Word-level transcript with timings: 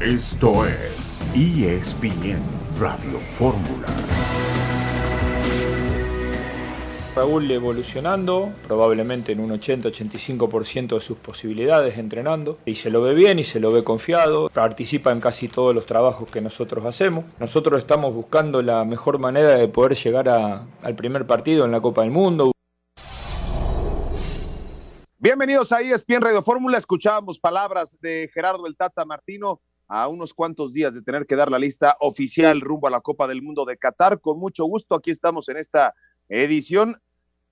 Esto 0.00 0.64
es 0.64 1.20
ESPN 1.34 2.40
Radio 2.78 3.20
Fórmula. 3.34 3.86
Raúl 7.14 7.50
evolucionando, 7.50 8.50
probablemente 8.66 9.32
en 9.32 9.40
un 9.40 9.50
80-85% 9.50 10.94
de 10.94 11.00
sus 11.00 11.18
posibilidades 11.18 11.98
entrenando, 11.98 12.56
y 12.64 12.76
se 12.76 12.88
lo 12.88 13.02
ve 13.02 13.12
bien 13.12 13.38
y 13.40 13.44
se 13.44 13.60
lo 13.60 13.72
ve 13.72 13.84
confiado, 13.84 14.48
participa 14.48 15.12
en 15.12 15.20
casi 15.20 15.48
todos 15.48 15.74
los 15.74 15.84
trabajos 15.84 16.30
que 16.30 16.40
nosotros 16.40 16.86
hacemos. 16.86 17.26
Nosotros 17.38 17.78
estamos 17.78 18.14
buscando 18.14 18.62
la 18.62 18.86
mejor 18.86 19.18
manera 19.18 19.50
de 19.50 19.68
poder 19.68 19.94
llegar 19.98 20.30
al 20.30 20.96
primer 20.96 21.26
partido 21.26 21.66
en 21.66 21.72
la 21.72 21.82
Copa 21.82 22.00
del 22.00 22.10
Mundo. 22.10 22.52
Bienvenidos 25.18 25.70
a 25.72 25.82
ESPN 25.82 26.22
Radio 26.22 26.40
Fórmula. 26.40 26.78
Escuchábamos 26.78 27.38
palabras 27.38 27.98
de 28.00 28.30
Gerardo 28.32 28.66
el 28.66 28.74
Tata 28.74 29.04
Martino 29.04 29.60
a 29.90 30.06
unos 30.06 30.32
cuantos 30.34 30.72
días 30.72 30.94
de 30.94 31.02
tener 31.02 31.26
que 31.26 31.34
dar 31.34 31.50
la 31.50 31.58
lista 31.58 31.96
oficial 31.98 32.60
rumbo 32.60 32.86
a 32.86 32.90
la 32.90 33.00
Copa 33.00 33.26
del 33.26 33.42
Mundo 33.42 33.64
de 33.64 33.76
Qatar. 33.76 34.20
Con 34.20 34.38
mucho 34.38 34.64
gusto, 34.64 34.94
aquí 34.94 35.10
estamos 35.10 35.48
en 35.48 35.56
esta 35.56 35.96
edición 36.28 37.02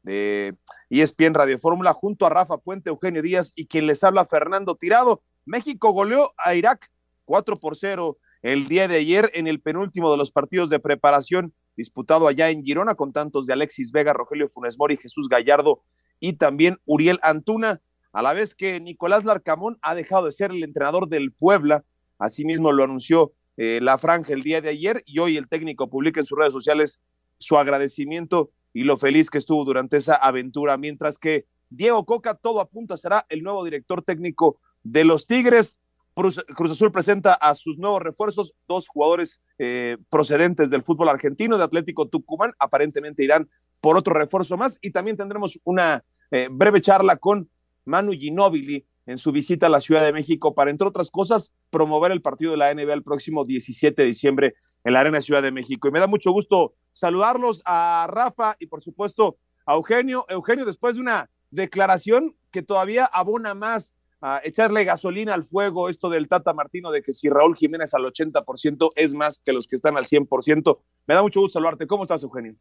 de 0.04 0.56
ESPN 0.88 1.34
Radio 1.34 1.58
Fórmula 1.58 1.92
junto 1.92 2.26
a 2.26 2.30
Rafa 2.30 2.58
Puente, 2.58 2.90
Eugenio 2.90 3.22
Díaz 3.22 3.52
y 3.56 3.66
quien 3.66 3.88
les 3.88 4.04
habla 4.04 4.24
Fernando 4.24 4.76
Tirado. 4.76 5.20
México 5.46 5.90
goleó 5.90 6.32
a 6.38 6.54
Irak 6.54 6.92
4 7.24 7.56
por 7.56 7.76
0 7.76 8.16
el 8.42 8.68
día 8.68 8.86
de 8.86 8.98
ayer 8.98 9.32
en 9.34 9.48
el 9.48 9.60
penúltimo 9.60 10.08
de 10.08 10.16
los 10.16 10.30
partidos 10.30 10.70
de 10.70 10.78
preparación 10.78 11.52
disputado 11.76 12.28
allá 12.28 12.50
en 12.50 12.62
Girona 12.62 12.94
con 12.94 13.12
tantos 13.12 13.46
de 13.46 13.54
Alexis 13.54 13.90
Vega, 13.90 14.12
Rogelio 14.12 14.48
Funes 14.48 14.78
Mori, 14.78 14.96
Jesús 14.96 15.28
Gallardo 15.28 15.82
y 16.20 16.34
también 16.34 16.78
Uriel 16.86 17.18
Antuna, 17.22 17.80
a 18.12 18.22
la 18.22 18.32
vez 18.32 18.54
que 18.54 18.78
Nicolás 18.78 19.24
Larcamón 19.24 19.76
ha 19.82 19.96
dejado 19.96 20.26
de 20.26 20.32
ser 20.32 20.52
el 20.52 20.62
entrenador 20.62 21.08
del 21.08 21.32
Puebla 21.32 21.84
Asimismo 22.18 22.72
lo 22.72 22.84
anunció 22.84 23.32
eh, 23.56 23.80
la 23.82 23.98
franja 23.98 24.32
el 24.32 24.42
día 24.42 24.60
de 24.60 24.68
ayer 24.68 25.02
y 25.06 25.18
hoy 25.18 25.36
el 25.36 25.48
técnico 25.48 25.88
publica 25.88 26.20
en 26.20 26.26
sus 26.26 26.38
redes 26.38 26.52
sociales 26.52 27.00
su 27.38 27.56
agradecimiento 27.56 28.50
y 28.72 28.84
lo 28.84 28.96
feliz 28.96 29.30
que 29.30 29.38
estuvo 29.38 29.64
durante 29.64 29.96
esa 29.96 30.14
aventura, 30.14 30.76
mientras 30.76 31.18
que 31.18 31.46
Diego 31.70 32.04
Coca 32.04 32.34
todo 32.34 32.60
apunta 32.60 32.96
será 32.96 33.26
el 33.28 33.42
nuevo 33.42 33.64
director 33.64 34.02
técnico 34.02 34.60
de 34.82 35.04
los 35.04 35.26
Tigres. 35.26 35.80
Cruz, 36.14 36.42
Azul 36.70 36.90
presenta 36.90 37.34
a 37.34 37.54
sus 37.54 37.78
nuevos 37.78 38.02
refuerzos, 38.02 38.52
dos 38.66 38.88
jugadores 38.88 39.40
eh, 39.58 39.98
procedentes 40.10 40.68
del 40.70 40.82
fútbol 40.82 41.08
argentino, 41.08 41.56
de 41.56 41.64
Atlético 41.64 42.08
Tucumán, 42.08 42.52
aparentemente 42.58 43.22
irán 43.22 43.46
por 43.80 43.96
otro 43.96 44.14
refuerzo 44.14 44.56
más 44.56 44.78
y 44.82 44.90
también 44.90 45.16
tendremos 45.16 45.60
una 45.64 46.04
eh, 46.32 46.48
breve 46.50 46.80
charla 46.80 47.16
con 47.16 47.48
Manu 47.84 48.12
Ginóbili, 48.12 48.84
en 49.08 49.16
su 49.16 49.32
visita 49.32 49.66
a 49.66 49.70
la 49.70 49.80
Ciudad 49.80 50.04
de 50.04 50.12
México 50.12 50.54
para, 50.54 50.70
entre 50.70 50.86
otras 50.86 51.10
cosas, 51.10 51.50
promover 51.70 52.12
el 52.12 52.20
partido 52.20 52.50
de 52.50 52.58
la 52.58 52.72
NBA 52.74 52.92
el 52.92 53.02
próximo 53.02 53.42
17 53.42 54.02
de 54.02 54.06
diciembre 54.06 54.54
en 54.84 54.92
la 54.92 55.00
Arena 55.00 55.22
Ciudad 55.22 55.42
de 55.42 55.50
México. 55.50 55.88
Y 55.88 55.90
me 55.90 55.98
da 55.98 56.06
mucho 56.06 56.30
gusto 56.30 56.74
saludarlos 56.92 57.62
a 57.64 58.06
Rafa 58.10 58.56
y, 58.58 58.66
por 58.66 58.82
supuesto, 58.82 59.38
a 59.64 59.74
Eugenio. 59.74 60.26
Eugenio, 60.28 60.66
después 60.66 60.96
de 60.96 61.00
una 61.00 61.30
declaración 61.50 62.36
que 62.50 62.62
todavía 62.62 63.06
abona 63.06 63.54
más 63.54 63.94
a 64.20 64.42
echarle 64.44 64.84
gasolina 64.84 65.32
al 65.32 65.44
fuego, 65.44 65.88
esto 65.88 66.10
del 66.10 66.28
Tata 66.28 66.52
Martino, 66.52 66.90
de 66.90 67.02
que 67.02 67.12
si 67.12 67.30
Raúl 67.30 67.56
Jiménez 67.56 67.94
al 67.94 68.02
80% 68.02 68.90
es 68.94 69.14
más 69.14 69.40
que 69.42 69.54
los 69.54 69.66
que 69.66 69.76
están 69.76 69.96
al 69.96 70.04
100%. 70.04 70.78
Me 71.06 71.14
da 71.14 71.22
mucho 71.22 71.40
gusto 71.40 71.54
saludarte. 71.54 71.86
¿Cómo 71.86 72.02
estás, 72.02 72.22
Eugenio? 72.24 72.52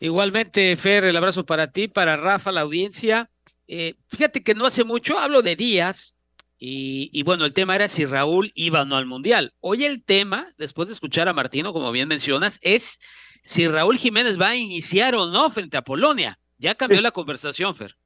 Igualmente, 0.00 0.74
Fer, 0.74 1.04
el 1.04 1.16
abrazo 1.16 1.46
para 1.46 1.70
ti, 1.70 1.86
para 1.86 2.16
Rafa, 2.16 2.50
la 2.50 2.62
audiencia. 2.62 3.30
Eh, 3.74 3.94
fíjate 4.06 4.42
que 4.42 4.54
no 4.54 4.66
hace 4.66 4.84
mucho, 4.84 5.18
hablo 5.18 5.40
de 5.40 5.56
días, 5.56 6.18
y, 6.58 7.22
bueno, 7.24 7.46
el 7.46 7.54
tema 7.54 7.74
era 7.74 7.88
si 7.88 8.04
Raúl 8.04 8.52
iba 8.54 8.82
o 8.82 8.84
no 8.84 8.96
al 8.96 9.06
Mundial. 9.06 9.54
Hoy 9.60 9.86
el 9.86 10.04
tema, 10.04 10.52
después 10.58 10.88
de 10.88 10.94
escuchar 10.94 11.26
a 11.26 11.32
Martino, 11.32 11.72
como 11.72 11.90
bien 11.90 12.06
mencionas, 12.06 12.58
es 12.60 13.00
si 13.42 13.66
Raúl 13.66 13.96
Jiménez 13.96 14.38
va 14.38 14.50
a 14.50 14.56
iniciar 14.56 15.14
o 15.14 15.26
no 15.26 15.50
frente 15.50 15.78
a 15.78 15.82
Polonia. 15.82 16.38
Ya 16.58 16.74
cambió 16.74 17.00
la 17.00 17.12
conversación, 17.12 17.74
Fer. 17.74 17.96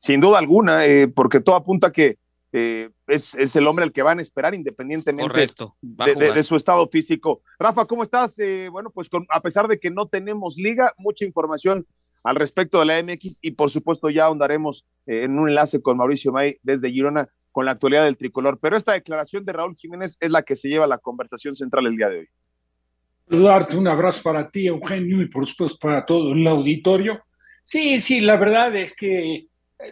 Sin 0.00 0.20
duda 0.20 0.38
alguna, 0.38 0.86
eh, 0.86 1.08
porque 1.08 1.40
todo 1.40 1.56
apunta 1.56 1.90
que 1.90 2.16
eh, 2.52 2.88
es, 3.08 3.34
es, 3.34 3.56
el 3.56 3.66
hombre 3.66 3.84
el 3.84 3.92
que 3.92 4.02
van 4.02 4.20
a 4.20 4.22
esperar 4.22 4.54
independientemente 4.54 5.48
de, 5.82 6.42
su 6.44 6.54
estado 6.54 6.88
físico. 6.88 7.42
Rafa, 7.58 7.84
¿cómo 7.84 8.04
estás? 8.04 8.36
bueno, 8.70 8.90
pues 8.90 9.10
a 9.28 9.42
pesar 9.42 9.66
de 9.66 9.80
que 9.80 9.90
no 9.90 10.06
tenemos 10.06 10.56
liga, 10.56 10.94
mucha 10.98 11.24
información 11.24 11.84
al 12.24 12.36
respecto 12.36 12.80
de 12.80 12.86
la 12.86 13.02
MX 13.02 13.38
y 13.42 13.50
por 13.52 13.70
supuesto 13.70 14.08
ya 14.08 14.24
ahondaremos 14.24 14.86
eh, 15.06 15.24
en 15.24 15.38
un 15.38 15.48
enlace 15.48 15.82
con 15.82 15.98
Mauricio 15.98 16.32
May 16.32 16.56
desde 16.62 16.90
Girona 16.90 17.28
con 17.52 17.66
la 17.66 17.72
actualidad 17.72 18.04
del 18.04 18.16
tricolor. 18.16 18.58
Pero 18.60 18.76
esta 18.76 18.92
declaración 18.92 19.44
de 19.44 19.52
Raúl 19.52 19.76
Jiménez 19.76 20.16
es 20.20 20.30
la 20.30 20.42
que 20.42 20.56
se 20.56 20.68
lleva 20.68 20.86
a 20.86 20.88
la 20.88 20.98
conversación 20.98 21.54
central 21.54 21.86
el 21.86 21.96
día 21.96 22.08
de 22.08 22.20
hoy. 22.20 22.28
Saludarte, 23.28 23.76
un 23.76 23.88
abrazo 23.88 24.22
para 24.22 24.50
ti, 24.50 24.66
Eugenio, 24.66 25.20
y 25.20 25.28
por 25.28 25.46
supuesto 25.46 25.78
para 25.78 26.04
todo 26.04 26.32
el 26.32 26.46
auditorio. 26.46 27.22
Sí, 27.62 28.00
sí, 28.00 28.20
la 28.20 28.36
verdad 28.36 28.74
es 28.74 28.96
que, 28.96 29.34
eh, 29.34 29.48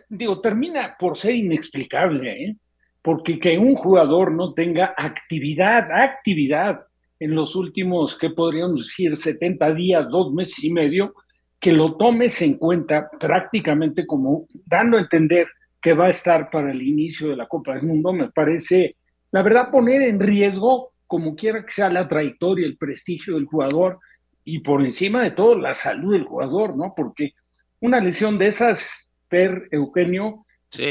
digo, 0.08 0.40
termina 0.40 0.96
por 0.98 1.18
ser 1.18 1.34
inexplicable, 1.34 2.30
¿eh? 2.30 2.56
porque 3.02 3.38
que 3.38 3.58
un 3.58 3.74
jugador 3.74 4.32
no 4.32 4.54
tenga 4.54 4.94
actividad, 4.96 5.90
actividad 5.92 6.86
en 7.20 7.34
los 7.34 7.56
últimos, 7.56 8.16
¿qué 8.16 8.30
podríamos 8.30 8.86
decir? 8.86 9.16
70 9.16 9.74
días, 9.74 10.08
dos 10.10 10.32
meses 10.32 10.62
y 10.64 10.70
medio, 10.70 11.14
que 11.62 11.72
lo 11.72 11.94
tomes 11.94 12.42
en 12.42 12.54
cuenta 12.54 13.08
prácticamente 13.08 14.04
como 14.04 14.48
dando 14.66 14.98
a 14.98 15.00
entender 15.00 15.46
que 15.80 15.94
va 15.94 16.06
a 16.06 16.10
estar 16.10 16.50
para 16.50 16.72
el 16.72 16.82
inicio 16.82 17.28
de 17.28 17.36
la 17.36 17.46
Copa 17.46 17.74
del 17.74 17.84
Mundo, 17.84 18.12
me 18.12 18.32
parece, 18.32 18.96
la 19.30 19.42
verdad, 19.42 19.70
poner 19.70 20.02
en 20.02 20.18
riesgo, 20.18 20.90
como 21.06 21.36
quiera 21.36 21.64
que 21.64 21.70
sea 21.70 21.88
la 21.88 22.08
trayectoria, 22.08 22.66
el 22.66 22.76
prestigio 22.76 23.36
del 23.36 23.44
jugador 23.44 24.00
y 24.44 24.58
por 24.58 24.80
encima 24.80 25.22
de 25.22 25.30
todo 25.30 25.56
la 25.56 25.72
salud 25.72 26.14
del 26.14 26.24
jugador, 26.24 26.76
¿no? 26.76 26.94
Porque 26.96 27.34
una 27.78 28.00
lesión 28.00 28.38
de 28.38 28.48
esas, 28.48 29.08
Per 29.28 29.68
Eugenio, 29.70 30.44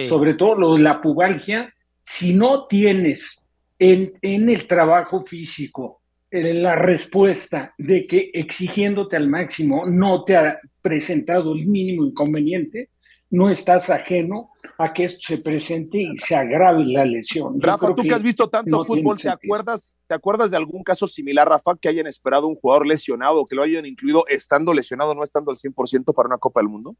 sobre 0.08 0.36
todo 0.36 0.56
lo 0.56 0.76
de 0.76 0.84
la 0.84 1.02
pubalgia, 1.02 1.74
si 2.02 2.34
no 2.34 2.68
tienes 2.68 3.50
en, 3.78 4.14
en 4.22 4.50
el 4.50 4.68
trabajo 4.68 5.22
físico 5.22 6.01
la 6.32 6.76
respuesta 6.76 7.74
de 7.78 8.08
que 8.08 8.32
exigiéndote 8.34 9.18
al 9.18 9.28
máximo 9.28 9.86
no 9.86 10.24
te 10.24 10.38
ha 10.38 10.60
presentado 10.82 11.54
el 11.54 11.68
mínimo 11.68 12.06
inconveniente, 12.06 12.90
no 13.30 13.50
estás 13.50 13.90
ajeno 13.90 14.44
a 14.78 14.94
que 14.94 15.06
esto 15.06 15.20
se 15.22 15.38
presente 15.38 16.02
y 16.02 16.18
se 16.18 16.36
agrave 16.36 16.86
la 16.86 17.06
lesión. 17.06 17.62
Rafa, 17.62 17.96
tú 17.96 18.04
que, 18.04 18.14
has 18.14 18.24
visto 18.24 18.50
tanto 18.50 18.84
fútbol, 18.84 19.18
¿te 19.20 19.30
acuerdas, 19.30 19.98
¿te 20.08 20.16
acuerdas 20.16 20.52
de 20.52 20.58
algún 20.58 20.84
caso 20.84 21.08
similar, 21.08 21.48
Rafa, 21.48 21.76
que 21.80 21.88
hayan 21.88 22.08
esperado 22.08 22.48
un 22.48 22.56
jugador 22.56 22.88
lesionado, 22.88 23.46
que 23.46 23.56
lo 23.56 23.64
hayan 23.64 23.86
incluido 23.86 24.26
estando 24.28 24.74
lesionado, 24.74 25.16
no 25.16 25.24
estando 25.24 25.52
al 25.52 25.58
100% 25.58 26.14
para 26.14 26.28
una 26.28 26.38
Copa 26.38 26.60
del 26.60 26.70
Mundo? 26.70 26.96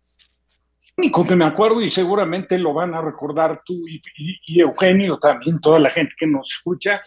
Único 0.98 1.26
que 1.26 1.36
me 1.36 1.46
acuerdo, 1.46 1.82
y 1.82 1.90
seguramente 1.90 2.58
lo 2.58 2.74
van 2.74 2.94
a 2.94 3.02
recordar 3.02 3.62
tú 3.66 3.82
y 3.88 4.60
Eugenio, 4.60 5.20
también 5.20 5.60
toda 5.60 5.80
la 5.80 5.90
gente 5.90 6.16
que 6.18 6.28
nos 6.28 6.50
escucha, 6.50 7.02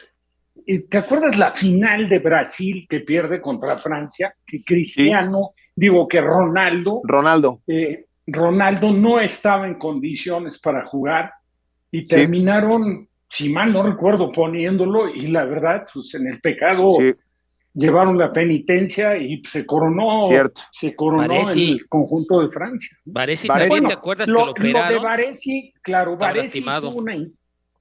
¿Te 0.89 0.99
acuerdas 0.99 1.37
la 1.37 1.51
final 1.51 2.09
de 2.09 2.19
Brasil 2.19 2.87
que 2.89 3.01
pierde 3.01 3.41
contra 3.41 3.77
Francia? 3.77 4.35
Que 4.47 4.63
Cristiano, 4.65 5.53
digo 5.75 6.09
que 6.09 6.21
Ronaldo. 6.21 7.03
Ronaldo. 7.05 7.61
Eh, 7.67 8.07
Ronaldo 8.27 8.93
no 8.93 9.21
estaba 9.21 9.67
en 9.67 9.75
condiciones 9.75 10.59
para 10.59 10.87
jugar 10.87 11.33
y 11.91 12.07
terminaron, 12.07 13.09
si 13.29 13.51
mal 13.51 13.73
no 13.73 13.83
recuerdo, 13.83 14.31
poniéndolo 14.33 15.09
y 15.09 15.27
la 15.27 15.45
verdad, 15.45 15.87
pues 15.93 16.15
en 16.15 16.29
el 16.29 16.41
pecado 16.41 16.89
llevaron 17.75 18.17
la 18.17 18.33
penitencia 18.33 19.17
y 19.17 19.43
se 19.45 19.67
coronó, 19.67 20.23
Cierto. 20.23 20.63
se 20.73 20.95
coronó 20.95 21.51
el 21.51 21.87
conjunto 21.89 22.41
de 22.41 22.51
Francia. 22.51 22.97
Varesi, 23.05 23.49
¿te 23.49 23.93
acuerdas 23.93 24.29
lo, 24.29 24.39
que 24.39 24.45
lo 24.45 24.51
operaron? 24.53 24.95
Lo 24.95 25.01
de 25.01 25.05
Varesi, 25.05 25.75
claro, 25.83 26.17
Varesi 26.17 26.63
tuvo 26.63 27.05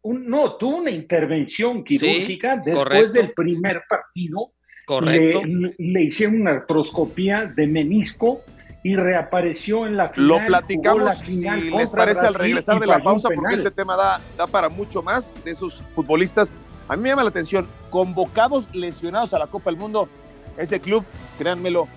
no, 0.03 0.55
tuvo 0.55 0.77
una 0.77 0.91
intervención 0.91 1.83
quirúrgica 1.83 2.57
después 2.57 3.13
del 3.13 3.31
primer 3.31 3.83
partido. 3.87 4.51
Correcto. 4.85 5.41
Le, 5.77 6.03
hicieron 6.03 6.41
una 6.41 6.51
artroscopía 6.51 7.45
de 7.45 7.67
menisco 7.67 8.41
y 8.83 8.97
reapareció 8.97 9.87
en 9.87 9.95
la 9.95 10.09
final. 10.09 10.27
Lo 10.27 10.45
platicamos, 10.45 11.17
si 11.19 11.41
les 11.41 11.91
parece, 11.91 12.25
al 12.25 12.33
regresar 12.33 12.79
de 12.81 12.87
la 12.87 13.01
pausa, 13.01 13.29
porque 13.33 13.55
este 13.55 13.71
tema 13.71 13.95
da, 13.95 14.19
da 14.37 14.45
para 14.45 14.67
mucho 14.67 15.01
más 15.01 15.41
de 15.45 15.51
esos 15.51 15.83
futbolistas. 15.95 16.53
A 16.89 16.97
mí 16.97 17.03
me 17.03 17.09
llama 17.09 17.23
la 17.23 17.29
atención, 17.29 17.65
convocados 17.89 18.75
lesionados 18.75 19.33
a 19.33 19.39
la 19.39 19.47
Copa 19.47 19.69
del 19.69 19.79
Mundo, 19.79 20.09
ese 20.57 20.81
club, 20.81 21.05
créanmelo, 21.37 21.87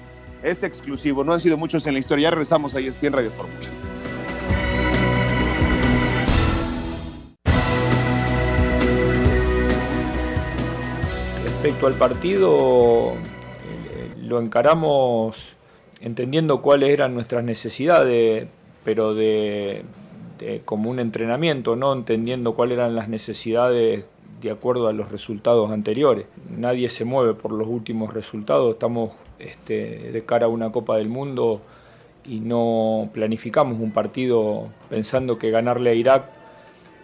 es 0.43 0.62
exclusivo. 0.62 1.25
No 1.25 1.32
han 1.32 1.41
sido 1.41 1.56
muchos 1.56 1.87
en 1.87 1.94
la 1.94 1.99
historia. 1.99 2.25
Ya 2.25 2.31
regresamos 2.31 2.75
a 2.76 2.81
ESPN 2.81 3.12
Radio 3.12 3.31
Fórmula. 3.32 3.67
Respecto 11.67 11.89
al 11.89 11.95
partido, 11.95 13.15
eh, 13.15 14.15
lo 14.23 14.39
encaramos 14.39 15.57
entendiendo 16.01 16.63
cuáles 16.63 16.91
eran 16.91 17.13
nuestras 17.13 17.43
necesidades, 17.43 18.47
pero 18.85 19.17
de, 19.17 19.85
como 20.65 20.91
un 20.91 21.01
entrenamiento, 21.01 21.75
no 21.75 21.93
entendiendo 21.93 22.55
cuáles 22.55 22.79
eran 22.79 22.95
las 22.95 23.09
necesidades 23.09 24.09
de 24.41 24.51
acuerdo 24.53 24.87
a 24.87 24.93
los 24.93 25.11
resultados 25.11 25.73
anteriores. 25.73 26.27
Nadie 26.57 26.89
se 26.89 27.05
mueve 27.05 27.35
por 27.35 27.51
los 27.51 27.67
últimos 27.67 28.15
resultados, 28.15 28.75
estamos 28.75 29.11
este, 29.41 30.12
de 30.12 30.25
cara 30.25 30.47
a 30.47 30.49
una 30.49 30.71
Copa 30.71 30.97
del 30.99 31.09
Mundo 31.09 31.62
y 32.25 32.39
no 32.39 33.11
planificamos 33.12 33.81
un 33.81 33.91
partido 33.91 34.69
pensando 34.89 35.37
que 35.37 35.51
ganarle 35.51 35.91
a 35.91 35.95
Irak 35.95 36.36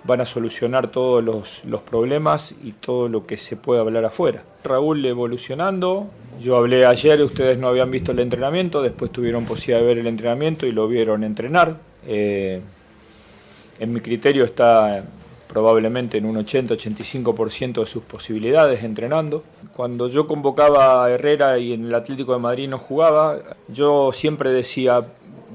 van 0.04 0.20
a 0.20 0.26
solucionar 0.26 0.88
todos 0.88 1.22
los, 1.22 1.64
los, 1.64 1.81
problemas 1.82 2.54
y 2.62 2.72
todo 2.72 3.08
lo 3.08 3.26
que 3.26 3.37
se 3.37 3.56
puede 3.56 3.81
hablar 3.81 4.04
afuera. 4.04 4.43
Raúl 4.64 5.04
evolucionando, 5.06 6.08
yo 6.40 6.56
hablé 6.56 6.87
ayer, 6.87 7.22
ustedes 7.22 7.58
no 7.58 7.69
habían 7.69 7.90
visto 7.90 8.12
el 8.12 8.19
entrenamiento, 8.19 8.82
después 8.82 9.12
tuvieron 9.12 9.44
posibilidad 9.44 9.81
de 9.81 9.87
ver 9.87 9.99
el 9.99 10.06
entrenamiento 10.06 10.66
y 10.66 10.72
lo 10.72 10.88
vieron 10.88 11.25
entrenar. 11.25 11.76
Eh, 12.06 12.60
en 13.78 13.93
mi 13.93 14.00
criterio 14.00 14.44
está 14.44 15.04
probablemente 15.52 16.16
en 16.16 16.25
un 16.25 16.37
80-85% 16.37 17.81
de 17.81 17.87
sus 17.87 18.02
posibilidades 18.05 18.82
entrenando. 18.84 19.44
Cuando 19.76 20.08
yo 20.08 20.26
convocaba 20.26 21.05
a 21.05 21.10
Herrera 21.10 21.58
y 21.58 21.75
en 21.75 21.87
el 21.87 21.94
Atlético 21.94 22.32
de 22.32 22.38
Madrid 22.38 22.69
no 22.69 22.78
jugaba, 22.78 23.38
yo 23.69 24.12
siempre 24.12 24.50
decía, 24.50 25.05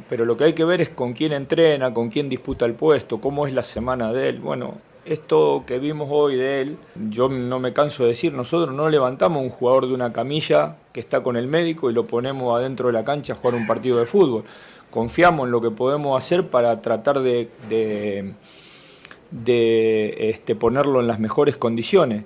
pero 0.10 0.26
lo 0.26 0.38
que 0.38 0.46
hay 0.46 0.54
que 0.54 0.64
ver 0.64 0.82
es 0.82 0.90
con 0.90 1.14
quién 1.14 1.34
entrena, 1.34 1.94
con 1.94 2.10
quién 2.10 2.30
disputa 2.30 2.66
el 2.66 2.74
puesto, 2.74 3.20
cómo 3.20 3.48
es 3.48 3.54
la 3.54 3.64
semana 3.64 4.14
de 4.14 4.30
él. 4.30 4.40
Bueno, 4.40 4.76
esto 5.06 5.64
que 5.66 5.80
vimos 5.80 6.10
hoy 6.12 6.36
de 6.36 6.62
él, 6.62 6.78
yo 7.10 7.30
no 7.30 7.60
me 7.60 7.74
canso 7.74 8.04
de 8.04 8.10
decir, 8.10 8.34
nosotros 8.34 8.76
no 8.76 8.90
levantamos 8.90 9.42
un 9.42 9.50
jugador 9.50 9.88
de 9.88 9.94
una 9.94 10.12
camilla 10.14 10.78
que 10.92 11.00
está 11.00 11.24
con 11.24 11.38
el 11.38 11.48
médico 11.48 11.90
y 11.90 11.94
lo 11.94 12.06
ponemos 12.08 12.58
adentro 12.58 12.88
de 12.88 12.94
la 12.94 13.06
cancha 13.06 13.34
a 13.34 13.36
jugar 13.36 13.56
un 13.56 13.68
partido 13.68 14.00
de 14.00 14.06
fútbol. 14.06 14.44
Confiamos 14.90 15.46
en 15.46 15.52
lo 15.52 15.62
que 15.62 15.72
podemos 15.72 16.18
hacer 16.18 16.48
para 16.48 16.82
tratar 16.82 17.20
de, 17.20 17.50
de, 19.32 20.30
este, 20.30 20.56
ponerlo 20.56 21.00
en 21.00 21.08
las 21.08 21.20
mejores 21.20 21.58
condiciones. 21.58 22.24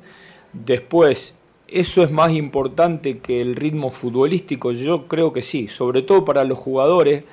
Después, 0.53 1.35
¿eso 1.67 2.03
es 2.03 2.11
más 2.11 2.31
importante 2.31 3.19
que 3.19 3.41
el 3.41 3.55
ritmo 3.55 3.89
futbolístico? 3.89 4.71
Yo 4.71 5.07
creo 5.07 5.33
que 5.33 5.41
sí, 5.41 5.67
sobre 5.67 6.03
todo 6.03 6.23
para 6.23 6.43
los 6.43 6.57
jugadores 6.57 7.23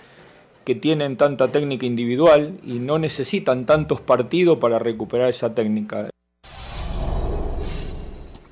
que 0.68 0.74
tienen 0.74 1.16
tanta 1.16 1.50
técnica 1.50 1.86
individual 1.86 2.60
y 2.62 2.78
no 2.78 2.98
necesitan 2.98 3.64
tantos 3.64 4.02
partidos 4.02 4.58
para 4.58 4.78
recuperar 4.78 5.30
esa 5.30 5.54
técnica. 5.54 6.10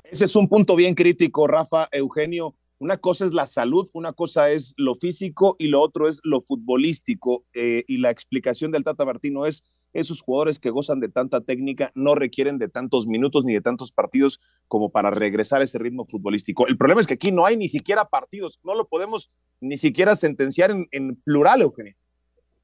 Ese 0.03 0.25
es 0.25 0.35
un 0.35 0.49
punto 0.49 0.75
bien 0.75 0.95
crítico, 0.95 1.45
Rafa, 1.45 1.87
Eugenio. 1.91 2.55
Una 2.79 2.97
cosa 2.97 3.25
es 3.25 3.33
la 3.33 3.45
salud, 3.45 3.87
una 3.93 4.13
cosa 4.13 4.49
es 4.49 4.73
lo 4.77 4.95
físico 4.95 5.57
y 5.59 5.67
lo 5.67 5.79
otro 5.79 6.07
es 6.07 6.19
lo 6.23 6.41
futbolístico. 6.41 7.45
Eh, 7.53 7.83
y 7.87 7.97
la 7.97 8.09
explicación 8.09 8.71
del 8.71 8.83
Tata 8.83 9.05
Martino 9.05 9.45
es, 9.45 9.63
esos 9.93 10.21
jugadores 10.21 10.57
que 10.57 10.71
gozan 10.71 10.99
de 10.99 11.09
tanta 11.09 11.41
técnica 11.41 11.91
no 11.93 12.15
requieren 12.15 12.57
de 12.57 12.67
tantos 12.67 13.05
minutos 13.05 13.45
ni 13.45 13.53
de 13.53 13.61
tantos 13.61 13.91
partidos 13.91 14.39
como 14.67 14.89
para 14.89 15.11
regresar 15.11 15.61
a 15.61 15.65
ese 15.65 15.77
ritmo 15.77 16.07
futbolístico. 16.07 16.65
El 16.65 16.77
problema 16.77 16.99
es 16.99 17.05
que 17.05 17.13
aquí 17.13 17.31
no 17.31 17.45
hay 17.45 17.57
ni 17.57 17.67
siquiera 17.67 18.05
partidos, 18.05 18.59
no 18.63 18.73
lo 18.73 18.87
podemos 18.87 19.29
ni 19.61 19.77
siquiera 19.77 20.15
sentenciar 20.15 20.71
en, 20.71 20.87
en 20.91 21.15
plural, 21.17 21.61
Eugenio. 21.61 21.93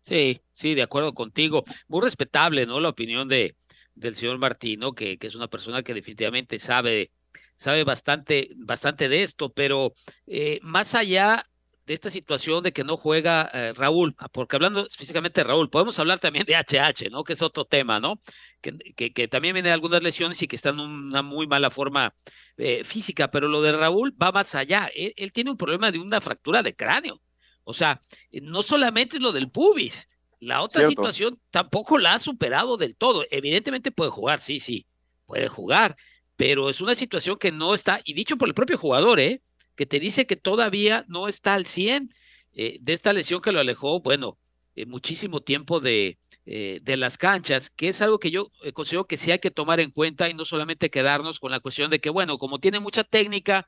Sí, 0.06 0.42
sí, 0.52 0.76
de 0.76 0.82
acuerdo 0.84 1.14
contigo. 1.14 1.64
Muy 1.88 2.02
respetable, 2.02 2.66
¿no? 2.66 2.80
La 2.80 2.90
opinión 2.90 3.28
de, 3.28 3.56
del 3.96 4.16
señor 4.16 4.38
Martino, 4.38 4.94
que, 4.94 5.18
que 5.18 5.28
es 5.28 5.36
una 5.36 5.48
persona 5.48 5.84
que 5.84 5.94
definitivamente 5.94 6.60
sabe, 6.60 7.12
sabe 7.56 7.84
bastante, 7.84 8.50
bastante 8.56 9.10
de 9.10 9.24
esto, 9.24 9.52
pero 9.54 9.94
eh, 10.28 10.60
más 10.62 10.96
allá 10.96 11.48
de 11.86 11.94
esta 11.94 12.10
situación 12.10 12.64
de 12.64 12.72
que 12.72 12.84
no 12.84 12.98
juega 12.98 13.50
eh, 13.54 13.74
Raúl, 13.74 14.16
ah, 14.18 14.30
porque 14.30 14.56
hablando 14.56 14.88
específicamente 14.88 15.42
de 15.42 15.48
Raúl, 15.48 15.70
podemos 15.70 16.00
hablar 16.00 16.20
también 16.20 16.46
de 16.46 16.56
HH, 16.56 17.10
¿no? 17.12 17.24
Que 17.24 17.34
es 17.34 17.42
otro 17.42 17.66
tema, 17.66 18.00
¿no? 18.00 18.22
Que, 18.62 19.12
que, 19.14 19.28
también 19.28 19.54
viene 19.54 19.70
de 19.70 19.74
algunas 19.74 20.02
lesiones 20.02 20.42
y 20.42 20.48
que 20.48 20.56
está 20.56 20.70
en 20.70 20.80
una 20.80 21.22
muy 21.22 21.48
mala 21.48 21.70
forma 21.72 22.16
eh, 22.58 22.84
física, 22.86 23.30
pero 23.32 23.48
lo 23.50 23.62
de 23.62 23.74
Raúl 23.74 24.16
va 24.22 24.32
más 24.32 24.56
allá. 24.56 24.90
él, 24.96 25.34
tiene 25.34 25.52
un 25.52 25.58
problema 25.58 25.92
de 25.92 26.00
una 26.00 26.22
fractura 26.22 26.64
de 26.64 26.76
cráneo. 26.76 27.22
O 27.64 27.74
sea, 27.74 28.02
eh, 28.32 28.42
no 28.42 28.64
solamente 28.64 29.20
lo 29.20 29.32
del 29.32 29.50
pubis, 29.50 30.08
la 30.40 30.62
otra 30.62 30.88
situación 30.88 31.40
tampoco 31.52 31.98
la 31.98 32.16
ha 32.16 32.20
superado 32.20 32.78
del 32.78 32.96
todo. 32.96 33.26
Evidentemente 33.32 33.92
puede 33.92 34.12
jugar, 34.12 34.42
sí, 34.42 34.60
sí, 34.60 34.86
puede 35.26 35.48
jugar, 35.48 35.96
pero 36.36 36.70
es 36.70 36.82
una 36.82 36.96
situación 36.96 37.38
que 37.38 37.52
no 37.52 37.74
está, 37.74 38.02
y 38.04 38.14
dicho 38.14 38.38
por 38.38 38.48
el 38.48 38.54
propio 38.54 38.78
jugador, 38.78 39.20
¿eh? 39.20 39.42
que 39.76 39.86
te 39.86 40.00
dice 40.00 40.28
que 40.28 40.36
todavía 40.36 41.06
no 41.08 41.28
está 41.28 41.54
al 41.54 41.66
100 41.66 42.14
eh, 42.54 42.78
de 42.82 42.94
esta 42.94 43.14
lesión 43.14 43.42
que 43.42 43.52
lo 43.52 43.60
alejó, 43.60 44.02
bueno, 44.02 44.38
eh, 44.76 44.86
muchísimo 44.86 45.42
tiempo 45.42 45.80
de, 45.80 46.18
de 46.46 46.98
las 46.98 47.18
canchas, 47.18 47.70
que 47.70 47.88
es 47.88 48.02
algo 48.02 48.20
que 48.20 48.30
yo 48.30 48.52
considero 48.74 49.08
que 49.08 49.16
sí 49.16 49.32
hay 49.32 49.40
que 49.40 49.50
tomar 49.50 49.80
en 49.80 49.92
cuenta 49.92 50.28
y 50.28 50.34
no 50.34 50.44
solamente 50.44 50.90
quedarnos 50.90 51.40
con 51.40 51.52
la 51.52 51.62
cuestión 51.62 51.90
de 51.90 52.00
que, 52.00 52.10
bueno, 52.10 52.38
como 52.38 52.60
tiene 52.60 52.82
mucha 52.82 53.06
técnica 53.06 53.66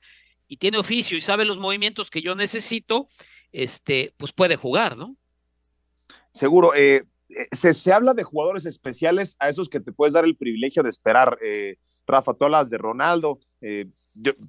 y 0.49 0.57
tiene 0.57 0.77
oficio 0.77 1.17
y 1.17 1.21
sabe 1.21 1.45
los 1.45 1.57
movimientos 1.57 2.09
que 2.09 2.21
yo 2.21 2.35
necesito, 2.35 3.07
este, 3.55 4.13
pues 4.17 4.33
puede 4.33 4.55
jugar, 4.55 4.97
¿no? 4.97 5.15
Seguro. 6.29 6.75
Eh, 6.75 7.03
eh, 7.29 7.47
se, 7.51 7.73
se, 7.73 7.93
habla 7.93 8.13
de 8.13 8.23
jugadores 8.23 8.65
especiales 8.65 9.35
a 9.39 9.49
esos 9.49 9.69
que 9.69 9.79
te 9.79 9.91
puedes 9.91 10.13
dar 10.13 10.25
el 10.25 10.35
privilegio 10.35 10.83
de 10.83 10.89
esperar. 10.89 11.37
Eh, 11.43 11.77
Rafa, 12.07 12.35
tú 12.35 12.45
de 12.69 12.77
Ronaldo, 12.77 13.39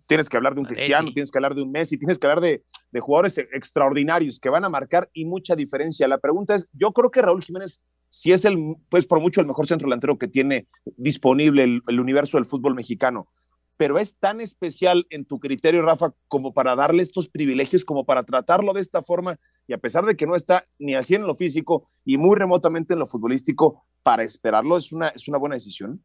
tienes 0.09 0.29
que 0.29 0.37
hablar 0.37 0.55
de 0.55 0.61
un 0.61 0.67
Cristiano, 0.67 1.11
tienes 1.11 1.31
que 1.31 1.39
hablar 1.39 1.55
de 1.55 1.63
un 1.63 1.73
Messi, 1.73 1.97
tienes 1.97 2.19
que 2.19 2.27
hablar 2.27 2.43
de, 2.43 2.63
de, 2.91 3.01
jugadores 3.01 3.39
extraordinarios 3.39 4.39
que 4.39 4.51
van 4.51 4.67
a 4.67 4.69
marcar 4.69 5.09
y 5.15 5.25
mucha 5.25 5.57
diferencia. 5.57 6.07
La 6.07 6.19
pregunta 6.19 6.55
es, 6.55 6.69
yo 6.75 6.93
creo 6.93 7.11
que 7.11 7.23
Raúl 7.23 7.43
Jiménez 7.43 7.81
si 8.11 8.33
es 8.33 8.45
el, 8.45 8.77
pues 8.89 9.07
por 9.07 9.21
mucho 9.21 9.41
el 9.41 9.47
mejor 9.47 9.67
centro 9.67 9.87
delantero 9.87 10.19
que 10.19 10.29
tiene 10.29 10.67
disponible 10.97 11.83
el 11.87 12.01
universo 12.01 12.37
del 12.37 12.45
fútbol 12.45 12.75
mexicano 12.75 13.29
pero 13.77 13.99
es 13.99 14.17
tan 14.17 14.41
especial 14.41 15.07
en 15.11 15.25
tu 15.25 15.39
criterio, 15.39 15.83
Rafa, 15.83 16.13
como 16.29 16.55
para 16.55 16.75
darle 16.75 17.03
estos 17.03 17.29
privilegios, 17.29 17.85
como 17.85 18.05
para 18.05 18.23
tratarlo 18.23 18.73
de 18.73 18.81
esta 18.81 19.03
forma, 19.03 19.39
y 19.67 19.75
a 19.75 19.79
pesar 19.79 20.05
de 20.05 20.17
que 20.17 20.27
no 20.27 20.35
está 20.35 20.67
ni 20.79 20.95
al 20.95 21.05
100 21.05 21.23
en 21.23 21.27
lo 21.27 21.35
físico 21.35 21.89
y 22.05 22.17
muy 22.17 22.37
remotamente 22.37 22.95
en 22.95 23.01
lo 23.01 23.07
futbolístico, 23.07 23.85
para 24.03 24.23
esperarlo 24.23 24.77
es 24.77 24.93
una, 24.93 25.09
es 25.09 25.29
una 25.29 25.39
buena 25.39 25.57
decisión. 25.57 26.03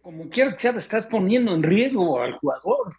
Como 0.00 0.28
quiera 0.30 0.52
que 0.52 0.60
sea, 0.60 0.70
estás 0.72 1.06
poniendo 1.06 1.54
en 1.54 1.62
riesgo 1.62 2.20
al 2.20 2.34
jugador, 2.34 2.94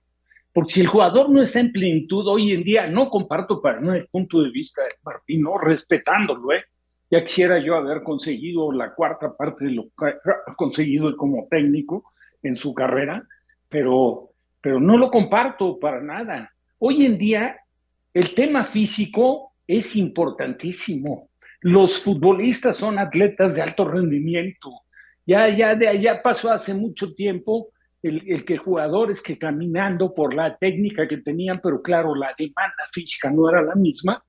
porque 0.53 0.73
si 0.73 0.81
el 0.81 0.87
jugador 0.87 1.29
no 1.29 1.41
está 1.41 1.59
en 1.59 1.71
plenitud 1.71 2.27
hoy 2.27 2.51
en 2.51 2.63
día, 2.63 2.87
no 2.87 3.09
comparto 3.09 3.61
para 3.61 3.79
no 3.79 3.93
el 3.93 4.07
punto 4.07 4.41
de 4.41 4.51
vista 4.51 4.81
de 4.83 4.89
Martín, 5.03 5.41
no 5.41 5.57
respetándolo, 5.57 6.51
¿eh? 6.51 6.63
ya 7.09 7.23
quisiera 7.23 7.59
yo 7.59 7.75
haber 7.75 8.03
conseguido 8.03 8.71
la 8.71 8.93
cuarta 8.93 9.35
parte 9.35 9.65
de 9.65 9.71
lo 9.71 9.83
que 9.97 10.05
ha 10.07 10.55
conseguido 10.55 11.15
como 11.15 11.47
técnico 11.49 12.11
en 12.43 12.57
su 12.57 12.73
carrera, 12.73 13.25
pero, 13.69 14.31
pero 14.61 14.79
no 14.79 14.97
lo 14.97 15.09
comparto 15.09 15.79
para 15.79 16.01
nada. 16.01 16.51
Hoy 16.79 17.05
en 17.05 17.17
día 17.17 17.57
el 18.13 18.33
tema 18.33 18.63
físico 18.63 19.53
es 19.67 19.95
importantísimo. 19.95 21.29
Los 21.61 22.01
futbolistas 22.01 22.77
son 22.77 22.99
atletas 22.99 23.55
de 23.55 23.61
alto 23.61 23.85
rendimiento. 23.85 24.71
Ya, 25.25 25.49
ya 25.49 25.75
de 25.75 25.87
allá 25.87 26.21
pasó 26.21 26.51
hace 26.51 26.73
mucho 26.73 27.13
tiempo 27.13 27.69
el, 28.01 28.23
el, 28.27 28.45
que 28.45 28.57
jugadores 28.57 29.21
que 29.21 29.37
caminando 29.37 30.13
por 30.13 30.33
la 30.33 30.57
técnica 30.57 31.07
que 31.07 31.17
tenían, 31.17 31.59
pero 31.61 31.81
claro, 31.81 32.15
la 32.15 32.33
demanda 32.37 32.83
física 32.91 33.29
no 33.29 33.49
era 33.49 33.61
la 33.61 33.75
misma, 33.75 34.23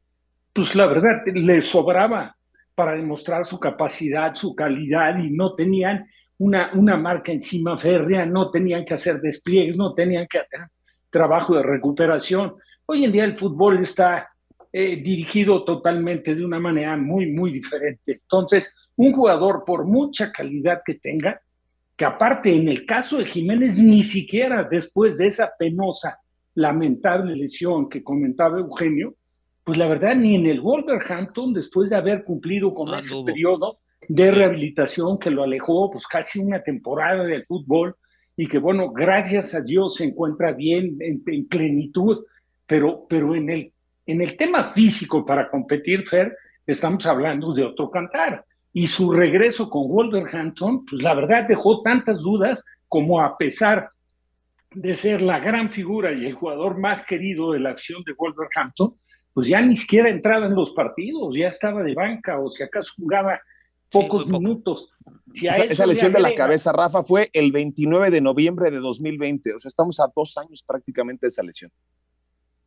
pues 0.52 0.74
la 0.74 0.86
verdad 0.86 1.22
les 1.26 1.66
sobraba 1.66 2.36
para 2.74 2.92
demostrar 2.92 3.44
su 3.44 3.60
capacidad, 3.60 4.34
su 4.34 4.54
calidad 4.54 5.18
y 5.18 5.30
no 5.30 5.54
tenían 5.54 6.08
una, 6.38 6.70
una 6.74 6.96
marca 6.96 7.32
encima 7.32 7.76
férrea, 7.76 8.24
no 8.26 8.50
tenían 8.50 8.84
que 8.84 8.94
hacer 8.94 9.20
despliegues, 9.20 9.76
no 9.76 9.94
tenían 9.94 10.26
que 10.28 10.38
hacer 10.38 10.60
trabajo 11.10 11.56
de 11.56 11.62
recuperación. 11.62 12.54
Hoy 12.86 13.04
en 13.04 13.12
día 13.12 13.24
el 13.24 13.36
fútbol 13.36 13.78
está 13.78 14.28
eh, 14.72 15.02
dirigido 15.02 15.64
totalmente 15.64 16.34
de 16.34 16.44
una 16.44 16.60
manera 16.60 16.96
muy, 16.96 17.32
muy 17.32 17.52
diferente. 17.52 18.12
Entonces, 18.12 18.76
un 18.96 19.12
jugador, 19.12 19.64
por 19.64 19.84
mucha 19.84 20.30
calidad 20.30 20.82
que 20.84 20.94
tenga, 20.94 21.40
que 21.96 22.04
aparte 22.04 22.54
en 22.54 22.68
el 22.68 22.86
caso 22.86 23.18
de 23.18 23.26
Jiménez, 23.26 23.76
ni 23.76 24.02
siquiera 24.02 24.62
después 24.62 25.18
de 25.18 25.26
esa 25.26 25.50
penosa, 25.58 26.20
lamentable 26.54 27.34
lesión 27.36 27.88
que 27.88 28.02
comentaba 28.02 28.58
Eugenio, 28.58 29.14
pues 29.64 29.78
la 29.78 29.86
verdad, 29.86 30.14
ni 30.14 30.34
en 30.34 30.46
el 30.46 30.60
Wolverhampton, 30.60 31.52
después 31.52 31.90
de 31.90 31.96
haber 31.96 32.24
cumplido 32.24 32.74
con 32.74 32.92
ese 32.94 33.14
periodo, 33.24 33.78
de 34.06 34.30
rehabilitación 34.30 35.18
que 35.18 35.30
lo 35.30 35.42
alejó 35.42 35.90
pues 35.90 36.06
casi 36.06 36.38
una 36.38 36.62
temporada 36.62 37.24
del 37.24 37.44
fútbol 37.46 37.96
y 38.36 38.46
que 38.46 38.58
bueno, 38.58 38.92
gracias 38.92 39.54
a 39.54 39.60
Dios 39.60 39.96
se 39.96 40.04
encuentra 40.04 40.52
bien 40.52 40.96
en, 41.00 41.48
plenitud, 41.48 42.24
pero, 42.66 43.04
pero 43.08 43.34
en, 43.34 43.50
el, 43.50 43.72
en 44.06 44.20
el 44.22 44.36
tema 44.36 44.72
físico 44.72 45.26
para 45.26 45.50
competir, 45.50 46.06
Fer, 46.06 46.36
estamos 46.64 47.04
hablando 47.06 47.52
de 47.52 47.64
otro 47.64 47.90
cantar. 47.90 48.44
Y 48.72 48.86
su 48.86 49.10
regreso 49.10 49.68
con 49.68 49.88
Wolverhampton, 49.88 50.84
pues 50.84 51.02
la 51.02 51.14
verdad 51.14 51.48
dejó 51.48 51.82
tantas 51.82 52.22
dudas 52.22 52.64
como 52.86 53.20
a 53.20 53.36
pesar 53.36 53.88
de 54.70 54.94
ser 54.94 55.22
la 55.22 55.40
gran 55.40 55.70
figura 55.70 56.12
y 56.12 56.26
el 56.26 56.34
jugador 56.34 56.78
más 56.78 57.04
querido 57.04 57.52
de 57.52 57.60
la 57.60 57.70
acción 57.70 58.02
de 58.04 58.12
Wolverhampton, 58.16 58.94
pues 59.32 59.48
ya 59.48 59.60
ni 59.60 59.76
siquiera 59.76 60.10
entraba 60.10 60.46
en 60.46 60.54
los 60.54 60.72
partidos, 60.72 61.34
ya 61.34 61.48
estaba 61.48 61.82
de 61.82 61.94
banca 61.94 62.38
o 62.38 62.50
si 62.50 62.62
acaso 62.62 62.92
jugaba 62.96 63.40
pocos 63.90 64.28
minutos. 64.28 64.90
esa, 65.34 65.86
lesión 65.86 66.12
de 66.12 66.20
la 66.20 66.34
cabeza, 66.34 66.72
Rafa, 66.72 67.04
fue 67.04 67.30
el 67.32 67.52
29 67.52 68.10
de 68.10 68.20
noviembre 68.20 68.70
de 68.70 68.78
2020. 68.78 69.54
O 69.54 69.58
sea, 69.58 69.68
estamos 69.68 70.00
a 70.00 70.10
dos 70.14 70.36
años 70.36 70.62
prácticamente 70.66 71.26
de 71.26 71.28
esa 71.28 71.42
lesión. 71.42 71.70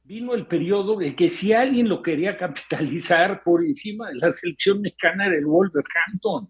Vino 0.04 0.34
el 0.34 0.48
periodo 0.48 0.98
de 0.98 1.16
que 1.16 1.30
si 1.30 1.54
alguien 1.54 1.88
lo 1.88 2.02
quería 2.02 2.38
capitalizar 2.38 3.44
por 3.44 3.64
encima 3.64 4.10
de 4.10 4.16
la 4.16 4.30
selección 4.30 4.82
mexicana 4.82 5.30
del 5.30 5.46
Wolverhampton, 5.46 6.50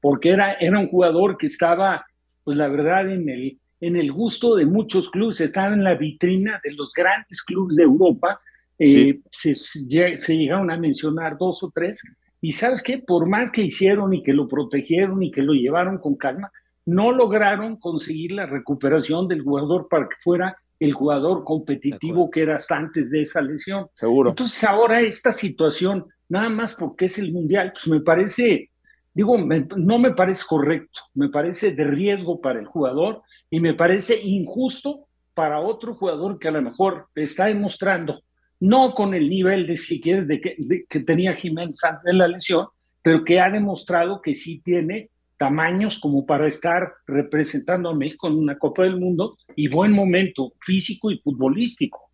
porque 0.00 0.30
era, 0.30 0.54
era 0.54 0.78
un 0.78 0.88
jugador 0.88 1.36
que 1.36 1.46
estaba, 1.46 2.04
pues 2.44 2.56
la 2.56 2.68
verdad, 2.68 3.10
en 3.10 3.28
el, 3.28 3.58
en 3.80 3.96
el 3.96 4.12
gusto 4.12 4.54
de 4.54 4.66
muchos 4.66 5.10
clubes, 5.10 5.40
estaba 5.40 5.74
en 5.74 5.84
la 5.84 5.94
vitrina 5.94 6.60
de 6.62 6.72
los 6.72 6.92
grandes 6.92 7.42
clubes 7.42 7.76
de 7.76 7.82
Europa. 7.82 8.40
Eh, 8.78 9.20
se, 9.30 9.54
se 9.54 10.36
llegaron 10.36 10.70
a 10.70 10.76
mencionar 10.76 11.36
dos 11.38 11.62
o 11.62 11.70
tres, 11.72 12.02
y 12.42 12.52
sabes 12.52 12.82
qué, 12.82 12.98
por 12.98 13.28
más 13.28 13.52
que 13.52 13.62
hicieron 13.62 14.12
y 14.12 14.22
que 14.22 14.32
lo 14.32 14.48
protegieron 14.48 15.22
y 15.22 15.30
que 15.30 15.42
lo 15.42 15.52
llevaron 15.52 15.98
con 15.98 16.16
calma, 16.16 16.50
no 16.84 17.12
lograron 17.12 17.76
conseguir 17.76 18.32
la 18.32 18.46
recuperación 18.46 19.28
del 19.28 19.42
jugador 19.42 19.86
para 19.88 20.08
que 20.08 20.16
fuera 20.22 20.56
el 20.80 20.92
jugador 20.92 21.44
competitivo 21.44 22.28
que 22.28 22.42
era 22.42 22.56
hasta 22.56 22.76
antes 22.76 23.12
de 23.12 23.22
esa 23.22 23.40
lesión. 23.40 23.86
Seguro. 23.94 24.30
Entonces 24.30 24.64
ahora 24.64 25.00
esta 25.00 25.30
situación, 25.30 26.06
nada 26.28 26.48
más 26.48 26.74
porque 26.74 27.04
es 27.04 27.16
el 27.18 27.32
Mundial, 27.32 27.72
pues 27.72 27.86
me 27.86 28.00
parece, 28.00 28.70
digo, 29.14 29.38
no 29.76 29.98
me 30.00 30.10
parece 30.10 30.42
correcto, 30.44 31.00
me 31.14 31.28
parece 31.28 31.70
de 31.70 31.84
riesgo 31.84 32.40
para 32.40 32.58
el 32.58 32.66
jugador 32.66 33.22
y 33.50 33.60
me 33.60 33.74
parece 33.74 34.20
injusto 34.20 35.06
para 35.32 35.60
otro 35.60 35.94
jugador 35.94 36.40
que 36.40 36.48
a 36.48 36.52
lo 36.52 36.60
mejor 36.60 37.06
está 37.14 37.46
demostrando 37.46 38.20
no 38.62 38.94
con 38.94 39.12
el 39.12 39.28
nivel 39.28 39.66
de, 39.66 39.76
si 39.76 40.00
quieres, 40.00 40.28
de 40.28 40.40
que, 40.40 40.56
que 40.88 41.00
tenía 41.00 41.34
Jiménez 41.34 41.82
antes 41.82 42.04
de 42.04 42.12
la 42.12 42.28
lesión, 42.28 42.68
pero 43.02 43.24
que 43.24 43.40
ha 43.40 43.50
demostrado 43.50 44.22
que 44.22 44.36
sí 44.36 44.62
tiene 44.64 45.10
tamaños 45.36 45.98
como 45.98 46.24
para 46.24 46.46
estar 46.46 46.92
representando 47.08 47.88
a 47.88 47.94
México 47.96 48.28
en 48.28 48.34
una 48.34 48.56
Copa 48.56 48.84
del 48.84 49.00
Mundo 49.00 49.36
y 49.56 49.66
buen 49.66 49.90
momento 49.90 50.52
físico 50.60 51.10
y 51.10 51.18
futbolístico. 51.18 52.08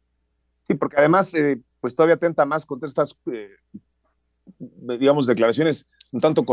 Sí, 0.62 0.72
porque 0.72 0.96
además, 0.96 1.34
eh, 1.34 1.60
pues 1.82 1.94
todavía 1.94 2.14
atenta 2.14 2.46
más 2.46 2.64
contra 2.64 2.88
estas, 2.88 3.14
eh, 3.30 3.50
digamos, 4.58 5.26
declaraciones 5.26 5.86
un 6.14 6.20
tanto 6.20 6.46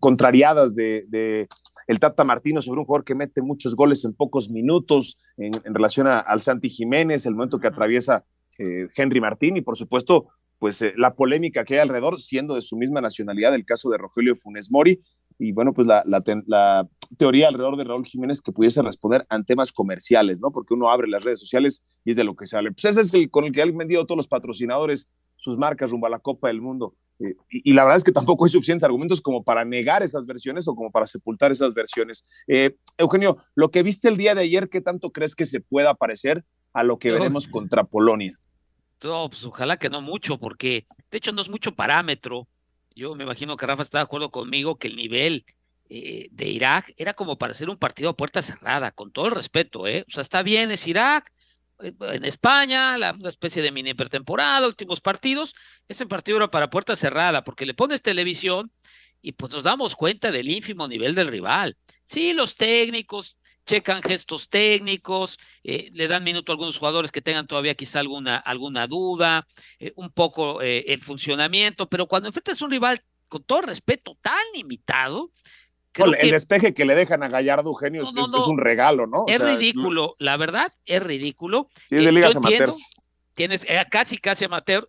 contrariadas 0.00 0.74
de, 0.74 1.48
el 1.86 1.98
Tata 1.98 2.24
Martino 2.24 2.60
sobre 2.60 2.80
un 2.80 2.84
jugador 2.84 3.06
que 3.06 3.14
mete 3.14 3.40
muchos 3.40 3.74
goles 3.74 4.04
en 4.04 4.12
pocos 4.12 4.50
minutos 4.50 5.16
en, 5.38 5.52
relación 5.64 6.08
al 6.08 6.42
Santi 6.42 6.68
Jiménez, 6.68 7.24
el 7.24 7.34
momento 7.34 7.58
que 7.58 7.68
atraviesa 7.68 8.26
eh, 8.60 8.88
Henry 8.94 9.22
Martín 9.22 9.56
y 9.56 9.62
por 9.62 9.74
supuesto 9.74 10.28
pues 10.58 10.82
eh, 10.82 10.92
la 10.96 11.14
polémica 11.14 11.64
que 11.64 11.74
hay 11.74 11.80
alrededor, 11.80 12.20
siendo 12.20 12.54
de 12.54 12.60
su 12.60 12.76
misma 12.76 13.00
nacionalidad 13.00 13.54
el 13.54 13.64
caso 13.64 13.88
de 13.88 13.96
Rogelio 13.96 14.36
Funes 14.36 14.70
Mori 14.70 15.00
y 15.38 15.52
bueno, 15.52 15.72
pues 15.72 15.86
la, 15.86 16.04
la, 16.06 16.86
teoría 17.16 17.48
alrededor 17.48 17.78
de 17.78 17.84
Raúl 17.84 18.04
Jiménez 18.04 18.42
que 18.42 18.52
pudiese 18.52 18.82
responder 18.82 19.26
en 19.30 19.42
temas 19.46 19.72
comerciales, 19.72 20.42
¿no? 20.42 20.52
Porque 20.52 20.74
uno 20.74 20.90
abre 20.90 21.08
las 21.08 21.24
redes 21.24 21.40
sociales 21.40 21.82
y 22.04 22.10
es 22.10 22.16
de 22.16 22.24
lo 22.24 22.36
que 22.36 22.44
sale. 22.44 22.70
Pues 22.72 22.84
ese 22.84 23.00
es 23.00 23.14
el 23.14 23.30
con 23.30 23.44
el 23.44 23.52
que 23.52 23.62
han 23.62 23.74
vendido 23.74 24.04
todos 24.04 24.18
los 24.18 24.28
patrocinadores 24.28 25.08
sus 25.36 25.56
marcas 25.56 25.90
rumbo 25.90 26.06
a 26.06 26.10
la 26.10 26.18
Copa 26.18 26.48
del 26.48 26.60
Mundo. 26.60 26.94
Eh, 27.18 27.34
y, 27.48 27.72
la 27.72 27.84
verdad 27.84 27.96
es 27.96 28.04
que 28.04 28.12
tampoco 28.12 28.44
hay 28.44 28.50
suficientes 28.50 28.84
argumentos 28.84 29.22
como 29.22 29.42
para 29.42 29.64
negar 29.64 30.02
esas 30.02 30.26
versiones 30.26 30.68
o 30.68 30.74
como 30.74 30.90
para 30.90 31.06
sepultar 31.06 31.50
esas 31.50 31.72
versiones. 31.72 32.26
Eugenio, 32.98 33.38
lo 33.54 33.70
que 33.70 33.82
viste 33.82 34.08
el 34.08 34.18
día 34.18 34.34
de 34.34 34.42
ayer, 34.42 34.68
¿qué 34.68 34.82
tanto 34.82 35.08
crees 35.08 35.34
que 35.34 35.46
se 35.46 35.60
pueda 35.60 35.94
parecer 35.94 36.44
a 36.74 36.84
lo 36.84 36.98
que 36.98 37.12
veremos 37.12 37.48
contra 37.48 37.84
Polonia? 37.84 38.34
Pues 39.00 39.44
ojalá 39.44 39.78
que 39.78 39.90
no 39.90 40.00
mucho, 40.00 40.38
porque 40.38 40.86
de 41.10 41.18
hecho 41.18 41.32
no 41.32 41.42
es 41.42 41.48
mucho 41.48 41.74
parámetro. 41.74 42.48
Yo 42.94 43.14
me 43.14 43.24
imagino 43.24 43.56
que 43.56 43.66
Rafa 43.66 43.82
está 43.82 43.98
de 43.98 44.04
acuerdo 44.04 44.30
conmigo 44.30 44.78
que 44.78 44.88
el 44.88 44.96
nivel 44.96 45.44
eh, 45.88 46.28
de 46.30 46.48
Irak 46.48 46.92
era 46.96 47.14
como 47.14 47.38
para 47.38 47.52
hacer 47.52 47.70
un 47.70 47.76
partido 47.78 48.10
a 48.10 48.16
puerta 48.16 48.42
cerrada, 48.42 48.92
con 48.92 49.10
todo 49.10 49.26
el 49.26 49.32
respeto, 49.32 49.86
¿eh? 49.86 50.04
O 50.08 50.12
sea, 50.12 50.22
está 50.22 50.42
bien, 50.42 50.70
es 50.70 50.86
Irak, 50.86 51.32
eh, 51.82 51.92
en 52.00 52.24
España, 52.24 52.96
una 52.96 53.28
especie 53.28 53.62
de 53.62 53.72
mini 53.72 53.94
pretemporada, 53.94 54.66
últimos 54.66 55.00
partidos, 55.00 55.54
ese 55.88 56.06
partido 56.06 56.36
era 56.36 56.50
para 56.50 56.70
puerta 56.70 56.94
cerrada, 56.96 57.42
porque 57.42 57.66
le 57.66 57.74
pones 57.74 58.02
televisión 58.02 58.70
y 59.22 59.32
pues 59.32 59.52
nos 59.52 59.64
damos 59.64 59.96
cuenta 59.96 60.30
del 60.30 60.48
ínfimo 60.48 60.88
nivel 60.88 61.14
del 61.14 61.28
rival. 61.28 61.76
Sí, 62.04 62.32
los 62.32 62.54
técnicos 62.54 63.36
checan 63.66 64.02
gestos 64.02 64.48
técnicos, 64.48 65.38
eh, 65.64 65.90
le 65.92 66.08
dan 66.08 66.24
minuto 66.24 66.50
a 66.50 66.54
algunos 66.54 66.78
jugadores 66.78 67.12
que 67.12 67.22
tengan 67.22 67.46
todavía 67.46 67.74
quizá 67.74 68.00
alguna, 68.00 68.36
alguna 68.36 68.86
duda, 68.86 69.46
eh, 69.78 69.92
un 69.96 70.10
poco 70.10 70.62
eh, 70.62 70.84
el 70.88 71.02
funcionamiento, 71.02 71.88
pero 71.88 72.06
cuando 72.06 72.28
enfrentas 72.28 72.60
a 72.60 72.64
un 72.64 72.70
rival 72.70 73.02
con 73.28 73.42
todo 73.42 73.62
respeto 73.62 74.16
tan 74.20 74.40
limitado, 74.54 75.30
el 75.94 76.30
despeje 76.30 76.72
que 76.72 76.84
le 76.84 76.94
dejan 76.94 77.22
a 77.24 77.28
Gallardo 77.28 77.70
Eugenio 77.70 78.02
es, 78.02 78.14
un 78.14 78.58
regalo, 78.58 79.06
¿no? 79.06 79.24
es 79.26 79.40
ridículo, 79.40 80.14
la 80.18 80.36
verdad, 80.36 80.72
es 80.86 81.02
ridículo. 81.02 81.68
Sí, 81.88 81.96
es 81.96 82.04
de 82.04 82.12
ligas 82.12 82.36
amateurs. 82.36 82.78
Tienes, 83.34 83.66
casi, 83.90 84.18
casi 84.18 84.44
amateur, 84.44 84.88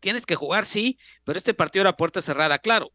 tienes 0.00 0.26
que 0.26 0.34
jugar, 0.34 0.66
sí, 0.66 0.98
pero 1.24 1.38
este 1.38 1.54
partido 1.54 1.82
era 1.82 1.96
puerta 1.96 2.20
cerrada, 2.20 2.58
claro. 2.58 2.92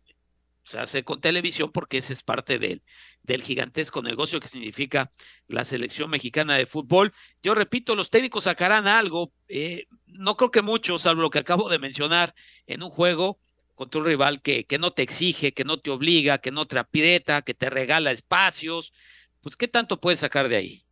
Se 0.70 0.78
hace 0.78 1.04
con 1.04 1.20
televisión 1.20 1.72
porque 1.72 1.98
ese 1.98 2.14
es 2.14 2.22
parte 2.22 2.60
de 2.60 2.74
él 2.74 2.84
del 3.24 3.42
gigantesco 3.42 4.04
negocio 4.04 4.40
que 4.40 4.48
significa 4.48 5.12
la 5.48 5.66
selección 5.66 6.12
mexicana 6.12 6.58
de 6.58 6.68
fútbol. 6.68 7.12
Yo 7.42 7.56
repito, 7.56 7.96
los 7.96 8.12
técnicos 8.12 8.44
sacarán 8.44 8.86
algo, 8.86 9.32
eh, 9.48 9.88
no 10.06 10.38
creo 10.38 10.52
que 10.52 10.62
muchos, 10.62 11.02
salvo 11.02 11.24
lo 11.24 11.32
que 11.32 11.40
acabo 11.40 11.70
de 11.70 11.80
mencionar, 11.80 12.36
en 12.68 12.84
un 12.84 12.92
juego 12.92 13.40
contra 13.74 14.00
un 14.00 14.06
rival 14.06 14.44
que, 14.44 14.66
que 14.66 14.78
no 14.78 14.92
te 14.92 15.02
exige, 15.02 15.54
que 15.56 15.64
no 15.64 15.80
te 15.80 15.90
obliga, 15.90 16.38
que 16.38 16.52
no 16.52 16.68
te 16.68 16.78
aprieta, 16.78 17.42
que 17.42 17.56
te 17.56 17.72
regala 17.72 18.12
espacios, 18.12 18.94
pues 19.42 19.58
¿qué 19.58 19.68
tanto 19.68 20.00
puedes 20.00 20.20
sacar 20.20 20.50
de 20.50 20.58
ahí? 20.58 20.86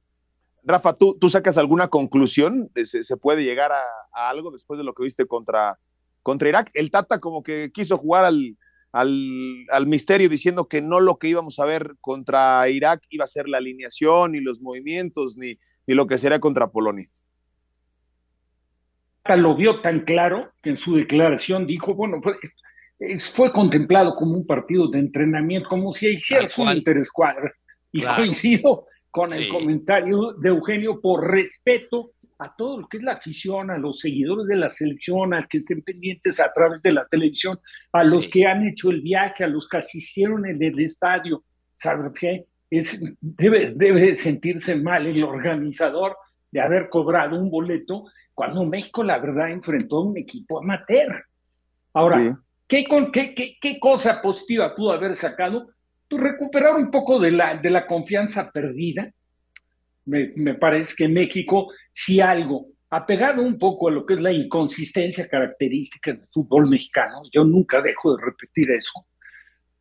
Rafa, 0.64 0.96
¿tú, 0.96 1.16
tú 1.22 1.30
sacas 1.30 1.60
alguna 1.60 1.88
conclusión? 1.88 2.72
¿Se, 2.84 3.04
se 3.04 3.18
puede 3.18 3.44
llegar 3.44 3.72
a, 3.72 3.84
a, 4.12 4.30
algo 4.30 4.50
después 4.50 4.80
de 4.80 4.84
lo 4.84 4.96
que 4.96 5.04
viste 5.04 5.28
contra, 5.28 5.78
contra 6.24 6.50
Irak? 6.50 6.72
El 6.74 6.90
Tata 6.90 7.20
como 7.20 7.44
que 7.44 7.72
quiso 7.72 8.00
jugar 8.00 8.26
al, 8.26 8.58
al, 8.91 9.88
misterio 9.88 10.29
diciendo 10.29 10.67
que 10.67 10.82
no 10.82 11.00
lo 11.00 11.17
que 11.17 11.27
íbamos 11.27 11.60
a 11.60 11.65
ver 11.65 11.96
contra 12.01 12.67
Irak 12.70 13.03
iba 13.10 13.25
a 13.25 13.27
ser 13.27 13.48
la 13.48 13.58
alineación, 13.58 14.32
ni 14.32 14.41
los 14.41 14.62
movimientos, 14.62 15.38
ni, 15.38 15.58
ni 15.86 15.96
lo 15.96 16.08
que 16.08 16.17
sería 16.17 16.39
contra 16.39 16.67
Polonia. 16.67 17.06
Lo 19.36 19.56
vio 19.56 19.82
tan 19.82 20.01
claro 20.01 20.51
que 20.63 20.70
en 20.70 20.77
su 20.77 20.96
declaración 20.96 21.67
dijo, 21.67 21.94
bueno, 21.94 22.22
fue, 22.22 22.36
fue 23.20 23.51
contemplado 23.51 24.13
como 24.15 24.36
un 24.36 24.48
partido 24.48 24.88
de 24.88 25.00
entrenamiento, 25.00 25.67
como 25.67 25.91
si 25.91 26.08
hiciera 26.08 26.48
un 26.58 26.75
interescuadras. 26.75 27.65
Y 27.91 28.03
coincido 28.03 28.86
con 29.18 29.34
el 29.34 29.50
comentario 29.50 30.34
de 30.34 30.50
Eugenio 30.50 31.02
por 31.02 31.28
respeto 31.28 32.06
a 32.38 32.56
todo 32.56 32.82
lo 32.82 32.88
que 32.88 32.98
es 32.98 33.04
la 33.04 33.14
afición, 33.14 33.72
a 33.72 33.78
los 33.80 34.00
seguidores 34.00 34.46
de 34.46 34.56
la 34.56 34.70
selección, 34.70 35.34
a 35.34 35.48
que 35.48 35.58
estén 35.58 35.82
pendientes 35.82 36.40
a 36.40 36.54
través 36.54 36.84
de 36.84 36.92
la 36.92 37.08
televisión, 37.08 37.60
a 37.94 38.04
los 38.04 38.28
que 38.28 38.46
han 38.46 38.68
hecho 38.68 38.92
el 38.92 39.02
viaje, 39.02 39.44
a 39.44 39.48
los 39.48 39.68
que 39.68 39.78
asistieron 39.78 40.46
en 40.46 40.62
el 40.62 40.80
estadio. 40.80 41.44
¿Sabes 41.74 42.12
qué? 42.20 42.46
Es, 42.70 43.04
debe, 43.20 43.74
debe 43.76 44.16
sentirse 44.16 44.76
mal 44.76 45.08
el 45.08 45.24
organizador 45.24 46.16
de 46.52 46.62
haber 46.62 46.88
cobrado 46.88 47.40
un 47.40 47.50
boleto 47.50 48.06
cuando 48.36 48.66
México, 48.66 49.04
la 49.04 49.18
verdad, 49.18 49.50
enfrentó 49.50 49.98
a 49.98 50.06
un 50.06 50.18
equipo 50.18 50.60
amateur. 50.60 51.26
Ahora, 51.92 52.40
¿qué, 52.68 52.86
qué, 53.12 53.34
qué, 53.34 53.58
¿qué 53.60 53.80
cosa 53.80 54.22
positiva 54.22 54.76
pudo 54.76 54.92
haber 54.92 55.16
sacado? 55.16 55.70
Recuperar 56.10 56.76
un 56.76 56.90
poco 56.90 57.20
de 57.20 57.32
la, 57.32 57.58
de 57.58 57.70
la 57.70 57.86
confianza 57.86 58.52
perdida. 58.52 59.12
Me, 60.06 60.32
me 60.36 60.56
parece 60.56 60.96
que 60.96 61.08
México, 61.08 61.72
si 61.92 62.22
algo, 62.22 62.68
ha 62.90 63.06
pegado 63.06 63.42
un 63.42 63.58
poco 63.58 63.90
a 63.90 63.92
lo 63.92 64.06
que 64.06 64.14
es 64.14 64.22
la 64.22 64.32
inconsistencia 64.32 65.28
característica 65.28 66.14
del 66.14 66.28
fútbol 66.32 66.70
mexicano. 66.70 67.22
Yo 67.34 67.44
nunca 67.44 67.82
dejo 67.82 68.16
de 68.16 68.24
repetir 68.24 68.72
eso. 68.72 69.06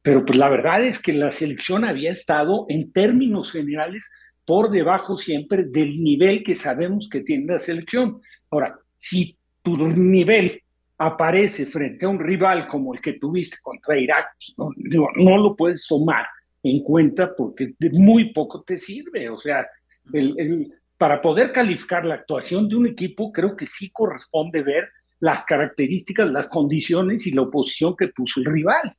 Pero 0.02 0.24
pues 0.24 0.38
la 0.38 0.48
verdad 0.48 0.84
es 0.84 1.00
que 1.00 1.12
la 1.12 1.30
selección 1.30 1.84
había 1.84 2.10
estado 2.10 2.66
en 2.68 2.92
términos 2.92 3.52
generales 3.52 4.10
por 4.44 4.70
debajo 4.70 5.16
siempre 5.16 5.64
del 5.64 6.02
nivel 6.02 6.42
que 6.44 6.54
sabemos 6.54 7.08
que 7.10 7.20
tiene 7.20 7.52
la 7.52 7.58
selección. 7.58 8.20
Ahora, 8.50 8.78
si 8.96 9.36
tu 9.62 9.76
nivel 9.76 10.62
aparece 10.98 11.66
frente 11.66 12.06
a 12.06 12.08
un 12.08 12.18
rival 12.18 12.66
como 12.68 12.94
el 12.94 13.00
que 13.00 13.14
tuviste 13.14 13.58
contra 13.62 13.98
Irak, 13.98 14.26
pues, 14.36 14.54
no, 14.56 15.38
lo 15.38 15.56
puedes 15.56 15.86
tomar 15.86 16.26
en 16.62 16.82
cuenta 16.82 17.34
porque 17.36 17.74
muy 17.92 18.32
poco 18.32 18.62
te 18.62 18.78
sirve. 18.78 19.28
O 19.28 19.38
sea, 19.38 19.66
el, 20.12 20.72
para 20.96 21.20
poder 21.20 21.52
calificar 21.52 22.04
la 22.04 22.14
actuación 22.14 22.68
de 22.68 22.76
un 22.76 22.86
equipo, 22.86 23.30
creo 23.32 23.56
que 23.56 23.66
sí 23.66 23.90
corresponde 23.90 24.62
ver 24.62 24.88
las 25.20 25.44
características, 25.44 26.30
las 26.30 26.48
condiciones 26.48 27.26
y 27.26 27.32
la 27.32 27.42
oposición 27.42 27.94
que 27.96 28.08
puso 28.08 28.40
el 28.40 28.46
rival. 28.46 28.92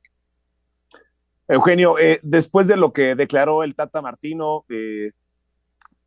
Eugenio, 1.48 1.98
eh, 1.98 2.20
después 2.22 2.68
de 2.68 2.76
lo 2.76 2.92
que 2.92 3.14
declaró 3.14 3.62
el 3.62 3.74
Tata 3.74 4.02
Martino, 4.02 4.64
eh, 4.68 5.12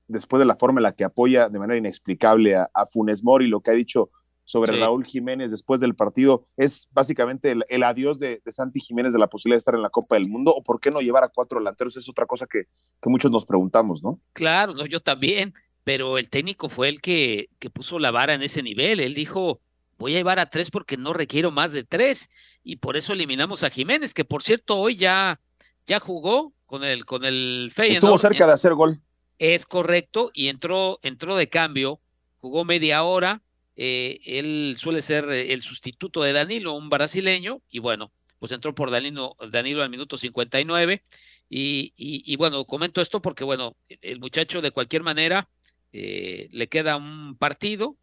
después 0.08 0.40
de 0.40 0.46
la 0.46 0.56
forma 0.56 0.80
en 0.80 0.84
la 0.84 0.92
que 0.94 1.04
apoya 1.04 1.50
de 1.50 1.60
manera 1.60 1.78
inexplicable 1.78 2.56
a, 2.56 2.70
a 2.74 2.86
Funes 2.86 3.24
Mori, 3.24 3.48
lo 3.48 3.62
que 3.62 3.72
ha 3.72 3.74
dicho 3.74 4.12
sobre 4.51 4.77
Raúl 4.77 5.05
Jiménez 5.05 5.50
después 5.50 5.79
del 5.79 5.96
partido, 5.96 6.46
¿es 6.58 6.89
básicamente 6.91 7.55
el, 7.70 7.84
adiós 7.84 8.20
de, 8.20 8.41
Santi 8.48 8.81
Jiménez 8.81 9.13
de 9.13 9.20
la 9.20 9.27
posibilidad 9.27 9.55
de 9.55 9.60
estar 9.60 9.75
en 9.75 9.81
la 9.81 9.89
Copa 9.89 10.15
del 10.15 10.27
Mundo? 10.27 10.53
¿O 10.53 10.62
por 10.62 10.81
qué 10.81 10.91
no 10.91 11.00
llevar 11.00 11.24
a 11.24 11.29
cuatro 11.29 11.60
delanteros? 11.60 11.96
Es 11.96 12.10
otra 12.10 12.25
cosa 12.25 12.48
que, 12.48 12.63
que 13.01 13.10
muchos 13.10 13.31
nos 13.31 13.46
preguntamos, 13.46 14.03
¿no? 14.03 14.20
Claro, 14.34 14.74
no, 14.74 14.86
yo 14.86 15.00
también, 15.00 15.53
pero 15.86 16.17
el 16.17 16.29
técnico 16.29 16.67
fue 16.67 16.89
el 16.89 17.01
que, 17.01 17.50
que 17.60 17.70
puso 17.70 17.98
la 17.98 18.12
vara 18.12 18.34
en 18.34 18.43
ese 18.43 18.62
nivel. 18.62 19.00
Él 19.00 19.13
dijo, 19.13 19.62
voy 19.98 20.15
a 20.15 20.17
llevar 20.17 20.39
a 20.39 20.50
tres 20.50 20.70
porque 20.70 20.98
no 20.98 21.13
requiero 21.13 21.50
más 21.50 21.72
de 21.72 21.86
tres, 21.86 22.29
y 22.62 22.75
por 22.75 22.98
eso 22.98 23.13
eliminamos 23.13 23.63
a 23.63 23.70
Jiménez, 23.70 24.13
que 24.13 24.25
por 24.25 24.43
cierto 24.43 24.77
hoy 24.77 24.98
ya, 24.98 25.39
ya 25.88 26.01
jugó 26.01 26.51
con 26.65 26.84
el, 26.84 27.05
con 27.05 27.24
el 27.24 27.72
Feyenoord. 27.74 28.03
Estuvo 28.03 28.17
cerca 28.17 28.48
de 28.48 28.53
hacer 28.53 28.74
gol. 28.74 29.00
Es 29.39 29.65
correcto, 29.65 30.29
y 30.34 30.50
entró, 30.50 31.00
entró 31.03 31.38
de 31.38 31.48
cambio, 31.48 32.01
jugó 32.41 32.65
media 32.65 33.03
hora, 33.03 33.41
eh, 33.75 34.20
él 34.25 34.75
suele 34.78 35.01
ser 35.01 35.30
eh, 35.30 35.54
el 35.54 35.62
sustituto 35.62 36.22
de 36.24 36.34
Danilo, 36.34 36.74
un 36.74 36.90
brasileño, 36.90 37.62
y 37.70 37.80
bueno, 37.80 38.12
pues 38.40 38.51
entró 38.51 38.75
por 38.75 38.92
Danilo, 38.92 39.36
Danilo 39.51 39.84
al 39.84 39.90
minuto 39.90 40.18
59, 40.18 41.04
y, 41.50 41.94
y, 41.96 42.24
y 42.25 42.36
bueno, 42.36 42.66
comento 42.66 43.01
esto 43.01 43.22
porque 43.22 43.44
bueno, 43.44 43.75
el 43.88 44.20
muchacho 44.20 44.62
de 44.62 44.72
cualquier 44.72 45.04
manera 45.04 45.50
eh, 45.92 46.48
le 46.51 46.68
queda 46.68 46.98
un 46.98 47.36
partido, 47.38 47.98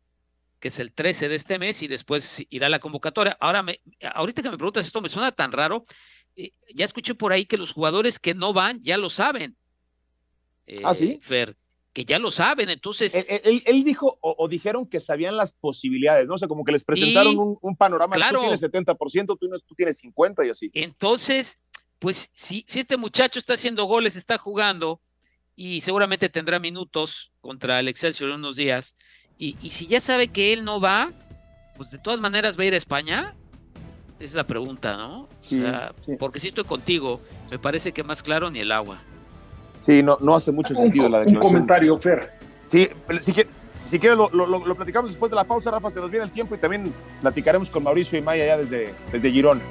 que 0.60 0.68
es 0.68 0.78
el 0.78 0.92
13 0.92 1.28
de 1.28 1.34
este 1.34 1.58
mes, 1.58 1.82
y 1.82 1.88
después 1.88 2.44
irá 2.50 2.66
a 2.66 2.70
la 2.70 2.80
convocatoria. 2.80 3.36
Ahora, 3.40 3.62
me, 3.62 3.80
ahorita 4.14 4.42
que 4.42 4.50
me 4.50 4.56
preguntas 4.56 4.86
esto, 4.86 5.00
me 5.00 5.08
suena 5.08 5.32
tan 5.32 5.52
raro, 5.52 5.86
ya 6.74 6.84
escuché 6.84 7.14
por 7.14 7.32
ahí 7.32 7.46
que 7.46 7.56
los 7.56 7.72
jugadores 7.72 8.18
que 8.18 8.34
no 8.34 8.52
van 8.52 8.80
ya 8.82 8.96
lo 8.96 9.10
saben. 9.10 9.56
¿Ah, 10.84 10.94
sí? 10.94 11.12
Eh, 11.12 11.18
Fer, 11.20 11.56
que 11.92 12.04
ya 12.04 12.18
lo 12.18 12.30
saben, 12.30 12.68
entonces... 12.70 13.12
Él, 13.14 13.84
dijo, 13.84 14.18
o, 14.20 14.48
dijeron 14.48 14.86
que 14.86 15.00
sabían 15.00 15.36
las 15.36 15.52
posibilidades, 15.52 16.26
¿no? 16.26 16.34
O 16.34 16.38
sea, 16.38 16.48
como 16.48 16.64
que 16.64 16.72
les 16.72 16.84
presentaron 16.84 17.36
un, 17.60 17.76
panorama, 17.76 18.16
claro, 18.16 18.40
tú 18.40 18.44
tienes 18.44 18.62
70%, 18.62 19.26
tú, 19.26 19.48
tú 19.66 19.74
tienes 19.74 20.02
50% 20.04 20.46
y 20.46 20.50
así. 20.50 20.70
Entonces, 20.74 21.58
pues 21.98 22.30
si, 22.32 22.64
si 22.68 22.80
este 22.80 22.96
muchacho 22.96 23.38
está 23.38 23.54
haciendo 23.54 23.84
goles, 23.84 24.16
está 24.16 24.38
jugando, 24.38 25.00
y 25.56 25.80
seguramente 25.80 26.28
tendrá 26.28 26.58
minutos 26.60 27.32
contra 27.40 27.80
el 27.80 27.88
Excelsior 27.88 28.30
en 28.30 28.36
unos 28.36 28.56
días, 28.56 28.94
y, 29.36 29.56
y 29.62 29.70
si 29.70 29.86
ya 29.86 30.00
sabe 30.00 30.28
que 30.28 30.52
él 30.52 30.64
no 30.64 30.80
va, 30.80 31.12
pues 31.76 31.90
de 31.90 31.98
todas 31.98 32.20
maneras 32.20 32.58
va 32.58 32.62
a 32.62 32.66
ir 32.66 32.74
a 32.74 32.76
España, 32.76 33.36
es 34.20 34.34
la 34.34 34.44
pregunta, 34.44 34.96
¿no? 34.96 35.28
Sí, 35.42 35.62
Porque 36.18 36.40
si 36.40 36.48
estoy 36.48 36.64
contigo, 36.64 37.20
me 37.50 37.58
parece 37.58 37.92
que 37.92 38.02
más 38.02 38.22
claro 38.22 38.50
ni 38.50 38.60
el 38.60 38.72
agua. 38.72 39.00
Sí, 39.80 40.02
no, 40.02 40.18
no 40.20 40.34
hace 40.34 40.52
mucho 40.52 40.74
sentido 40.74 41.08
la 41.08 41.20
declaración. 41.20 41.42
Un 41.42 41.48
comentario, 41.48 41.98
Fer. 41.98 42.32
Sí, 42.66 42.88
si, 43.20 43.32
si 43.86 43.98
quieres 43.98 44.18
lo, 44.18 44.28
lo, 44.30 44.74
platicamos 44.74 45.10
después 45.10 45.30
de 45.30 45.36
la 45.36 45.44
pausa, 45.44 45.70
Rafa, 45.70 45.90
se 45.90 46.00
nos 46.00 46.10
viene 46.10 46.26
el 46.26 46.30
tiempo 46.30 46.54
y 46.54 46.58
también 46.58 46.92
platicaremos 47.22 47.70
con 47.70 47.82
Mauricio 47.82 48.18
y 48.18 48.22
Maya 48.22 48.44
ya 48.46 48.58
desde, 48.58 48.92
desde 49.10 49.30
Girón. 49.30 49.62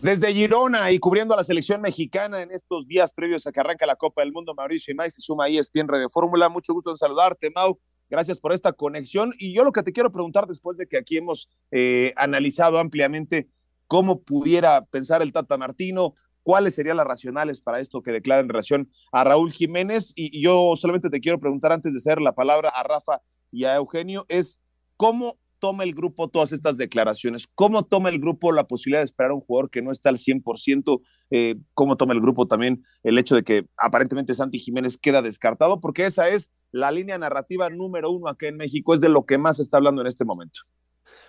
Desde 0.00 0.32
Girona 0.32 0.90
y 0.90 0.98
cubriendo 0.98 1.34
a 1.34 1.36
la 1.36 1.44
selección 1.44 1.80
mexicana 1.80 2.42
en 2.42 2.50
estos 2.50 2.88
días 2.88 3.12
previos 3.12 3.46
a 3.46 3.52
que 3.52 3.60
arranca 3.60 3.86
la 3.86 3.94
Copa 3.94 4.22
del 4.22 4.32
Mundo, 4.32 4.52
Mauricio 4.52 4.90
y 4.92 4.96
May 4.96 5.10
se 5.12 5.20
suma 5.20 5.44
ahí 5.44 5.58
ESPN 5.58 5.86
Radio 5.86 6.08
Fórmula. 6.08 6.48
Mucho 6.48 6.72
gusto 6.72 6.90
en 6.90 6.96
saludarte, 6.96 7.50
Mau. 7.54 7.78
Gracias 8.12 8.40
por 8.40 8.52
esta 8.52 8.74
conexión. 8.74 9.32
Y 9.38 9.54
yo 9.54 9.64
lo 9.64 9.72
que 9.72 9.82
te 9.82 9.90
quiero 9.90 10.12
preguntar 10.12 10.46
después 10.46 10.76
de 10.76 10.86
que 10.86 10.98
aquí 10.98 11.16
hemos 11.16 11.48
eh, 11.70 12.12
analizado 12.16 12.78
ampliamente 12.78 13.48
cómo 13.86 14.20
pudiera 14.20 14.84
pensar 14.84 15.22
el 15.22 15.32
Tata 15.32 15.56
Martino, 15.56 16.12
cuáles 16.42 16.74
serían 16.74 16.98
las 16.98 17.06
racionales 17.06 17.62
para 17.62 17.80
esto 17.80 18.02
que 18.02 18.12
declara 18.12 18.42
en 18.42 18.50
relación 18.50 18.90
a 19.12 19.24
Raúl 19.24 19.50
Jiménez. 19.50 20.12
Y, 20.14 20.42
yo 20.42 20.74
solamente 20.76 21.08
te 21.08 21.20
quiero 21.20 21.38
preguntar 21.38 21.72
antes 21.72 21.94
de 21.94 21.96
hacer 21.96 22.20
la 22.20 22.34
palabra 22.34 22.68
a 22.68 22.82
Rafa 22.82 23.22
y 23.50 23.64
a 23.64 23.76
Eugenio, 23.76 24.26
es 24.28 24.60
cómo 24.98 25.38
toma 25.62 25.84
el 25.84 25.94
grupo 25.94 26.28
todas 26.28 26.52
estas 26.52 26.76
declaraciones? 26.76 27.46
¿Cómo 27.54 27.84
toma 27.84 28.08
el 28.08 28.18
grupo 28.18 28.50
la 28.50 28.66
posibilidad 28.66 28.98
de 28.98 29.04
esperar 29.04 29.30
a 29.30 29.34
un 29.34 29.42
jugador 29.42 29.70
que 29.70 29.80
no 29.80 29.92
está 29.92 30.08
al 30.08 30.16
100%? 30.16 31.00
Eh, 31.30 31.54
¿Cómo 31.72 31.96
toma 31.96 32.14
el 32.14 32.20
grupo 32.20 32.48
también 32.48 32.82
el 33.04 33.16
hecho 33.16 33.36
de 33.36 33.44
que 33.44 33.68
aparentemente 33.76 34.34
Santi 34.34 34.58
Jiménez 34.58 34.98
queda 34.98 35.22
descartado? 35.22 35.78
Porque 35.80 36.04
esa 36.04 36.28
es 36.28 36.50
la 36.72 36.90
línea 36.90 37.16
narrativa 37.16 37.70
número 37.70 38.10
uno 38.10 38.28
acá 38.28 38.48
en 38.48 38.56
México, 38.56 38.92
es 38.92 39.00
de 39.00 39.08
lo 39.08 39.24
que 39.24 39.38
más 39.38 39.58
se 39.58 39.62
está 39.62 39.76
hablando 39.76 40.00
en 40.00 40.08
este 40.08 40.24
momento. 40.24 40.58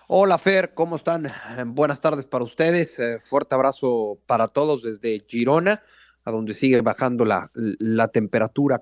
Hola 0.08 0.40
Fer, 0.40 0.74
¿cómo 0.74 0.96
están? 0.96 1.28
Buenas 1.68 2.02
tardes 2.02 2.26
para 2.26 2.44
ustedes. 2.44 2.98
Eh, 2.98 3.20
fuerte 3.20 3.54
abrazo 3.54 4.18
para 4.26 4.48
todos 4.48 4.82
desde 4.82 5.24
Girona, 5.28 5.84
a 6.26 6.32
donde 6.32 6.54
sigue 6.54 6.80
bajando 6.82 7.26
la, 7.26 7.52
la 7.54 8.08
temperatura 8.08 8.82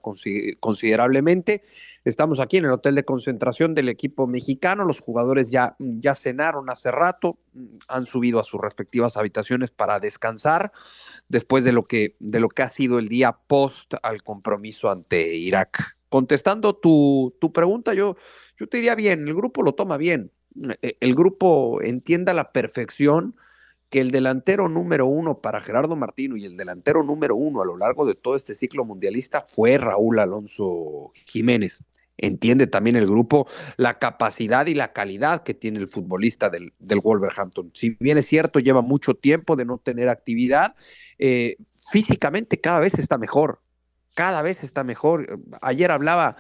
considerablemente. 0.60 1.64
Estamos 2.06 2.40
aquí 2.40 2.58
en 2.58 2.66
el 2.66 2.72
hotel 2.72 2.96
de 2.96 3.06
concentración 3.06 3.74
del 3.74 3.90
equipo 3.90 4.28
mexicano. 4.28 4.86
Los 4.86 5.00
jugadores 5.00 5.50
ya, 5.50 5.76
ya 5.80 6.16
cenaron 6.16 6.70
hace 6.70 6.92
rato, 6.92 7.40
han 7.88 8.06
subido 8.06 8.40
a 8.40 8.44
sus 8.44 8.62
respectivas 8.62 9.18
habitaciones 9.18 9.72
para 9.72 10.00
descansar 10.00 10.72
después 11.30 11.64
de 11.64 11.72
lo 11.72 11.84
que, 11.84 12.16
de 12.20 12.40
lo 12.40 12.50
que 12.50 12.64
ha 12.64 12.70
sido 12.70 13.00
el 13.00 13.08
día 13.08 13.38
post 13.48 13.96
al 14.04 14.24
compromiso 14.24 14.90
ante 14.90 15.36
Irak 15.36 15.98
contestando 16.12 16.76
tu, 16.76 17.38
tu 17.40 17.54
pregunta, 17.54 17.94
yo, 17.94 18.18
yo 18.58 18.68
te 18.68 18.78
diría 18.78 18.96
bien, 18.96 19.26
el 19.30 19.34
grupo 19.34 19.64
lo 19.64 19.76
toma 19.76 19.96
bien. 19.96 20.30
E, 20.82 20.98
el 21.00 21.16
grupo 21.16 21.82
entienda 21.82 22.34
a 22.34 22.36
la 22.36 22.52
perfección 22.52 23.36
que 23.92 24.00
el 24.00 24.10
delantero 24.10 24.70
número 24.70 25.06
uno 25.06 25.40
para 25.40 25.62
Gerardo 25.62 25.96
Martino 25.96 26.38
y 26.38 26.46
el 26.46 26.58
delantero 26.58 27.04
número 27.04 27.36
uno 27.36 27.62
a 27.62 27.66
lo 27.66 27.78
largo 27.78 28.06
de 28.06 28.16
todo 28.16 28.36
este 28.36 28.56
ciclo 28.56 28.86
mundialista 28.86 29.46
fue 29.48 29.78
Raúl 29.78 30.18
Alonso 30.18 31.12
Jiménez. 31.28 31.84
Entiende 32.18 32.68
también 32.68 32.96
el 32.96 33.06
grupo 33.06 33.48
la 33.78 34.00
capacidad 34.00 34.66
y 34.68 34.76
la 34.76 34.94
calidad 34.94 35.44
que 35.44 35.54
tiene 35.54 35.80
el 35.80 35.88
futbolista 35.88 36.50
del, 36.50 36.74
del 36.80 37.02
Wolverhampton. 37.02 37.72
Si 37.74 37.98
bien 38.00 38.18
es 38.18 38.28
cierto, 38.28 38.60
lleva 38.60 38.82
mucho 38.82 39.14
tiempo 39.14 39.56
de 39.56 39.66
no 39.66 39.78
tener 39.78 40.08
actividad, 40.08 40.76
eh, 41.20 41.58
físicamente 41.92 42.62
cada 42.62 42.80
vez 42.80 42.94
está 42.94 43.18
mejor 43.18 43.60
cada 44.14 44.42
vez 44.42 44.64
está 44.64 44.84
mejor. 44.84 45.40
Ayer 45.62 45.92
hablaba, 45.92 46.38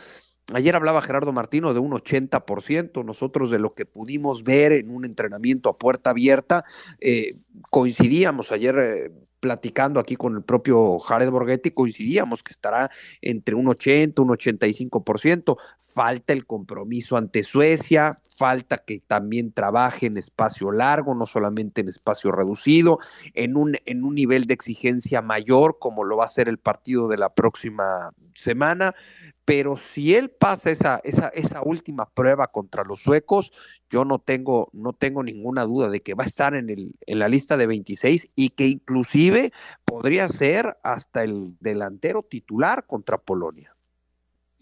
ayer 0.53 0.75
hablaba 0.75 1.01
Gerardo 1.01 1.33
Martino 1.33 1.73
de 1.73 1.79
un 1.79 1.91
80%, 1.91 3.03
nosotros 3.03 3.49
de 3.51 3.59
lo 3.59 3.73
que 3.73 3.85
pudimos 3.85 4.43
ver 4.43 4.71
en 4.71 4.89
un 4.89 5.05
entrenamiento 5.05 5.69
a 5.69 5.77
puerta 5.77 6.11
abierta, 6.11 6.65
eh, 6.99 7.35
coincidíamos 7.69 8.51
ayer. 8.51 8.75
Eh, 8.79 9.11
platicando 9.41 9.99
aquí 9.99 10.15
con 10.15 10.35
el 10.35 10.43
propio 10.43 10.99
Jared 10.99 11.31
Borghetti, 11.31 11.71
coincidíamos 11.71 12.43
que 12.43 12.53
estará 12.53 12.91
entre 13.23 13.55
un 13.55 13.67
80, 13.69 14.21
un 14.21 14.29
85% 14.29 15.57
falta 15.93 16.33
el 16.33 16.45
compromiso 16.45 17.17
ante 17.17 17.43
Suecia, 17.43 18.19
falta 18.37 18.79
que 18.79 18.99
también 18.99 19.51
trabaje 19.51 20.07
en 20.07 20.17
espacio 20.17 20.71
largo, 20.71 21.13
no 21.15 21.25
solamente 21.25 21.81
en 21.81 21.89
espacio 21.89 22.31
reducido, 22.31 22.99
en 23.33 23.57
un, 23.57 23.77
en 23.85 24.03
un 24.03 24.15
nivel 24.15 24.45
de 24.45 24.53
exigencia 24.53 25.21
mayor, 25.21 25.77
como 25.79 26.03
lo 26.03 26.17
va 26.17 26.25
a 26.25 26.29
ser 26.29 26.47
el 26.47 26.57
partido 26.57 27.07
de 27.07 27.17
la 27.17 27.33
próxima 27.33 28.11
semana. 28.33 28.95
Pero 29.43 29.75
si 29.75 30.15
él 30.15 30.29
pasa 30.29 30.69
esa, 30.69 31.01
esa, 31.03 31.27
esa 31.29 31.61
última 31.63 32.07
prueba 32.09 32.47
contra 32.47 32.83
los 32.83 33.01
suecos, 33.01 33.51
yo 33.89 34.05
no 34.05 34.19
tengo, 34.19 34.69
no 34.71 34.93
tengo 34.93 35.23
ninguna 35.23 35.63
duda 35.65 35.89
de 35.89 36.01
que 36.01 36.13
va 36.13 36.23
a 36.23 36.27
estar 36.27 36.53
en, 36.55 36.69
el, 36.69 36.95
en 37.05 37.19
la 37.19 37.27
lista 37.27 37.57
de 37.57 37.67
26 37.67 38.31
y 38.35 38.49
que 38.49 38.67
inclusive 38.67 39.51
podría 39.83 40.29
ser 40.29 40.77
hasta 40.83 41.23
el 41.23 41.57
delantero 41.59 42.23
titular 42.23 42.85
contra 42.85 43.17
Polonia. 43.17 43.75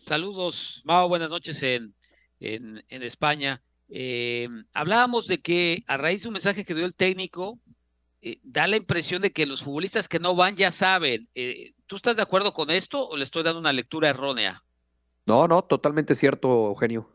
Saludos, 0.09 0.81
Mao, 0.85 1.07
buenas 1.07 1.29
noches 1.29 1.61
en, 1.61 1.93
en, 2.39 3.03
España. 3.03 3.61
Eh, 3.89 4.49
hablábamos 4.73 5.27
de 5.27 5.39
que 5.39 5.83
a 5.85 5.97
raíz 5.97 6.23
de 6.23 6.29
un 6.29 6.33
mensaje 6.33 6.65
que 6.65 6.73
dio 6.73 6.87
el 6.87 6.95
técnico, 6.95 7.59
eh, 8.23 8.39
da 8.41 8.65
la 8.65 8.77
impresión 8.77 9.21
de 9.21 9.31
que 9.31 9.45
los 9.45 9.61
futbolistas 9.61 10.09
que 10.09 10.17
no 10.17 10.35
van 10.35 10.55
ya 10.55 10.71
saben. 10.71 11.29
Eh, 11.35 11.73
¿Tú 11.85 11.95
estás 11.95 12.15
de 12.15 12.23
acuerdo 12.23 12.55
con 12.55 12.71
esto 12.71 13.07
o 13.07 13.15
le 13.17 13.23
estoy 13.23 13.43
dando 13.43 13.59
una 13.59 13.71
lectura 13.71 14.09
errónea? 14.09 14.63
No, 15.27 15.47
no, 15.47 15.61
totalmente 15.61 16.15
cierto, 16.15 16.69
Eugenio. 16.69 17.07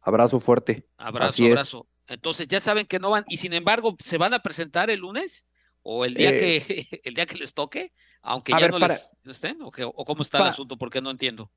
Abrazo 0.00 0.40
fuerte. 0.40 0.88
Abrazo, 0.96 1.44
abrazo. 1.44 1.86
Entonces 2.06 2.48
ya 2.48 2.60
saben 2.60 2.86
que 2.86 2.98
no 2.98 3.10
van 3.10 3.26
y 3.28 3.36
sin 3.36 3.52
embargo 3.52 3.94
se 3.98 4.16
van 4.16 4.32
a 4.32 4.42
presentar 4.42 4.88
el 4.88 5.00
lunes 5.00 5.46
o 5.82 6.06
el 6.06 6.14
día 6.14 6.30
que 6.30 7.02
el 7.04 7.12
día 7.12 7.26
que 7.26 7.36
les 7.36 7.52
toque, 7.52 7.92
aunque 8.22 8.52
ya 8.58 8.66
no 8.68 8.78
les 8.78 9.12
estén 9.26 9.58
o, 9.60 9.70
cómo 9.70 10.22
está 10.22 10.38
el 10.38 10.44
asunto 10.44 10.78
porque 10.78 11.02
no 11.02 11.10
entiendo. 11.10 11.50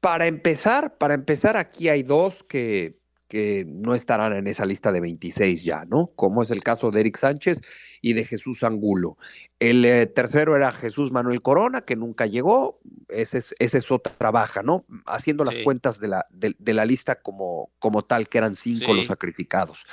Para 0.00 0.26
empezar, 0.26 0.96
para 0.96 1.14
empezar, 1.14 1.56
aquí 1.56 1.88
hay 1.88 2.02
dos 2.02 2.44
que, 2.44 2.98
que 3.28 3.64
no 3.66 3.94
estarán 3.94 4.32
en 4.32 4.46
esa 4.46 4.64
lista 4.64 4.90
de 4.90 5.00
26 5.00 5.62
ya, 5.62 5.84
¿no? 5.84 6.12
Como 6.16 6.42
es 6.42 6.50
el 6.50 6.62
caso 6.62 6.90
de 6.90 7.00
Eric 7.00 7.18
Sánchez 7.18 7.60
y 8.00 8.14
de 8.14 8.24
Jesús 8.24 8.62
Angulo. 8.62 9.18
El 9.58 9.84
eh, 9.84 10.06
tercero 10.06 10.56
era 10.56 10.72
Jesús 10.72 11.12
Manuel 11.12 11.42
Corona, 11.42 11.82
que 11.82 11.96
nunca 11.96 12.26
llegó. 12.26 12.80
Ese 13.08 13.38
es, 13.38 13.54
ese 13.58 13.78
es 13.78 13.90
otra 13.90 14.30
baja, 14.30 14.62
¿no? 14.62 14.86
Haciendo 15.06 15.44
las 15.44 15.56
cuentas 15.64 16.00
de 16.00 16.08
la, 16.08 16.26
de, 16.30 16.74
la 16.74 16.86
lista 16.86 17.20
como, 17.20 17.70
como 17.78 18.02
tal, 18.02 18.28
que 18.28 18.38
eran 18.38 18.56
cinco 18.56 18.94
los 18.94 19.06
sacrificados. 19.06 19.84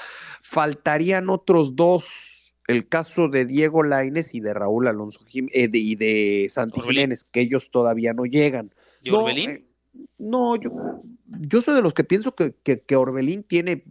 Faltarían 0.42 1.30
otros 1.30 1.76
dos 1.76 2.06
el 2.68 2.88
caso 2.88 3.28
de 3.28 3.46
Diego 3.46 3.84
Laines 3.84 4.34
y 4.34 4.40
de 4.40 4.54
Raúl 4.54 4.88
Alonso 4.88 5.24
eh, 5.34 5.70
y 5.72 5.96
de 5.96 6.50
Santi 6.52 6.82
Jiménez, 6.82 7.26
que 7.32 7.42
ellos 7.42 7.70
todavía 7.70 8.14
no 8.14 8.26
llegan. 8.26 8.74
Eh, 9.04 9.66
no, 10.18 10.56
yo, 10.56 10.72
yo 11.26 11.62
soy 11.62 11.76
de 11.76 11.82
los 11.82 11.94
que 11.94 12.04
pienso 12.04 12.36
que, 12.36 12.54
que, 12.54 12.96
Orbelín 12.96 13.44
tiene 13.44 13.84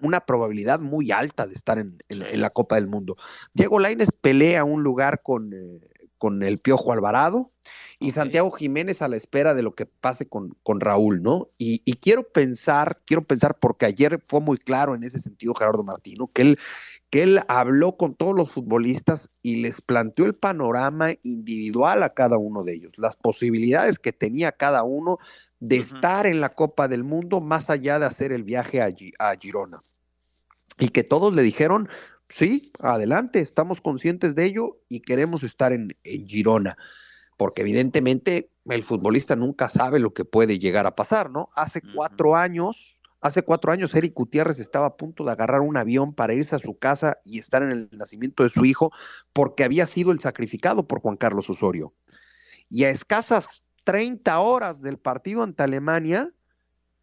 una 0.00 0.20
probabilidad 0.20 0.80
muy 0.80 1.10
alta 1.12 1.46
de 1.46 1.54
estar 1.54 1.78
en, 1.78 1.98
la 2.08 2.50
Copa 2.50 2.74
del 2.74 2.88
Mundo. 2.88 3.16
Diego 3.54 3.78
Laines 3.78 4.08
pelea 4.20 4.64
un 4.64 4.82
lugar 4.82 5.22
con, 5.22 5.52
eh, 5.52 5.80
con 6.18 6.42
el 6.42 6.58
Piojo 6.58 6.92
Alvarado 6.92 7.52
y 8.00 8.10
Santiago 8.10 8.50
Jiménez 8.50 9.02
a 9.02 9.08
la 9.08 9.16
espera 9.16 9.54
de 9.54 9.62
lo 9.62 9.74
que 9.74 9.86
pase 9.86 10.28
con, 10.28 10.56
con 10.62 10.80
Raúl, 10.80 11.22
¿no? 11.22 11.48
Y, 11.58 11.82
y, 11.84 11.94
quiero 11.94 12.24
pensar, 12.24 13.00
quiero 13.04 13.24
pensar, 13.24 13.58
porque 13.58 13.86
ayer 13.86 14.22
fue 14.28 14.40
muy 14.40 14.58
claro 14.58 14.94
en 14.94 15.04
ese 15.04 15.18
sentido 15.18 15.54
Gerardo 15.54 15.82
Martino, 15.82 16.30
que 16.32 16.42
él, 16.42 16.58
que 17.10 17.22
él 17.22 17.40
habló 17.48 17.96
con 17.96 18.14
todos 18.14 18.36
los 18.36 18.50
futbolistas 18.50 19.30
y 19.42 19.56
les 19.56 19.80
planteó 19.80 20.26
el 20.26 20.34
panorama 20.34 21.10
individual 21.22 22.02
a 22.02 22.14
cada 22.14 22.36
uno 22.36 22.62
de 22.62 22.74
ellos, 22.74 22.92
las 22.96 23.16
posibilidades 23.16 23.98
que 23.98 24.12
tenía 24.12 24.52
cada 24.52 24.84
uno 24.84 25.18
de 25.60 25.76
estar 25.76 26.26
en 26.26 26.40
la 26.40 26.54
Copa 26.54 26.88
del 26.88 27.04
Mundo 27.04 27.40
más 27.40 27.70
allá 27.70 27.98
de 27.98 28.06
hacer 28.06 28.32
el 28.32 28.44
viaje 28.44 28.80
a, 28.80 28.88
a 29.18 29.36
Girona. 29.36 29.82
Y 30.78 30.90
que 30.90 31.02
todos 31.02 31.34
le 31.34 31.42
dijeron, 31.42 31.88
sí, 32.28 32.72
adelante, 32.78 33.40
estamos 33.40 33.80
conscientes 33.80 34.34
de 34.34 34.44
ello 34.44 34.78
y 34.88 35.00
queremos 35.00 35.42
estar 35.42 35.72
en, 35.72 35.96
Girona. 36.04 36.76
Porque 37.36 37.62
evidentemente 37.62 38.50
el 38.66 38.84
futbolista 38.84 39.36
nunca 39.36 39.68
sabe 39.68 39.98
lo 39.98 40.12
que 40.12 40.24
puede 40.24 40.58
llegar 40.58 40.86
a 40.86 40.96
pasar, 40.96 41.30
¿no? 41.30 41.50
Hace 41.54 41.80
cuatro 41.94 42.36
años, 42.36 43.00
hace 43.20 43.42
cuatro 43.42 43.70
años 43.70 43.94
Eric 43.94 44.14
Gutiérrez 44.14 44.58
estaba 44.58 44.86
a 44.86 44.96
punto 44.96 45.24
de 45.24 45.32
agarrar 45.32 45.60
un 45.60 45.76
avión 45.76 46.14
para 46.14 46.34
irse 46.34 46.56
a 46.56 46.58
su 46.58 46.78
casa 46.78 47.18
y 47.24 47.38
estar 47.38 47.62
en 47.62 47.70
el 47.70 47.88
nacimiento 47.92 48.42
de 48.42 48.48
su 48.48 48.64
hijo 48.64 48.92
porque 49.32 49.62
había 49.62 49.86
sido 49.86 50.10
el 50.10 50.20
sacrificado 50.20 50.88
por 50.88 51.00
Juan 51.00 51.16
Carlos 51.16 51.48
Osorio. 51.48 51.94
Y 52.70 52.84
a 52.84 52.90
escasas 52.90 53.48
30 53.88 54.38
horas 54.40 54.82
del 54.82 54.98
partido 54.98 55.42
ante 55.42 55.62
Alemania, 55.62 56.30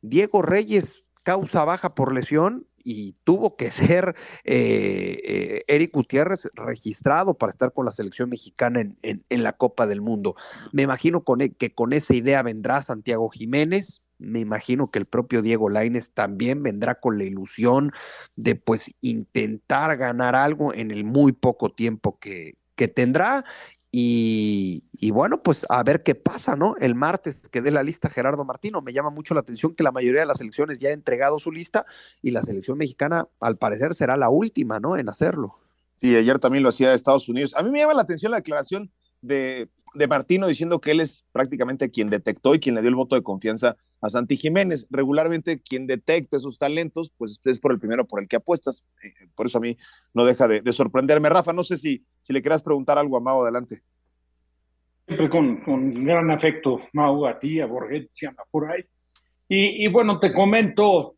Diego 0.03 0.43
Reyes 0.43 0.85
causa 1.23 1.65
baja 1.65 1.95
por 1.95 2.13
lesión 2.13 2.67
y 2.77 3.13
tuvo 3.23 3.55
que 3.55 3.71
ser 3.71 4.15
eh, 4.43 5.19
eh, 5.23 5.63
Eric 5.67 5.93
Gutiérrez 5.95 6.41
registrado 6.53 7.39
para 7.39 7.49
estar 7.49 7.73
con 7.73 7.85
la 7.85 7.91
selección 7.91 8.29
mexicana 8.29 8.81
en, 9.01 9.43
la 9.43 9.53
Copa 9.53 9.87
del 9.87 10.01
Mundo. 10.01 10.35
Me 10.73 10.83
imagino 10.83 11.23
e, 11.39 11.53
que 11.53 11.73
con 11.73 11.91
esa 11.91 12.13
idea 12.13 12.43
vendrá 12.43 12.83
Santiago 12.83 13.29
Jiménez, 13.29 14.03
me 14.19 14.39
imagino 14.39 14.91
que 14.91 14.99
el 14.99 15.07
propio 15.07 15.41
Diego 15.41 15.69
Laines 15.69 16.11
también 16.11 16.61
vendrá 16.61 16.99
con 16.99 17.17
la 17.17 17.23
ilusión 17.23 17.93
de 18.35 18.53
pues 18.53 18.91
intentar 19.01 19.97
ganar 19.97 20.35
algo 20.35 20.71
en 20.71 20.91
el 20.91 21.03
muy 21.03 21.31
poco 21.31 21.71
tiempo 21.71 22.19
que 22.19 22.53
tendrá 22.93 23.43
y, 23.97 25.11
bueno, 25.11 25.41
pues 25.41 25.65
a 25.69 25.81
ver 25.81 26.03
qué 26.03 26.15
pasa, 26.15 26.57
¿no? 26.57 26.75
El 26.81 26.95
martes 26.95 27.47
que 27.49 27.61
dé 27.61 27.71
la 27.71 27.81
lista 27.81 28.09
Gerardo 28.09 28.43
Martino. 28.43 28.81
Me 28.81 28.91
llama 28.91 29.09
mucho 29.09 29.33
la 29.33 29.39
atención 29.39 29.73
que 29.73 29.83
la 29.83 29.93
mayoría 29.93 30.19
de 30.19 30.25
las 30.25 30.37
selecciones 30.37 30.79
ya 30.79 30.89
ha 30.89 30.91
entregado 30.91 31.39
su 31.39 31.49
lista 31.49 31.85
y 32.21 32.31
la 32.31 32.43
selección 32.43 32.77
mexicana, 32.77 33.29
al 33.39 33.57
parecer, 33.57 33.93
será 33.93 34.17
la 34.17 34.29
última, 34.29 34.81
¿no? 34.81 34.97
En 34.97 35.07
hacerlo. 35.07 35.59
Sí, 36.01 36.13
ayer 36.13 36.39
también 36.39 36.63
lo 36.63 36.69
hacía 36.69 36.93
Estados 36.93 37.29
Unidos. 37.29 37.55
A 37.55 37.63
mí 37.63 37.71
me 37.71 37.79
llama 37.79 37.93
la 37.93 38.01
atención 38.01 38.31
la 38.31 38.37
declaración 38.39 38.91
de, 39.21 39.69
de 39.95 40.07
Martino 40.07 40.47
diciendo 40.47 40.79
que 40.79 40.91
él 40.91 40.99
es 40.99 41.25
prácticamente 41.31 41.89
quien 41.89 42.09
detectó 42.09 42.53
y 42.53 42.59
quien 42.59 42.75
le 42.75 42.81
dio 42.81 42.89
el 42.89 42.95
voto 42.95 43.15
de 43.15 43.23
confianza 43.23 43.77
a 44.01 44.09
Santi 44.09 44.37
Jiménez. 44.37 44.87
Regularmente 44.89 45.61
quien 45.61 45.87
detecta 45.87 46.37
esos 46.37 46.59
talentos, 46.59 47.11
pues 47.17 47.39
es 47.43 47.59
por 47.59 47.71
el 47.71 47.79
primero 47.79 48.05
por 48.05 48.21
el 48.21 48.27
que 48.27 48.35
apuestas. 48.35 48.85
Eh, 49.03 49.13
por 49.35 49.47
eso 49.47 49.57
a 49.57 49.61
mí 49.61 49.77
no 50.13 50.25
deja 50.25 50.47
de, 50.47 50.61
sorprenderme. 50.71 51.29
Rafa, 51.29 51.53
no 51.53 51.63
sé 51.63 51.77
si, 51.77 52.05
si 52.21 52.33
le 52.33 52.41
quieras 52.41 52.61
preguntar 52.61 52.97
algo 52.97 53.17
a 53.17 53.21
Mau, 53.21 53.41
adelante. 53.41 53.81
Siempre 55.07 55.29
con, 55.29 55.57
con 55.61 56.05
gran 56.05 56.29
afecto, 56.31 56.81
Mau, 56.93 57.25
a 57.25 57.39
ti, 57.39 57.59
a 57.59 57.65
Borget, 57.65 58.09
si 58.11 58.25
anda 58.25 58.43
por 58.51 58.71
ahí. 58.71 58.83
Y, 59.47 59.87
bueno, 59.89 60.19
te 60.19 60.33
comento, 60.33 61.17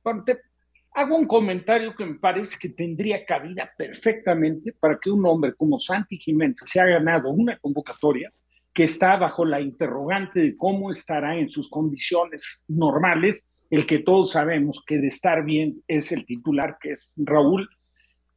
hago 0.94 1.16
un 1.16 1.28
comentario 1.28 1.96
que 1.96 2.06
me 2.06 2.16
parece 2.16 2.58
que 2.60 2.70
tendría 2.70 3.24
cabida 3.24 3.72
perfectamente 3.78 4.74
para 4.74 5.00
que 5.00 5.10
un 5.10 5.26
hombre 5.26 5.54
como 5.54 5.78
Santi 5.78 6.18
Jiménez, 6.18 6.58
se 6.66 6.80
ha 6.82 6.86
ganado 6.86 7.30
una 7.30 7.58
convocatoria, 7.58 8.32
que 8.78 8.84
está 8.84 9.18
bajo 9.18 9.44
la 9.44 9.60
interrogante 9.60 10.40
de 10.40 10.56
cómo 10.56 10.92
estará 10.92 11.36
en 11.36 11.50
sus 11.50 11.68
condiciones 11.68 12.63
normales, 12.68 13.52
el 13.72 13.88
que 13.88 13.98
todos 13.98 14.34
sabemos 14.34 14.84
que 14.86 15.00
de 15.00 15.08
estar 15.08 15.44
bien 15.44 15.82
es 15.88 16.12
el 16.12 16.28
titular, 16.28 16.78
que 16.80 16.92
es 16.92 17.12
Raúl. 17.18 17.68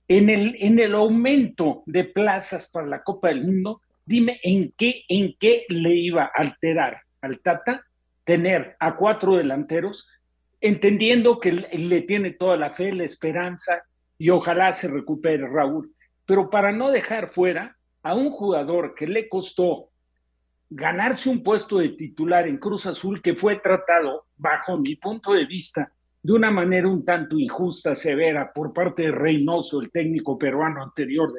En 0.08 0.30
el, 0.30 0.56
en 0.58 0.78
el 0.78 0.94
aumento 0.94 1.82
de 1.84 2.04
plazas 2.04 2.70
para 2.70 2.86
la 2.86 3.02
Copa 3.02 3.28
del 3.28 3.44
Mundo, 3.44 3.82
dime 4.06 4.40
en 4.42 4.72
qué, 4.78 5.02
en 5.10 5.36
qué 5.38 5.66
le 5.68 5.94
iba 5.94 6.22
a 6.22 6.40
alterar 6.40 7.02
al 7.20 7.40
Tata 7.40 7.84
tener 8.24 8.76
a 8.80 8.96
cuatro 8.96 9.36
delanteros, 9.36 10.08
entendiendo 10.62 11.38
que 11.38 11.52
le 11.52 12.00
tiene 12.00 12.30
toda 12.30 12.56
la 12.56 12.70
fe, 12.70 12.94
la 12.94 13.04
esperanza 13.04 13.82
y 14.16 14.30
ojalá 14.30 14.72
se 14.72 14.88
recupere 14.88 15.46
Raúl. 15.46 15.94
Pero 16.24 16.48
para 16.48 16.72
no 16.72 16.90
dejar 16.90 17.30
fuera 17.30 17.76
a 18.02 18.14
un 18.14 18.30
jugador 18.30 18.94
que 18.94 19.06
le 19.06 19.28
costó 19.28 19.89
ganarse 20.70 21.28
un 21.28 21.42
puesto 21.42 21.78
de 21.78 21.90
titular 21.90 22.46
en 22.46 22.58
Cruz 22.58 22.86
Azul 22.86 23.20
que 23.20 23.34
fue 23.34 23.56
tratado, 23.56 24.26
bajo 24.36 24.78
mi 24.78 24.94
punto 24.94 25.32
de 25.32 25.44
vista, 25.44 25.92
de 26.22 26.32
una 26.32 26.50
manera 26.50 26.88
un 26.88 27.04
tanto 27.04 27.38
injusta, 27.38 27.94
severa, 27.94 28.52
por 28.52 28.72
parte 28.72 29.02
de 29.02 29.10
Reynoso, 29.10 29.80
el 29.80 29.90
técnico 29.90 30.38
peruano 30.38 30.82
anterior 30.82 31.32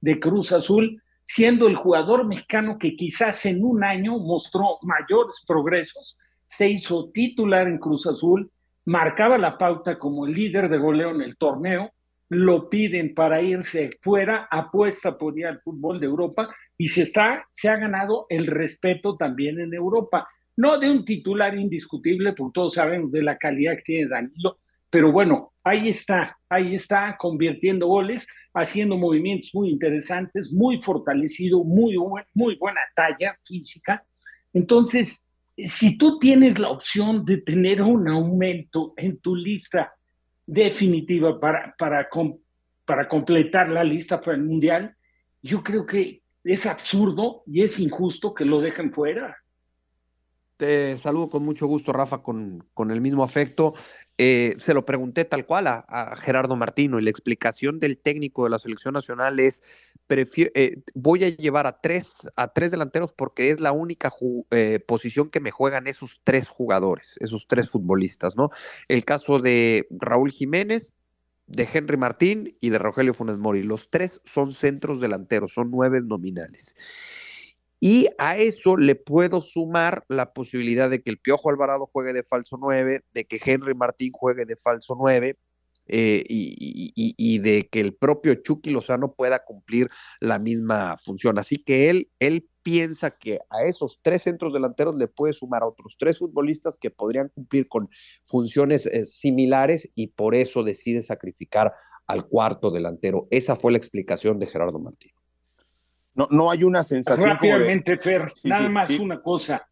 de, 0.00 0.20
Cruz 0.20 0.52
Azul, 0.52 1.02
siendo 1.24 1.68
el 1.68 1.76
jugador 1.76 2.26
mexicano 2.26 2.78
que 2.78 2.94
quizás 2.94 3.44
en 3.44 3.62
un 3.62 3.84
año 3.84 4.18
mostró 4.18 4.78
mayores 4.82 5.44
progresos, 5.46 6.16
se 6.46 6.68
hizo 6.68 7.10
titular 7.10 7.68
en 7.68 7.78
Cruz 7.78 8.06
Azul, 8.06 8.50
marcaba 8.86 9.36
la 9.36 9.58
pauta 9.58 9.98
como 9.98 10.26
el 10.26 10.32
líder 10.32 10.70
de 10.70 10.78
goleo 10.78 11.10
en 11.10 11.20
el 11.20 11.36
torneo, 11.36 11.92
lo 12.30 12.70
piden 12.70 13.14
para 13.14 13.42
irse 13.42 13.90
fuera, 14.00 14.48
apuesta 14.50 15.18
por 15.18 15.38
ir 15.38 15.46
al 15.46 15.60
fútbol 15.60 15.98
de 16.00 16.06
Europa 16.06 16.48
y 16.78 16.86
se, 16.88 17.02
está, 17.02 17.46
se 17.50 17.68
ha 17.68 17.76
ganado 17.76 18.26
el 18.30 18.46
respeto 18.46 19.16
también 19.16 19.58
en 19.58 19.74
Europa. 19.74 20.28
No 20.56 20.78
de 20.78 20.88
un 20.88 21.04
titular 21.04 21.58
indiscutible, 21.58 22.32
porque 22.32 22.54
todos 22.54 22.74
sabemos 22.74 23.10
de 23.10 23.22
la 23.22 23.36
calidad 23.36 23.76
que 23.76 23.82
tiene 23.82 24.08
Danilo, 24.08 24.58
pero 24.88 25.12
bueno, 25.12 25.52
ahí 25.64 25.88
está, 25.88 26.38
ahí 26.48 26.74
está 26.74 27.16
convirtiendo 27.18 27.88
goles, 27.88 28.26
haciendo 28.54 28.96
movimientos 28.96 29.50
muy 29.54 29.68
interesantes, 29.68 30.52
muy 30.52 30.80
fortalecido, 30.80 31.62
muy, 31.62 31.96
muy 32.32 32.56
buena 32.56 32.80
talla 32.94 33.36
física. 33.44 34.02
Entonces, 34.52 35.28
si 35.56 35.98
tú 35.98 36.18
tienes 36.18 36.58
la 36.58 36.70
opción 36.70 37.24
de 37.24 37.38
tener 37.38 37.82
un 37.82 38.08
aumento 38.08 38.94
en 38.96 39.18
tu 39.18 39.34
lista 39.34 39.92
definitiva 40.46 41.38
para, 41.38 41.74
para, 41.76 42.08
para 42.84 43.08
completar 43.08 43.68
la 43.68 43.84
lista 43.84 44.20
para 44.20 44.36
el 44.36 44.44
Mundial, 44.44 44.96
yo 45.42 45.62
creo 45.62 45.84
que 45.84 46.22
es 46.52 46.66
absurdo 46.66 47.42
y 47.46 47.62
es 47.62 47.78
injusto 47.78 48.34
que 48.34 48.44
lo 48.44 48.60
dejen 48.60 48.92
fuera. 48.92 49.36
Te 50.56 50.96
saludo 50.96 51.30
con 51.30 51.44
mucho 51.44 51.66
gusto, 51.66 51.92
Rafa, 51.92 52.22
con, 52.22 52.64
con 52.74 52.90
el 52.90 53.00
mismo 53.00 53.22
afecto. 53.22 53.74
Eh, 54.20 54.56
se 54.58 54.74
lo 54.74 54.84
pregunté 54.84 55.24
tal 55.24 55.46
cual 55.46 55.68
a, 55.68 56.16
Gerardo 56.16 56.56
Martino 56.56 56.98
y 56.98 57.04
la 57.04 57.10
explicación 57.10 57.78
del 57.78 57.98
técnico 57.98 58.42
de 58.42 58.50
la 58.50 58.58
selección 58.58 58.94
nacional 58.94 59.38
es, 59.38 59.62
eh, 60.08 60.82
voy 60.94 61.22
a 61.22 61.28
llevar 61.28 61.68
a 61.68 61.80
tres, 61.80 62.28
a 62.34 62.48
tres 62.48 62.72
delanteros 62.72 63.12
porque 63.12 63.50
es 63.50 63.60
la 63.60 63.70
única 63.70 64.12
eh, 64.50 64.80
posición 64.84 65.30
que 65.30 65.38
me 65.38 65.52
juegan 65.52 65.86
esos 65.86 66.20
tres 66.24 66.48
jugadores, 66.48 67.14
esos 67.20 67.46
tres 67.46 67.70
futbolistas, 67.70 68.36
¿no? 68.36 68.50
El 68.88 69.04
caso 69.04 69.38
de 69.38 69.86
Raúl 69.90 70.32
Jiménez, 70.32 70.94
de 71.48 71.68
Henry 71.72 71.96
Martín 71.96 72.56
y 72.60 72.70
de 72.70 72.78
Rogelio 72.78 73.14
Funes 73.14 73.38
Mori. 73.38 73.62
Los 73.62 73.90
tres 73.90 74.20
son 74.24 74.52
centros 74.52 75.00
delanteros, 75.00 75.52
son 75.52 75.70
nueve 75.70 76.00
nominales. 76.02 76.76
Y 77.80 78.08
a 78.18 78.36
eso 78.36 78.76
le 78.76 78.96
puedo 78.96 79.40
sumar 79.40 80.04
la 80.08 80.32
posibilidad 80.32 80.90
de 80.90 81.00
que 81.00 81.10
el 81.10 81.18
Piojo 81.18 81.50
Alvarado 81.50 81.88
juegue 81.92 82.12
de 82.12 82.24
falso 82.24 82.58
9, 82.60 83.02
de 83.12 83.24
que 83.24 83.40
Henry 83.42 83.74
Martín 83.74 84.12
juegue 84.12 84.44
de 84.44 84.56
falso 84.56 84.96
9 84.98 85.36
eh, 85.86 86.24
y, 86.28 87.38
de 87.38 87.68
que 87.70 87.80
el 87.80 87.94
propio 87.94 88.34
Chucky 88.34 88.70
Lozano 88.70 89.14
pueda 89.14 89.44
cumplir 89.44 89.88
la 90.20 90.38
misma 90.38 90.96
función. 90.98 91.38
Así 91.38 91.56
que 91.56 91.88
él, 91.88 92.10
él 92.18 92.48
piensa 92.68 93.10
que 93.10 93.38
a 93.48 93.62
esos 93.62 93.98
tres 94.02 94.22
centros 94.22 94.52
delanteros 94.52 94.94
le 94.94 95.08
puede 95.08 95.32
sumar 95.32 95.62
a 95.62 95.66
otros 95.66 95.96
tres 95.98 96.18
futbolistas 96.18 96.78
que 96.78 96.90
podrían 96.90 97.30
cumplir 97.30 97.66
con 97.66 97.88
funciones 98.24 98.84
eh, 98.84 99.06
similares 99.06 99.88
y 99.94 100.08
por 100.08 100.34
eso 100.34 100.62
decide 100.62 101.00
sacrificar 101.00 101.72
al 102.06 102.26
cuarto 102.26 102.70
delantero. 102.70 103.26
Esa 103.30 103.56
fue 103.56 103.72
la 103.72 103.78
explicación 103.78 104.38
de 104.38 104.46
Gerardo 104.46 104.78
Martín. 104.78 105.12
No, 106.14 106.28
no 106.30 106.50
hay 106.50 106.62
una 106.62 106.82
sensación. 106.82 107.30
Rápidamente, 107.30 107.96
Fer, 107.96 108.32
nada 108.44 108.68
más 108.68 108.90
una 108.90 109.22
cosa. 109.22 109.66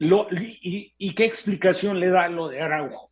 y, 0.00 1.14
qué 1.14 1.24
explicación 1.24 2.00
le 2.00 2.10
da 2.10 2.28
lo 2.28 2.48
de 2.48 2.60
Araujo? 2.60 3.04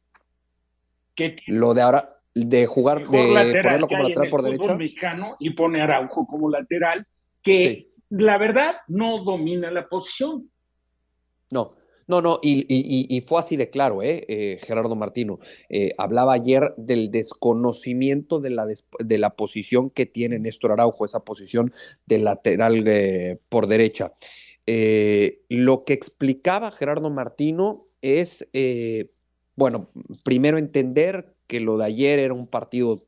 Lo 1.47 1.75
de, 1.75 2.03
de 2.35 2.67
jugar, 2.67 3.01
de 3.01 3.07
ponerlo 3.07 3.87
como 3.87 4.03
lateral 4.03 4.29
por 4.31 4.43
derecha. 4.43 4.75
mexicano 4.75 5.37
y 5.39 5.51
pone 5.51 5.81
a 5.81 5.85
Araujo 5.85 6.27
como 6.27 6.51
lateral, 6.51 7.07
que 7.41 7.87
la 8.11 8.39
verdad 8.39 8.77
no 8.89 9.23
domina 9.25 9.71
la 9.71 9.89
posición. 9.89 10.51
No, 11.51 11.73
no, 12.09 12.23
no, 12.23 12.41
y, 12.43 13.23
fue 13.27 13.39
así 13.39 13.57
de 13.57 13.69
claro, 13.69 14.03
¿eh? 14.03 14.25
eh 14.29 14.59
Gerardo 14.63 14.97
Martino. 14.97 15.41
Eh, 15.69 15.91
hablaba 15.99 16.33
ayer 16.33 16.73
del 16.79 17.11
desconocimiento 17.11 18.41
de 18.41 18.51
la, 18.51 18.67
de 18.67 19.19
la 19.19 19.31
posición 19.37 19.91
que 19.91 20.07
tiene 20.07 20.39
Néstor 20.39 20.73
Araujo, 20.73 21.05
esa 21.05 21.21
posición 21.21 21.73
de 22.07 22.19
lateral 22.19 22.83
eh, 22.87 23.39
por 23.51 23.67
derecha. 23.67 24.15
lo 24.67 25.81
que 25.81 25.93
explicaba 25.93 26.73
Gerardo 26.73 27.11
Martino 27.11 27.85
es, 28.01 28.49
bueno, 29.55 29.91
primero 30.25 30.57
entender 30.57 31.35
que 31.47 31.61
lo 31.61 31.77
de 31.77 31.87
ayer 31.87 32.19
era 32.19 32.35
un 32.35 32.47
partido 32.47 33.08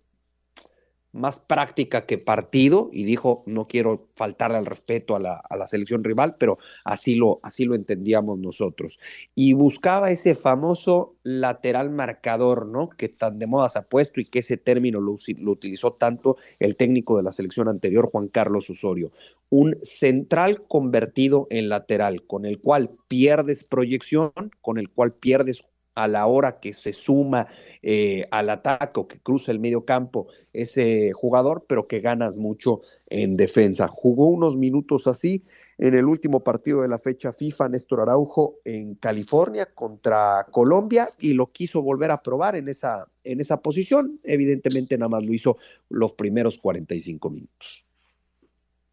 más 1.12 1.38
práctica 1.38 2.06
que 2.06 2.18
partido 2.18 2.88
y 2.92 3.04
dijo, 3.04 3.42
no 3.46 3.66
quiero 3.66 4.08
faltarle 4.14 4.58
al 4.58 4.66
respeto 4.66 5.16
a 5.16 5.18
la, 5.18 5.66
selección 5.66 6.04
rival, 6.04 6.36
pero 6.38 6.58
así 6.84 7.14
lo, 7.14 7.40
así 7.42 7.64
lo 7.64 7.74
entendíamos 7.74 8.38
nosotros. 8.38 9.00
Y 9.34 9.52
buscaba 9.52 10.10
ese 10.10 10.34
famoso 10.34 11.16
lateral 11.22 11.90
marcador, 11.90 12.66
¿no? 12.66 12.88
Que 12.88 13.08
tan 13.08 13.38
de 13.38 13.46
moda 13.46 13.68
se 13.68 13.78
ha 13.78 13.82
puesto 13.82 14.20
y 14.20 14.24
que 14.24 14.40
ese 14.40 14.56
término 14.56 15.00
lo, 15.00 15.16
lo 15.38 15.52
utilizó 15.52 15.92
tanto 15.92 16.36
el 16.58 16.76
técnico 16.76 17.16
de 17.16 17.22
la 17.22 17.32
selección 17.32 17.68
anterior, 17.68 18.08
Juan 18.10 18.28
Carlos 18.28 18.70
Osorio. 18.70 19.12
Un 19.48 19.76
central 19.82 20.62
convertido 20.68 21.48
en 21.50 21.68
lateral, 21.68 22.24
con 22.24 22.46
el 22.46 22.60
cual 22.60 22.88
pierdes 23.08 23.64
proyección, 23.64 24.32
con 24.60 24.78
el 24.78 24.90
cual 24.90 25.12
pierdes 25.12 25.64
a 25.94 26.08
la 26.08 26.26
hora 26.26 26.60
que 26.60 26.72
se 26.72 26.92
suma 26.92 27.48
eh, 27.82 28.26
al 28.30 28.50
ataque 28.50 29.00
o 29.00 29.08
que 29.08 29.20
cruza 29.20 29.52
el 29.52 29.58
medio 29.58 29.84
campo 29.84 30.28
ese 30.52 31.12
jugador, 31.12 31.64
pero 31.66 31.86
que 31.86 32.00
ganas 32.00 32.36
mucho 32.36 32.82
en 33.08 33.36
defensa. 33.36 33.88
Jugó 33.88 34.28
unos 34.28 34.56
minutos 34.56 35.06
así 35.06 35.44
en 35.78 35.94
el 35.94 36.04
último 36.04 36.40
partido 36.40 36.82
de 36.82 36.88
la 36.88 36.98
fecha 36.98 37.32
FIFA, 37.32 37.70
Néstor 37.70 38.00
Araujo 38.00 38.58
en 38.64 38.94
California 38.96 39.66
contra 39.66 40.46
Colombia 40.50 41.08
y 41.18 41.32
lo 41.32 41.52
quiso 41.52 41.82
volver 41.82 42.10
a 42.10 42.22
probar 42.22 42.56
en 42.56 42.68
esa, 42.68 43.08
en 43.24 43.40
esa 43.40 43.60
posición. 43.60 44.20
Evidentemente 44.24 44.98
nada 44.98 45.08
más 45.08 45.24
lo 45.24 45.32
hizo 45.32 45.56
los 45.88 46.12
primeros 46.12 46.58
45 46.58 47.30
minutos. 47.30 47.84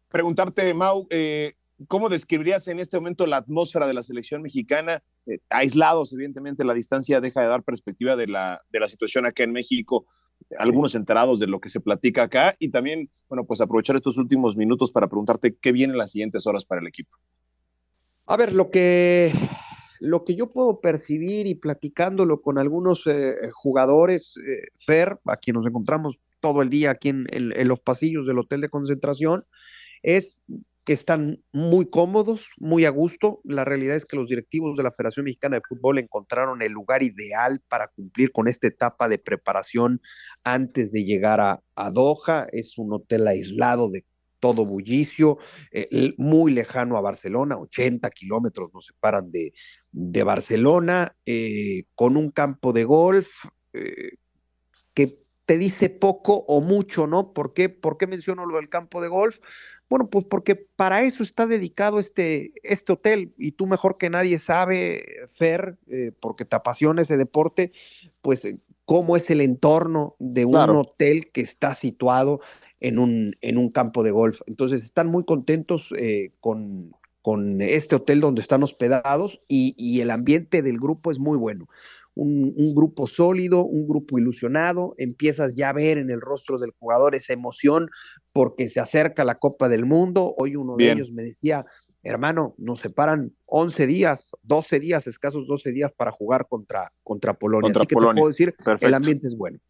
Preguntarte, 0.08 0.72
Mau, 0.72 1.06
eh, 1.10 1.54
¿Cómo 1.86 2.08
describirías 2.08 2.66
en 2.66 2.80
este 2.80 2.96
momento 2.96 3.24
la 3.26 3.36
atmósfera 3.36 3.86
de 3.86 3.94
la 3.94 4.02
selección 4.02 4.42
mexicana? 4.42 5.04
Eh, 5.28 5.40
aislados, 5.50 6.12
evidentemente, 6.14 6.64
la 6.64 6.74
distancia 6.74 7.20
deja 7.20 7.42
de 7.42 7.48
dar 7.48 7.62
perspectiva 7.62 8.16
de 8.16 8.26
la, 8.26 8.60
de 8.70 8.80
la 8.80 8.88
situación 8.88 9.26
acá 9.26 9.42
en 9.42 9.52
México, 9.52 10.06
algunos 10.58 10.94
enterados 10.94 11.40
de 11.40 11.46
lo 11.46 11.60
que 11.60 11.68
se 11.68 11.80
platica 11.80 12.22
acá 12.22 12.54
y 12.58 12.70
también, 12.70 13.10
bueno, 13.28 13.44
pues 13.44 13.60
aprovechar 13.60 13.96
estos 13.96 14.16
últimos 14.16 14.56
minutos 14.56 14.90
para 14.90 15.08
preguntarte 15.08 15.56
qué 15.60 15.72
viene 15.72 15.92
en 15.92 15.98
las 15.98 16.12
siguientes 16.12 16.46
horas 16.46 16.64
para 16.64 16.80
el 16.80 16.86
equipo. 16.86 17.16
A 18.26 18.36
ver, 18.36 18.52
lo 18.54 18.70
que, 18.70 19.32
lo 20.00 20.24
que 20.24 20.34
yo 20.34 20.48
puedo 20.48 20.80
percibir 20.80 21.46
y 21.46 21.54
platicándolo 21.54 22.40
con 22.40 22.58
algunos 22.58 23.06
eh, 23.06 23.34
jugadores, 23.52 24.36
eh, 24.38 24.68
Fer, 24.76 25.18
aquí 25.26 25.52
nos 25.52 25.66
encontramos 25.66 26.18
todo 26.40 26.62
el 26.62 26.70
día 26.70 26.92
aquí 26.92 27.08
en, 27.08 27.26
en 27.32 27.68
los 27.68 27.80
pasillos 27.80 28.26
del 28.26 28.38
hotel 28.38 28.60
de 28.60 28.68
concentración, 28.68 29.42
es 30.02 30.40
que 30.88 30.94
están 30.94 31.44
muy 31.52 31.90
cómodos, 31.90 32.48
muy 32.56 32.86
a 32.86 32.90
gusto. 32.90 33.42
La 33.44 33.66
realidad 33.66 33.94
es 33.94 34.06
que 34.06 34.16
los 34.16 34.30
directivos 34.30 34.74
de 34.74 34.82
la 34.82 34.90
Federación 34.90 35.24
Mexicana 35.24 35.56
de 35.56 35.62
Fútbol 35.68 35.98
encontraron 35.98 36.62
el 36.62 36.72
lugar 36.72 37.02
ideal 37.02 37.60
para 37.68 37.88
cumplir 37.88 38.32
con 38.32 38.48
esta 38.48 38.68
etapa 38.68 39.06
de 39.06 39.18
preparación 39.18 40.00
antes 40.44 40.90
de 40.90 41.04
llegar 41.04 41.40
a, 41.42 41.90
Doha. 41.90 42.46
Es 42.52 42.78
un 42.78 42.94
hotel 42.94 43.28
aislado 43.28 43.90
de 43.90 44.06
todo 44.40 44.64
bullicio, 44.64 45.36
eh, 45.72 46.14
muy 46.16 46.52
lejano 46.52 46.96
a 46.96 47.02
Barcelona, 47.02 47.58
80 47.58 48.08
kilómetros 48.08 48.70
nos 48.72 48.86
separan 48.86 49.30
de, 49.30 49.52
de 49.92 50.22
Barcelona, 50.22 51.14
eh, 51.26 51.84
con 51.94 52.16
un 52.16 52.30
campo 52.30 52.72
de 52.72 52.84
golf 52.84 53.28
eh, 53.74 54.12
que 54.94 55.18
te 55.48 55.56
dice 55.56 55.88
poco 55.88 56.44
o 56.46 56.60
mucho, 56.60 57.06
¿no? 57.06 57.32
¿Por 57.32 57.54
qué, 57.54 57.70
¿Por 57.70 57.96
qué 57.96 58.06
menciono 58.06 58.44
lo 58.44 58.58
del 58.58 58.68
campo 58.68 59.00
de 59.00 59.08
golf? 59.08 59.38
Bueno, 59.88 60.10
pues 60.10 60.26
porque 60.26 60.56
para 60.56 61.00
eso 61.00 61.22
está 61.22 61.46
dedicado 61.46 61.98
este, 62.00 62.52
este 62.62 62.92
hotel 62.92 63.32
y 63.38 63.52
tú 63.52 63.66
mejor 63.66 63.96
que 63.96 64.10
nadie 64.10 64.38
sabe, 64.40 65.02
Fer, 65.38 65.78
eh, 65.86 66.12
porque 66.20 66.44
te 66.44 66.54
apasiona 66.54 67.00
ese 67.00 67.16
deporte, 67.16 67.72
pues 68.20 68.44
eh, 68.44 68.58
cómo 68.84 69.16
es 69.16 69.30
el 69.30 69.40
entorno 69.40 70.16
de 70.18 70.44
un 70.44 70.58
hotel 70.58 71.32
que 71.32 71.40
está 71.40 71.74
situado 71.74 72.42
en 72.80 72.98
un, 72.98 73.34
en 73.40 73.56
un 73.56 73.70
campo 73.70 74.02
de 74.02 74.10
golf. 74.10 74.42
Entonces 74.46 74.84
están 74.84 75.06
muy 75.06 75.24
contentos 75.24 75.94
eh, 75.96 76.32
con, 76.40 76.92
con 77.22 77.62
este 77.62 77.96
hotel 77.96 78.20
donde 78.20 78.42
están 78.42 78.62
hospedados 78.62 79.40
y, 79.48 79.74
y 79.78 80.02
el 80.02 80.10
ambiente 80.10 80.60
del 80.60 80.78
grupo 80.78 81.10
es 81.10 81.18
muy 81.18 81.38
bueno 81.38 81.68
un, 82.18 82.74
grupo 82.74 83.06
sólido, 83.06 83.64
un 83.64 83.86
grupo 83.86 84.18
ilusionado, 84.18 84.94
empiezas 84.98 85.54
ya 85.54 85.70
a 85.70 85.72
ver 85.72 85.98
en 85.98 86.10
el 86.10 86.20
rostro 86.20 86.58
del 86.58 86.72
jugador 86.72 87.14
esa 87.14 87.32
emoción 87.32 87.88
porque 88.32 88.68
se 88.68 88.80
acerca 88.80 89.24
la 89.24 89.38
Copa 89.38 89.68
del 89.68 89.86
Mundo. 89.86 90.34
Hoy 90.36 90.56
uno 90.56 90.76
de 90.76 90.90
ellos 90.90 91.12
me 91.12 91.22
decía, 91.22 91.64
hermano, 92.02 92.54
nos 92.58 92.80
separan 92.80 93.36
11 93.46 93.86
días, 93.86 94.32
12 94.42 94.80
días, 94.80 95.06
escasos 95.06 95.46
12 95.46 95.70
días 95.72 95.92
para 95.96 96.10
jugar 96.10 96.48
contra, 96.48 96.90
contra 97.04 97.34
Polonia. 97.34 97.70
Así 97.70 97.86
que 97.86 97.94
te 97.94 98.00
puedo 98.00 98.26
decir, 98.26 98.54
el 98.80 98.94
ambiente 98.94 99.28
es 99.28 99.36
bueno. 99.36 99.60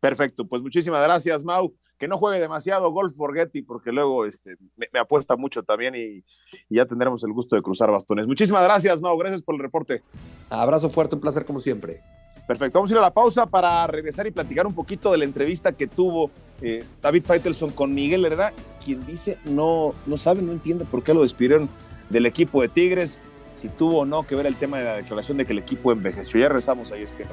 Perfecto, 0.00 0.46
pues 0.46 0.62
muchísimas 0.62 1.02
gracias, 1.02 1.44
Mau 1.44 1.74
que 1.98 2.08
no 2.08 2.16
juegue 2.16 2.40
demasiado 2.40 2.90
golf 2.92 3.14
Getty, 3.34 3.62
porque 3.62 3.92
luego 3.92 4.24
este, 4.24 4.56
me, 4.76 4.98
apuesta 4.98 5.36
mucho 5.36 5.62
también 5.62 5.94
y, 5.96 6.24
ya 6.70 6.86
tendremos 6.86 7.24
el 7.24 7.32
gusto 7.32 7.56
de 7.56 7.62
cruzar 7.62 7.90
bastones. 7.90 8.26
Muchísimas 8.26 8.62
gracias, 8.62 9.00
Mau, 9.00 9.16
gracias 9.18 9.42
por 9.42 9.56
el 9.56 9.60
reporte. 9.60 10.02
Abrazo 10.48 10.88
fuerte, 10.88 11.16
un 11.16 11.20
placer 11.20 11.44
como 11.44 11.60
siempre. 11.60 12.00
Perfecto, 12.46 12.78
vamos 12.78 12.90
a 12.90 12.94
ir 12.94 12.98
a 12.98 13.02
la 13.02 13.12
pausa 13.12 13.44
para 13.46 13.86
regresar 13.88 14.26
y 14.26 14.30
platicar 14.30 14.66
un 14.66 14.74
poquito 14.74 15.12
de 15.12 15.18
la 15.18 15.24
entrevista 15.24 15.72
que 15.72 15.86
tuvo 15.86 16.30
eh, 16.62 16.82
David 17.02 17.24
Feitelson 17.24 17.70
con 17.70 17.92
Miguel 17.92 18.24
Herrera, 18.24 18.54
quien 18.82 19.04
dice 19.04 19.38
no, 19.44 19.94
no 20.06 20.16
sabe, 20.16 20.40
no 20.40 20.52
entiende 20.52 20.86
por 20.86 21.02
qué 21.02 21.12
lo 21.12 21.22
despidieron 21.22 21.68
del 22.08 22.24
equipo 22.24 22.62
de 22.62 22.68
Tigres, 22.68 23.20
si 23.54 23.68
tuvo 23.68 23.98
o 23.98 24.06
no 24.06 24.26
que 24.26 24.34
ver 24.34 24.46
el 24.46 24.56
tema 24.56 24.78
de 24.78 24.84
la 24.84 24.96
declaración 24.96 25.36
de 25.36 25.44
que 25.44 25.52
el 25.52 25.58
equipo 25.58 25.92
envejeció. 25.92 26.40
Ya 26.40 26.48
rezamos 26.48 26.90
ahí, 26.90 27.02
es 27.02 27.12
que 27.12 27.26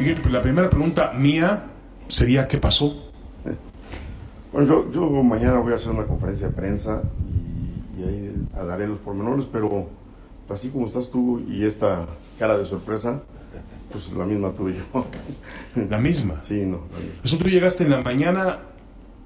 Pues, 0.00 0.32
la 0.32 0.40
primera 0.40 0.70
pregunta 0.70 1.12
mía 1.12 1.64
sería, 2.08 2.48
¿qué 2.48 2.56
pasó? 2.56 2.96
Bueno, 4.50 4.90
yo, 4.90 5.10
mañana 5.22 5.58
voy 5.58 5.72
a 5.72 5.76
hacer 5.76 5.90
una 5.90 6.04
conferencia 6.04 6.48
de 6.48 6.54
prensa 6.54 7.02
y, 7.98 8.02
ahí 8.02 8.48
daré 8.66 8.88
los 8.88 8.98
pormenores, 9.00 9.44
pero 9.44 9.88
así 10.48 10.70
como 10.70 10.86
estás 10.86 11.10
tú 11.10 11.40
y 11.46 11.66
esta 11.66 12.06
cara 12.38 12.56
de 12.56 12.64
sorpresa, 12.64 13.22
pues 13.92 14.10
la 14.12 14.24
misma 14.24 14.52
tuve 14.52 14.74
yo. 14.74 15.06
¿La 15.90 15.98
misma? 15.98 16.40
Sí, 16.40 16.64
no. 16.64 16.80
Eso 17.22 17.36
tú 17.36 17.50
llegaste 17.50 17.84
en 17.84 17.90
la 17.90 18.00
mañana 18.00 18.58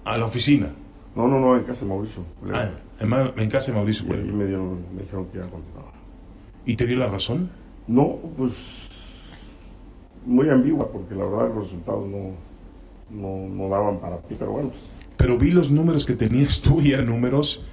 a 0.05 0.19
la 0.19 0.25
oficina. 0.25 0.71
No, 1.15 1.29
no, 1.29 1.39
no, 1.39 1.57
en 1.57 1.63
casa 1.63 1.83
de 1.83 1.91
Mauricio. 1.91 2.25
Ah, 2.53 2.69
en, 2.99 3.49
casa 3.49 3.69
de 3.69 3.79
Mauricio. 3.79 4.07
Y, 4.07 4.33
me, 4.33 4.45
me 4.45 5.03
dijeron 5.03 5.27
que 5.31 5.39
iba 5.39 5.47
a 5.47 5.51
continuar. 5.51 5.85
¿Y 6.67 6.75
te 6.75 6.85
dio 6.85 6.99
la 6.99 7.07
razón? 7.07 7.49
No, 7.87 8.19
pues 8.37 8.91
muy 10.27 10.49
ambigua 10.49 10.91
porque 10.91 11.15
la 11.15 11.25
verdad 11.25 11.55
los 11.55 11.65
resultados 11.65 12.07
no, 13.11 13.49
no, 13.49 13.69
daban 13.69 13.99
para 13.99 14.19
ti, 14.19 14.37
pero 14.39 14.53
bueno. 14.53 14.69
Pues. 14.71 14.91
Pero 15.17 15.39
vi 15.39 15.51
los 15.51 15.71
números 15.71 16.05
que 16.05 16.15
tenías 16.15 16.61
tú 16.61 16.81
y 16.81 16.93
eran 16.93 17.07
números 17.07 17.65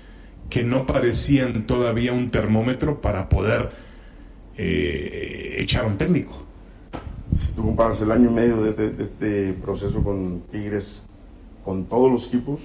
que 0.49 0.63
no 0.63 0.85
parecían 0.85 1.65
todavía 1.65 2.13
un 2.13 2.29
termómetro 2.29 3.01
para 3.01 3.29
poder 3.29 3.71
eh, 4.57 5.55
echar 5.59 5.85
un 5.85 5.97
técnico. 5.97 6.33
Si 7.35 7.53
tú 7.53 7.63
comparas 7.63 8.01
el 8.01 8.11
año 8.11 8.29
y 8.29 8.33
medio 8.33 8.61
de 8.61 8.69
este, 8.71 8.89
de 8.89 9.03
este 9.03 9.53
proceso 9.53 10.03
con 10.03 10.41
Tigres, 10.51 11.01
con 11.63 11.85
todos 11.85 12.11
los 12.11 12.27
equipos, 12.27 12.59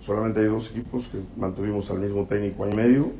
solamente 0.00 0.40
hay 0.40 0.46
dos 0.46 0.70
equipos 0.70 1.06
que 1.06 1.18
mantuvimos 1.36 1.90
al 1.90 2.00
mismo 2.00 2.24
técnico 2.24 2.64
año 2.64 2.72
y 2.72 2.76
medio 2.76 3.12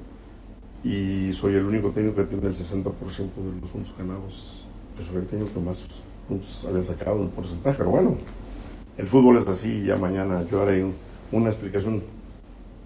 y 0.82 1.32
soy 1.34 1.54
el 1.54 1.64
único 1.64 1.90
técnico 1.90 2.16
que 2.16 2.24
tiene 2.24 2.48
el 2.48 2.54
60% 2.54 2.84
de 2.84 3.60
los 3.60 3.70
puntos 3.70 3.94
ganados 3.96 4.64
pues 5.00 5.10
hubiera 5.12 5.26
tenido 5.26 5.50
que 5.50 5.60
más 5.60 5.82
puntos 6.28 6.66
había 6.68 6.82
sacado 6.82 7.16
un 7.16 7.30
porcentaje, 7.30 7.78
pero 7.78 7.90
bueno, 7.90 8.16
el 8.98 9.06
fútbol 9.06 9.38
es 9.38 9.48
así, 9.48 9.86
ya 9.86 9.96
mañana 9.96 10.44
yo 10.50 10.60
haré 10.60 10.84
una 11.32 11.48
explicación 11.48 12.02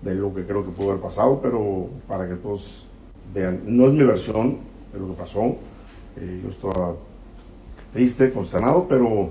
de 0.01 0.15
lo 0.15 0.33
que 0.33 0.45
creo 0.45 0.65
que 0.65 0.71
pudo 0.71 0.91
haber 0.91 1.03
pasado, 1.03 1.41
pero 1.43 1.89
para 2.07 2.29
que 2.29 2.37
todos 2.37 2.87
vean, 3.35 3.63
no 3.67 3.89
es 3.89 3.95
mi 3.95 4.05
versión 4.05 4.59
de 4.93 5.01
lo 5.01 5.09
que 5.09 5.15
pasó, 5.15 5.57
eh, 6.17 6.41
yo 6.45 6.51
estaba 6.51 6.95
triste, 7.93 8.33
consternado, 8.33 8.87
pero, 8.89 9.31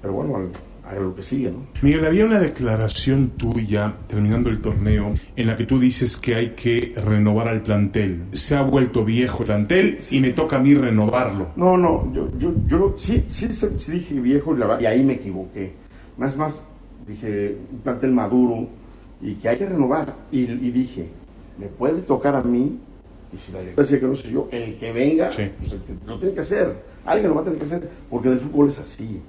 pero 0.00 0.14
bueno, 0.14 0.50
haga 0.84 1.00
lo 1.00 1.14
que 1.14 1.22
sigue, 1.22 1.50
¿no? 1.50 1.66
Miguel, 1.82 2.04
había 2.04 2.24
una 2.24 2.40
declaración 2.40 3.30
tuya 3.30 3.94
terminando 4.08 4.50
el 4.50 4.60
torneo 4.60 5.14
en 5.36 5.46
la 5.46 5.56
que 5.56 5.64
tú 5.64 5.78
dices 5.78 6.16
que 6.16 6.34
hay 6.34 6.50
que 6.50 6.94
renovar 6.96 7.48
al 7.48 7.62
plantel. 7.62 8.24
Se 8.32 8.56
ha 8.56 8.62
vuelto 8.62 9.04
viejo 9.04 9.40
el 9.40 9.46
plantel 9.46 9.98
y 10.10 10.20
me 10.20 10.30
toca 10.30 10.56
a 10.56 10.58
mí 10.58 10.74
renovarlo. 10.74 11.48
No, 11.56 11.76
no, 11.76 12.12
yo, 12.12 12.28
yo, 12.38 12.52
yo 12.66 12.94
sí, 12.96 13.24
sí, 13.28 13.48
sí 13.50 13.92
dije 13.92 14.20
viejo 14.20 14.56
y 14.80 14.86
ahí 14.86 15.02
me 15.02 15.14
equivoqué. 15.14 15.72
Más, 16.16 16.36
más, 16.36 16.60
dije 17.06 17.56
un 17.72 17.78
plantel 17.78 18.12
maduro 18.12 18.68
y 19.20 19.34
que 19.34 19.48
hay 19.48 19.58
que 19.58 19.66
renovar. 19.66 20.14
Y, 20.30 20.46
dije, 20.46 21.08
me 21.58 21.66
puede 21.66 22.00
tocar 22.02 22.34
a 22.34 22.42
mí, 22.42 22.78
y 23.32 23.36
si 23.36 23.52
la 23.52 23.60
decía 23.60 24.00
que 24.00 24.06
no 24.06 24.16
soy 24.16 24.32
yo, 24.32 24.48
el 24.50 24.76
que 24.76 24.92
venga, 24.92 25.30
pues 25.34 25.74
lo 26.06 26.18
tiene 26.18 26.34
que 26.34 26.40
hacer. 26.40 26.90
Alguien 27.04 27.28
lo 27.30 27.36
va 27.36 27.42
a 27.42 27.44
tener 27.44 27.58
que 27.58 27.64
hacer, 27.64 27.88
porque 28.08 28.28
el 28.28 28.38
fútbol 28.38 28.68
es 28.68 28.78
así 28.78 29.20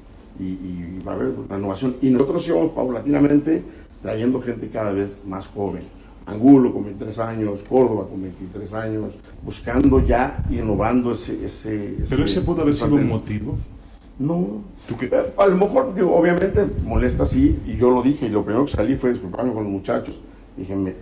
y, 0.41 0.99
va 1.05 1.13
a 1.13 1.15
haber 1.15 1.29
una 1.29 1.57
innovación. 1.57 1.95
Y 2.01 2.09
nosotros 2.09 2.47
íbamos 2.47 2.71
paulatinamente 2.71 3.63
trayendo 4.01 4.41
gente 4.41 4.69
cada 4.69 4.91
vez 4.91 5.23
más 5.25 5.47
joven. 5.47 5.83
Angulo 6.25 6.71
con 6.71 6.83
23 6.85 7.19
años, 7.19 7.63
Córdoba 7.67 8.07
con 8.09 8.21
23 8.21 8.73
años, 8.73 9.13
buscando 9.43 10.05
ya 10.05 10.43
y 10.49 10.59
innovando 10.59 11.11
ese... 11.11 11.43
ese, 11.43 11.95
¿Pero 12.09 12.25
ese 12.25 12.41
pudo 12.41 12.61
haber 12.61 12.75
sido 12.75 12.95
un 12.95 13.07
motivo? 13.07 13.57
No. 14.19 14.61
Eh, 15.01 15.33
a 15.37 15.47
lo 15.47 15.57
mejor, 15.57 15.93
obviamente 16.03 16.65
molesta 16.85 17.25
sí, 17.25 17.59
y 17.65 17.75
yo 17.75 17.89
lo 17.89 18.03
dije, 18.03 18.27
y 18.27 18.29
lo 18.29 18.43
primero 18.43 18.65
que 18.65 18.71
salí 18.71 18.95
fue 18.95 19.11
disculparme 19.11 19.51
con 19.51 19.63
los 19.63 19.71
muchachos. 19.71 20.19
Dije, 20.55 20.75
me, 20.75 20.93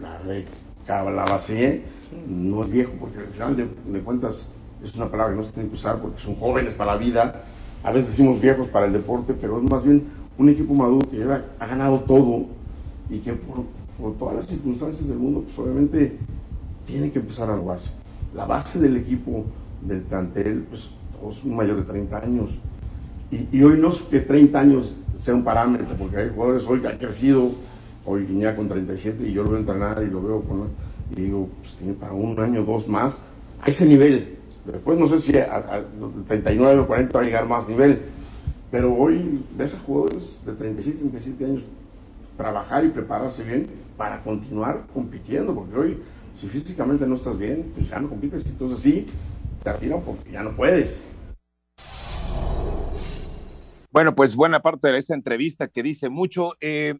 la, 0.00 1.04
la 1.10 1.24
base 1.24 1.82
no 2.28 2.62
es 2.62 2.70
viejo, 2.70 2.92
porque 2.98 3.18
al 3.20 3.26
final 3.26 3.56
de, 3.56 3.68
de 3.86 4.00
cuentas 4.00 4.52
es 4.82 4.94
una 4.96 5.08
palabra 5.08 5.32
que 5.32 5.40
no 5.40 5.44
se 5.44 5.52
tiene 5.52 5.68
que 5.68 5.76
usar 5.76 6.00
porque 6.00 6.20
son 6.20 6.34
jóvenes 6.34 6.74
para 6.74 6.92
la 6.92 6.98
vida 6.98 7.44
a 7.82 7.90
veces 7.90 8.10
decimos 8.10 8.40
viejos 8.40 8.68
para 8.68 8.86
el 8.86 8.92
deporte, 8.92 9.34
pero 9.38 9.58
es 9.58 9.70
más 9.70 9.84
bien 9.84 10.04
un 10.38 10.48
equipo 10.48 10.74
maduro 10.74 11.08
que 11.10 11.22
ha 11.22 11.66
ganado 11.66 12.00
todo 12.00 12.46
y 13.10 13.18
que 13.18 13.32
por, 13.32 13.64
todas 14.18 14.36
las 14.36 14.46
circunstancias 14.46 15.08
del 15.08 15.18
mundo, 15.18 15.42
pues 15.42 15.58
obviamente 15.58 16.16
tiene 16.86 17.10
que 17.10 17.18
empezar 17.18 17.48
a 17.50 17.54
renovarse. 17.54 17.90
La 18.34 18.46
base 18.46 18.78
del 18.80 18.96
equipo 18.96 19.44
del 19.80 20.00
plantel, 20.00 20.64
pues 20.68 20.90
todos 21.20 21.36
son 21.36 21.54
mayores 21.54 21.86
de 21.86 21.92
30 21.92 22.18
años. 22.18 22.58
Y, 23.30 23.62
hoy 23.62 23.78
no 23.78 23.90
es 23.90 24.00
que 24.02 24.20
30 24.20 24.60
años 24.60 24.96
sea 25.16 25.34
un 25.34 25.42
parámetro, 25.42 25.94
porque 25.98 26.18
hay 26.18 26.30
jugadores 26.34 26.66
hoy 26.66 26.80
que 26.80 26.88
han 26.88 26.98
crecido, 26.98 27.50
hoy 28.04 28.26
ya 28.38 28.54
con 28.54 28.68
37 28.68 29.26
y 29.26 29.32
yo 29.32 29.42
lo 29.42 29.50
veo 29.50 29.60
entrenar 29.60 30.02
y 30.02 30.10
lo 30.10 30.22
veo 30.22 30.40
con... 30.42 30.68
Y 31.16 31.22
digo, 31.22 31.48
pues 31.60 31.74
tiene 31.76 31.94
para 31.94 32.12
un 32.12 32.38
año, 32.38 32.64
dos 32.64 32.88
más, 32.88 33.18
a 33.60 33.68
ese 33.68 33.86
nivel 33.86 34.38
Después 34.64 34.98
no 34.98 35.06
sé 35.08 35.18
si 35.18 35.36
a, 35.36 35.84
39 36.28 36.80
o 36.80 36.86
40 36.86 37.12
va 37.12 37.20
a 37.20 37.24
llegar 37.24 37.46
más 37.46 37.68
nivel, 37.68 38.02
pero 38.70 38.94
hoy 38.94 39.44
ves 39.56 39.74
a 39.74 39.80
jugadores 39.80 40.42
de 40.46 40.52
36, 40.52 40.98
37 41.00 41.44
años 41.44 41.62
trabajar 42.36 42.84
y 42.84 42.88
prepararse 42.88 43.42
bien 43.44 43.66
para 43.96 44.22
continuar 44.22 44.84
compitiendo, 44.94 45.54
porque 45.54 45.76
hoy 45.76 45.98
si 46.34 46.48
físicamente 46.48 47.06
no 47.06 47.16
estás 47.16 47.38
bien, 47.38 47.72
pues 47.74 47.88
ya 47.88 47.98
no 47.98 48.08
compites, 48.08 48.46
entonces 48.46 48.78
sí, 48.78 49.06
te 49.62 49.72
retiran 49.72 50.00
porque 50.02 50.30
ya 50.30 50.42
no 50.42 50.56
puedes. 50.56 51.04
Bueno, 53.90 54.14
pues 54.14 54.34
buena 54.34 54.60
parte 54.60 54.90
de 54.90 54.98
esa 54.98 55.14
entrevista 55.14 55.68
que 55.68 55.82
dice 55.82 56.08
mucho. 56.08 56.52
Eh, 56.60 56.94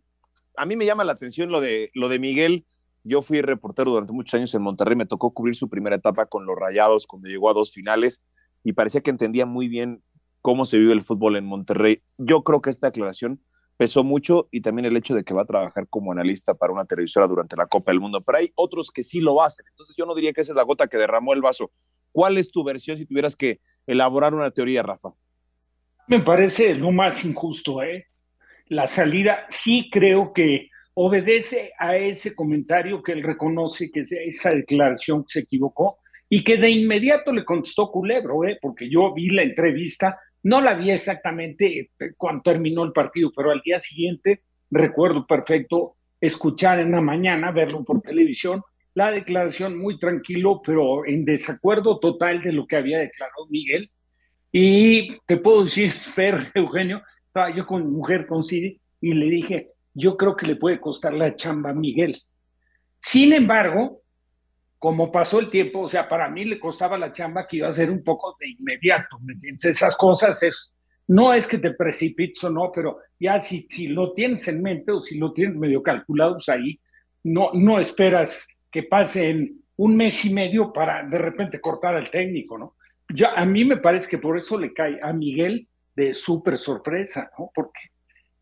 a 0.57 0.67
mí 0.67 0.77
me 0.77 0.85
llama 0.85 1.05
la 1.05 1.13
atención 1.13 1.51
lo 1.51 1.61
de, 1.61 1.91
lo 1.95 2.11
de 2.11 2.19
Miguel 2.19 2.67
yo 3.05 3.23
fui 3.23 3.41
reportero 3.41 3.91
durante 3.91 4.13
muchos 4.13 4.35
años 4.35 4.55
en 4.55 4.63
Monterrey, 4.63 4.97
me 4.97 5.07
tocó 5.07 5.31
cubrir 5.33 5.55
su 5.55 5.69
primera 5.69 5.97
etapa 5.97 6.27
con 6.27 6.47
los 6.47 6.57
Rayados 6.57 7.07
cuando 7.07 7.29
llegó 7.29 7.51
a 7.51 7.55
dos 7.55 7.73
finales 7.73 8.25
y 8.65 8.73
parecía 8.73 9.01
que 9.01 9.11
entendía 9.11 9.47
muy 9.47 9.69
bien 9.69 10.03
cómo 10.41 10.65
se 10.65 10.79
vive 10.79 10.93
el 10.93 11.03
fútbol 11.03 11.37
en 11.37 11.45
Monterrey. 11.45 12.03
Yo 12.19 12.43
creo 12.43 12.61
que 12.61 12.71
esta 12.71 12.89
aclaración 12.89 13.41
pesó 13.77 14.05
mucho 14.05 14.49
y 14.51 14.61
también 14.61 14.87
el 14.87 14.97
hecho 14.97 15.15
de 15.15 15.25
que 15.25 15.35
va 15.35 15.43
a 15.43 15.47
trabajar 15.47 15.89
como 15.89 16.13
analista 16.13 16.55
para 16.55 16.73
una 16.73 16.85
televisora 16.85 17.27
durante 17.27 17.57
la 17.57 17.67
Copa 17.67 17.91
del 17.91 18.01
Mundo, 18.01 18.19
pero 18.25 18.39
hay 18.39 18.53
otros 18.55 18.91
que 18.91 19.03
sí 19.03 19.21
lo 19.21 19.43
hacen, 19.43 19.65
entonces 19.69 19.97
yo 19.97 20.07
no 20.07 20.15
diría 20.15 20.33
que 20.33 20.43
esa 20.43 20.53
es 20.53 20.57
la 20.57 20.63
gota 20.63 20.87
que 20.87 20.99
derramó 20.99 21.33
el 21.33 21.41
vaso. 21.41 21.73
¿Cuál 22.13 22.39
es 22.39 22.51
tu 22.51 22.63
versión 22.63 22.99
si 22.99 23.07
tuvieras 23.07 23.37
que 23.37 23.61
elaborar 23.87 24.35
una 24.35 24.51
teoría, 24.51 24.83
Rafa? 24.83 25.15
Me 26.07 26.21
parece 26.21 26.75
lo 26.75 26.93
más 26.93 27.25
injusto, 27.25 27.83
¿eh? 27.83 28.07
La 28.69 28.87
salida, 28.87 29.47
sí 29.51 29.89
creo 29.91 30.33
que 30.33 30.71
obedece 30.95 31.73
a 31.79 31.97
ese 31.97 32.35
comentario 32.35 33.03
que 33.03 33.13
él 33.13 33.23
reconoce 33.23 33.91
que 33.91 34.01
es 34.01 34.13
esa 34.13 34.51
declaración 34.51 35.25
se 35.27 35.41
equivocó 35.41 35.99
y 36.29 36.45
que 36.45 36.57
de 36.57 36.71
inmediato 36.71 37.33
le 37.33 37.45
contestó 37.45 37.91
Culebro, 37.91 38.45
¿eh? 38.45 38.59
porque 38.61 38.89
yo 38.89 39.13
vi 39.13 39.31
la 39.31 39.43
entrevista, 39.43 40.19
no 40.43 40.61
la 40.61 40.75
vi 40.75 40.91
exactamente 40.91 41.79
eh, 41.79 41.89
cuando 42.17 42.43
terminó 42.43 42.85
el 42.85 42.93
partido, 42.93 43.31
pero 43.35 43.51
al 43.51 43.61
día 43.63 43.81
siguiente 43.81 44.43
recuerdo 44.71 45.27
perfecto 45.27 45.97
escuchar 46.21 46.81
en 46.81 46.93
la 46.93 47.01
mañana, 47.01 47.51
verlo 47.51 47.85
por 47.85 48.01
televisión, 48.01 48.63
la 48.95 49.11
declaración 49.11 49.79
muy 49.79 49.99
tranquilo, 49.99 50.61
pero 50.65 51.05
en 51.07 51.25
desacuerdo 51.25 51.99
total 51.99 52.43
de 52.43 52.53
lo 52.53 52.67
que 52.67 52.77
había 52.77 52.99
declarado 52.99 53.47
Miguel. 53.49 53.91
Y 54.51 55.17
te 55.27 55.39
puedo 55.39 55.65
decir, 55.65 55.91
Fer, 56.15 56.51
Eugenio, 56.55 57.03
estaba 57.27 57.55
yo 57.55 57.67
con 57.67 57.91
mujer, 57.91 58.27
con 58.27 58.45
Cidi, 58.45 58.81
y 59.01 59.15
le 59.15 59.27
dije, 59.27 59.67
yo 59.95 60.17
creo 60.17 60.37
que 60.37 60.47
le 60.47 60.57
puede 60.57 60.81
costar 60.81 61.15
la 61.15 61.35
chamba 61.37 61.71
a 61.71 61.75
Miguel. 61.75 62.21
Sin 63.01 63.33
embargo, 63.33 64.03
como 64.79 65.13
pasó 65.13 65.39
el 65.39 65.51
tiempo, 65.51 65.81
o 65.81 65.89
sea, 65.89 66.09
para 66.09 66.29
mí 66.29 66.45
le 66.45 66.59
costaba 66.59 66.99
la 66.99 67.13
chamba 67.13 67.47
que 67.47 67.59
iba 67.59 67.69
a 67.69 67.73
ser 67.73 67.91
un 67.91 68.03
poco 68.03 68.37
de 68.41 68.49
inmediato. 68.51 69.19
Esas 69.63 69.97
cosas 69.97 70.43
es, 70.43 70.73
no 71.07 71.33
es 71.33 71.47
que 71.47 71.59
te 71.59 71.73
precipites 71.75 72.43
o 72.45 72.51
no, 72.51 72.73
pero 72.75 72.99
ya 73.19 73.39
si, 73.39 73.67
si 73.71 73.89
lo 73.89 74.13
tienes 74.13 74.49
en 74.49 74.61
mente 74.61 74.91
o 74.93 75.01
si 75.01 75.19
lo 75.19 75.33
tienes 75.33 75.57
medio 75.57 75.83
calculado, 75.83 76.35
pues 76.35 76.49
ahí 76.49 76.81
no, 77.25 77.51
no 77.55 77.79
esperas 77.79 78.49
que 78.71 78.83
pasen 78.83 79.63
un 79.77 79.97
mes 79.97 80.25
y 80.25 80.33
medio 80.33 80.73
para 80.73 81.05
de 81.05 81.19
repente 81.19 81.61
cortar 81.61 81.95
al 81.95 82.11
técnico, 82.11 82.59
¿no? 82.59 82.77
Ya, 83.15 83.35
a 83.35 83.45
mí 83.45 83.65
me 83.65 83.77
parece 83.77 84.09
que 84.09 84.19
por 84.19 84.37
eso 84.37 84.59
le 84.59 84.73
cae 84.73 84.99
a 85.03 85.13
Miguel 85.13 85.69
de 85.95 86.15
súper 86.15 86.57
sorpresa, 86.57 87.31
¿no? 87.39 87.51
Porque, 87.55 87.91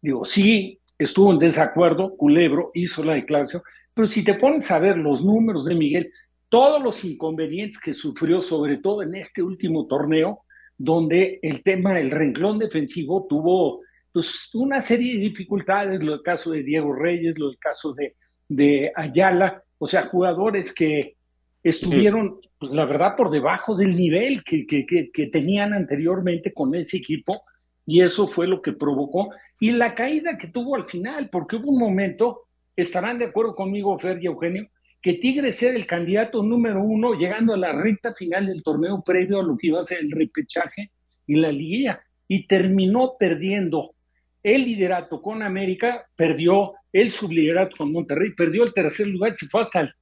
digo, 0.00 0.24
sí, 0.24 0.79
estuvo 1.00 1.32
en 1.32 1.38
desacuerdo, 1.38 2.16
Culebro 2.16 2.70
hizo 2.74 3.02
la 3.02 3.14
declaración, 3.14 3.62
pero 3.94 4.06
si 4.06 4.22
te 4.22 4.34
pones 4.34 4.70
a 4.70 4.78
ver 4.78 4.96
los 4.96 5.24
números 5.24 5.64
de 5.64 5.74
Miguel, 5.74 6.12
todos 6.48 6.82
los 6.82 7.04
inconvenientes 7.04 7.80
que 7.80 7.92
sufrió, 7.92 8.42
sobre 8.42 8.78
todo 8.78 9.02
en 9.02 9.14
este 9.14 9.42
último 9.42 9.86
torneo, 9.86 10.40
donde 10.76 11.38
el 11.42 11.62
tema 11.62 11.94
del 11.94 12.10
renglón 12.10 12.58
defensivo 12.58 13.26
tuvo 13.28 13.80
pues, 14.12 14.50
una 14.54 14.80
serie 14.80 15.14
de 15.14 15.20
dificultades, 15.20 16.02
lo 16.02 16.12
del 16.12 16.22
caso 16.22 16.50
de 16.50 16.62
Diego 16.62 16.92
Reyes, 16.92 17.38
lo 17.38 17.48
del 17.48 17.58
caso 17.58 17.92
de, 17.92 18.16
de 18.48 18.92
Ayala, 18.94 19.62
o 19.78 19.86
sea, 19.86 20.06
jugadores 20.06 20.72
que 20.74 21.16
estuvieron, 21.62 22.40
pues 22.58 22.72
la 22.72 22.84
verdad, 22.84 23.16
por 23.16 23.30
debajo 23.30 23.76
del 23.76 23.94
nivel 23.94 24.42
que, 24.44 24.66
que, 24.66 25.10
que 25.12 25.26
tenían 25.28 25.72
anteriormente 25.72 26.52
con 26.52 26.74
ese 26.74 26.98
equipo, 26.98 27.42
y 27.86 28.02
eso 28.02 28.26
fue 28.26 28.46
lo 28.46 28.60
que 28.62 28.72
provocó 28.72 29.26
y 29.60 29.72
la 29.72 29.94
caída 29.94 30.38
que 30.38 30.48
tuvo 30.48 30.74
al 30.74 30.82
final, 30.82 31.28
porque 31.30 31.56
hubo 31.56 31.70
un 31.70 31.78
momento, 31.78 32.48
estarán 32.74 33.18
de 33.18 33.26
acuerdo 33.26 33.54
conmigo, 33.54 33.98
Fer 33.98 34.18
y 34.20 34.26
Eugenio, 34.26 34.68
que 35.02 35.14
Tigres 35.14 35.62
era 35.62 35.76
el 35.76 35.86
candidato 35.86 36.42
número 36.42 36.82
uno 36.82 37.12
llegando 37.12 37.52
a 37.52 37.58
la 37.58 37.72
recta 37.72 38.14
final 38.14 38.46
del 38.46 38.62
torneo 38.62 39.02
previo 39.04 39.40
a 39.40 39.42
lo 39.42 39.56
que 39.56 39.68
iba 39.68 39.80
a 39.80 39.84
ser 39.84 39.98
el 39.98 40.10
repechaje 40.10 40.90
y 41.26 41.36
la 41.36 41.52
liguilla, 41.52 42.02
y 42.26 42.46
terminó 42.46 43.16
perdiendo 43.18 43.94
el 44.42 44.64
liderato 44.64 45.20
con 45.20 45.42
América, 45.42 46.06
perdió 46.16 46.72
el 46.90 47.10
subliderato 47.10 47.76
con 47.76 47.92
Monterrey, 47.92 48.32
perdió 48.34 48.64
el 48.64 48.72
tercer 48.72 49.08
lugar, 49.08 49.36
se 49.36 49.46
fue 49.46 49.60
hasta 49.60 49.80
el, 49.80 49.92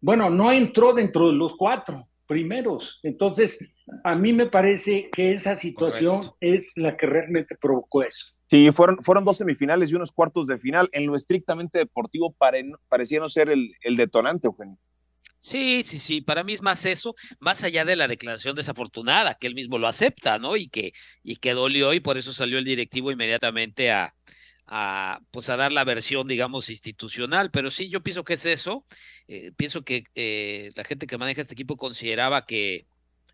bueno, 0.00 0.30
no 0.30 0.52
entró 0.52 0.94
dentro 0.94 1.26
de 1.26 1.34
los 1.34 1.56
cuatro 1.56 2.08
primeros. 2.26 3.00
Entonces, 3.02 3.58
a 4.04 4.14
mí 4.14 4.32
me 4.32 4.46
parece 4.46 5.08
que 5.10 5.32
esa 5.32 5.56
situación 5.56 6.20
es 6.40 6.74
la 6.76 6.96
que 6.96 7.06
realmente 7.06 7.56
provocó 7.60 8.04
eso. 8.04 8.37
Sí, 8.48 8.72
fueron, 8.72 8.98
fueron 9.02 9.26
dos 9.26 9.36
semifinales 9.36 9.90
y 9.90 9.94
unos 9.94 10.10
cuartos 10.10 10.46
de 10.46 10.58
final. 10.58 10.88
En 10.92 11.06
lo 11.06 11.14
estrictamente 11.14 11.78
deportivo 11.78 12.34
parecía 12.88 13.20
no 13.20 13.28
ser 13.28 13.50
el, 13.50 13.74
el 13.82 13.96
detonante, 13.96 14.46
Eugenio. 14.46 14.78
Sí, 15.40 15.82
sí, 15.84 15.98
sí, 15.98 16.20
para 16.20 16.42
mí 16.42 16.54
es 16.54 16.62
más 16.62 16.84
eso, 16.84 17.14
más 17.38 17.62
allá 17.62 17.84
de 17.84 17.94
la 17.94 18.08
declaración 18.08 18.56
desafortunada, 18.56 19.36
que 19.38 19.46
él 19.46 19.54
mismo 19.54 19.78
lo 19.78 19.86
acepta, 19.86 20.38
¿no? 20.38 20.56
Y 20.56 20.68
que, 20.68 20.92
y 21.22 21.36
que 21.36 21.52
dolió 21.52 21.92
y 21.92 22.00
por 22.00 22.18
eso 22.18 22.32
salió 22.32 22.58
el 22.58 22.64
directivo 22.64 23.12
inmediatamente 23.12 23.92
a, 23.92 24.14
a, 24.66 25.20
pues 25.30 25.48
a 25.48 25.56
dar 25.56 25.70
la 25.70 25.84
versión, 25.84 26.26
digamos, 26.26 26.70
institucional. 26.70 27.50
Pero 27.50 27.70
sí, 27.70 27.88
yo 27.88 28.02
pienso 28.02 28.24
que 28.24 28.34
es 28.34 28.46
eso. 28.46 28.84
Eh, 29.28 29.52
pienso 29.56 29.82
que 29.82 30.04
eh, 30.14 30.72
la 30.74 30.84
gente 30.84 31.06
que 31.06 31.18
maneja 31.18 31.40
este 31.42 31.54
equipo 31.54 31.76
consideraba 31.76 32.46
que 32.46 32.86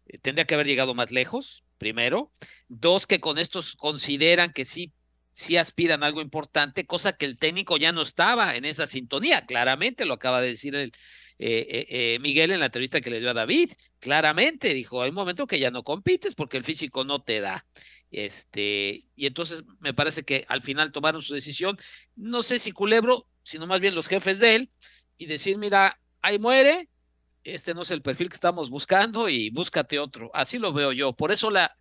eh, 0.06 0.18
tendría 0.18 0.44
que 0.44 0.54
haber 0.54 0.66
llegado 0.66 0.94
más 0.94 1.10
lejos, 1.10 1.64
primero. 1.78 2.32
Dos, 2.68 3.06
que 3.06 3.20
con 3.20 3.38
estos 3.38 3.76
consideran 3.76 4.52
que 4.52 4.64
sí 4.64 4.92
sí 5.34 5.56
aspiran 5.58 6.02
a 6.02 6.06
algo 6.06 6.22
importante, 6.22 6.86
cosa 6.86 7.16
que 7.16 7.26
el 7.26 7.38
técnico 7.38 7.76
ya 7.76 7.92
no 7.92 8.02
estaba 8.02 8.56
en 8.56 8.64
esa 8.64 8.86
sintonía. 8.86 9.44
Claramente 9.46 10.06
lo 10.06 10.14
acaba 10.14 10.40
de 10.40 10.48
decir 10.48 10.74
el, 10.74 10.92
eh, 11.38 11.66
eh, 11.68 11.86
eh, 12.14 12.18
Miguel 12.20 12.52
en 12.52 12.60
la 12.60 12.66
entrevista 12.66 13.00
que 13.00 13.10
le 13.10 13.20
dio 13.20 13.30
a 13.30 13.34
David. 13.34 13.72
Claramente 13.98 14.72
dijo, 14.72 15.02
hay 15.02 15.10
un 15.10 15.16
momento 15.16 15.46
que 15.46 15.58
ya 15.58 15.70
no 15.70 15.82
compites 15.82 16.34
porque 16.34 16.56
el 16.56 16.64
físico 16.64 17.04
no 17.04 17.22
te 17.22 17.40
da. 17.40 17.66
Este, 18.10 19.06
y 19.16 19.26
entonces 19.26 19.64
me 19.80 19.92
parece 19.92 20.22
que 20.22 20.46
al 20.48 20.62
final 20.62 20.92
tomaron 20.92 21.22
su 21.22 21.34
decisión. 21.34 21.78
No 22.14 22.42
sé 22.44 22.60
si 22.60 22.72
Culebro, 22.72 23.26
sino 23.42 23.66
más 23.66 23.80
bien 23.80 23.94
los 23.94 24.06
jefes 24.06 24.38
de 24.38 24.54
él, 24.54 24.70
y 25.18 25.26
decir, 25.26 25.58
mira, 25.58 26.00
ahí 26.22 26.38
muere, 26.38 26.88
este 27.42 27.74
no 27.74 27.82
es 27.82 27.90
el 27.90 28.02
perfil 28.02 28.28
que 28.28 28.36
estamos 28.36 28.70
buscando 28.70 29.28
y 29.28 29.50
búscate 29.50 29.98
otro. 29.98 30.30
Así 30.32 30.58
lo 30.58 30.72
veo 30.72 30.92
yo. 30.92 31.12
Por 31.14 31.32
eso 31.32 31.50
la, 31.50 31.76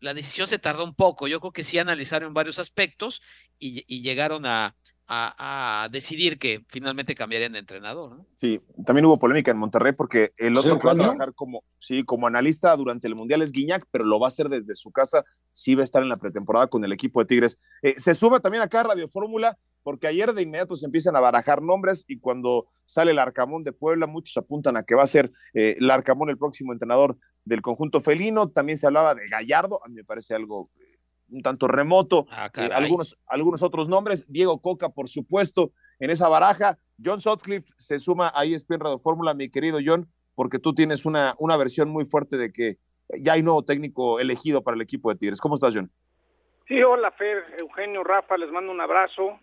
la 0.00 0.14
decisión 0.14 0.46
se 0.46 0.58
tardó 0.58 0.84
un 0.84 0.94
poco. 0.94 1.28
Yo 1.28 1.40
creo 1.40 1.52
que 1.52 1.64
sí 1.64 1.78
analizaron 1.78 2.34
varios 2.34 2.58
aspectos 2.58 3.22
y, 3.58 3.84
y 3.86 4.02
llegaron 4.02 4.46
a, 4.46 4.76
a, 5.08 5.88
decidir 5.90 6.38
que 6.38 6.64
finalmente 6.68 7.14
cambiarían 7.14 7.52
de 7.52 7.60
entrenador. 7.60 8.16
¿no? 8.16 8.26
Sí, 8.36 8.60
también 8.84 9.06
hubo 9.06 9.18
polémica 9.18 9.50
en 9.50 9.58
Monterrey 9.58 9.92
porque 9.96 10.30
el 10.38 10.56
otro 10.56 10.78
que 10.78 10.86
va 10.86 10.92
a 10.92 10.96
trabajar 10.96 11.34
como, 11.34 11.62
sí, 11.78 12.02
como 12.02 12.26
analista 12.26 12.74
durante 12.76 13.06
el 13.06 13.14
Mundial 13.14 13.42
es 13.42 13.52
Guiñac, 13.52 13.86
pero 13.90 14.04
lo 14.04 14.18
va 14.18 14.26
a 14.26 14.28
hacer 14.28 14.48
desde 14.48 14.74
su 14.74 14.90
casa, 14.90 15.24
sí 15.52 15.74
va 15.74 15.82
a 15.82 15.84
estar 15.84 16.02
en 16.02 16.08
la 16.08 16.16
pretemporada 16.16 16.66
con 16.66 16.84
el 16.84 16.92
equipo 16.92 17.20
de 17.20 17.26
Tigres. 17.26 17.58
Eh, 17.82 17.94
se 17.98 18.14
suma 18.14 18.40
también 18.40 18.62
acá 18.62 18.82
Radio 18.82 19.08
Fórmula 19.08 19.56
porque 19.82 20.08
ayer 20.08 20.32
de 20.32 20.42
inmediato 20.42 20.74
se 20.74 20.86
empiezan 20.86 21.14
a 21.14 21.20
barajar 21.20 21.62
nombres 21.62 22.04
y 22.08 22.18
cuando 22.18 22.66
sale 22.84 23.12
el 23.12 23.20
Arcamón 23.20 23.62
de 23.62 23.72
Puebla, 23.72 24.08
muchos 24.08 24.36
apuntan 24.36 24.76
a 24.76 24.82
que 24.82 24.96
va 24.96 25.04
a 25.04 25.06
ser 25.06 25.28
eh, 25.54 25.76
el 25.78 25.88
Arcamón 25.90 26.28
el 26.28 26.38
próximo 26.38 26.72
entrenador 26.72 27.16
del 27.46 27.62
conjunto 27.62 28.02
felino. 28.02 28.50
También 28.50 28.76
se 28.76 28.86
hablaba 28.86 29.14
de 29.14 29.26
Gallardo, 29.26 29.82
a 29.82 29.88
mí 29.88 29.94
me 29.94 30.04
parece 30.04 30.34
algo 30.34 30.68
eh, 30.78 30.98
un 31.30 31.40
tanto 31.40 31.66
remoto. 31.66 32.26
Ah, 32.30 32.50
eh, 32.54 32.68
algunos, 32.74 33.18
algunos 33.26 33.62
otros 33.62 33.88
nombres, 33.88 34.26
Diego 34.28 34.60
Coca, 34.60 34.90
por 34.90 35.08
supuesto, 35.08 35.72
en 35.98 36.10
esa 36.10 36.28
baraja. 36.28 36.78
John 37.02 37.20
Sutcliffe 37.20 37.72
se 37.78 37.98
suma 37.98 38.30
a 38.34 38.44
ESPN 38.44 38.80
Radio 38.80 38.98
Fórmula, 38.98 39.32
mi 39.32 39.48
querido 39.48 39.78
John, 39.82 40.08
porque 40.34 40.58
tú 40.58 40.74
tienes 40.74 41.06
una, 41.06 41.34
una 41.38 41.56
versión 41.56 41.88
muy 41.88 42.04
fuerte 42.04 42.36
de 42.36 42.52
que 42.52 42.76
ya 43.20 43.34
hay 43.34 43.42
nuevo 43.42 43.64
técnico 43.64 44.20
elegido 44.20 44.62
para 44.62 44.74
el 44.74 44.82
equipo 44.82 45.10
de 45.10 45.16
Tigres. 45.16 45.40
¿Cómo 45.40 45.54
estás, 45.54 45.74
John? 45.74 45.90
Sí, 46.66 46.82
hola, 46.82 47.12
Fer, 47.12 47.44
Eugenio, 47.60 48.02
Rafa, 48.02 48.36
les 48.36 48.50
mando 48.50 48.72
un 48.72 48.80
abrazo. 48.80 49.38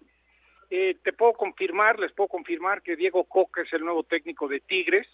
Eh, 0.70 0.98
te 1.04 1.14
puedo 1.14 1.34
confirmar, 1.34 2.00
les 2.00 2.12
puedo 2.12 2.28
confirmar 2.28 2.82
que 2.82 2.98
Diego 2.98 3.24
Coca 3.24 3.62
es 3.62 3.72
el 3.72 3.86
nuevo 3.86 4.04
técnico 4.04 4.50
de 4.50 4.60
Tigres. 4.60 5.08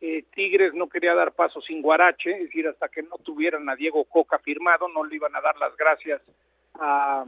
Eh, 0.00 0.24
Tigres 0.34 0.74
no 0.74 0.88
quería 0.88 1.14
dar 1.14 1.32
paso 1.32 1.60
sin 1.60 1.80
Guarache, 1.80 2.32
es 2.32 2.42
decir, 2.44 2.66
hasta 2.68 2.88
que 2.88 3.02
no 3.02 3.16
tuvieran 3.18 3.68
a 3.68 3.76
Diego 3.76 4.04
Coca 4.04 4.38
firmado, 4.38 4.88
no 4.88 5.04
le 5.04 5.16
iban 5.16 5.34
a 5.34 5.40
dar 5.40 5.56
las 5.56 5.76
gracias 5.76 6.20
a, 6.74 7.24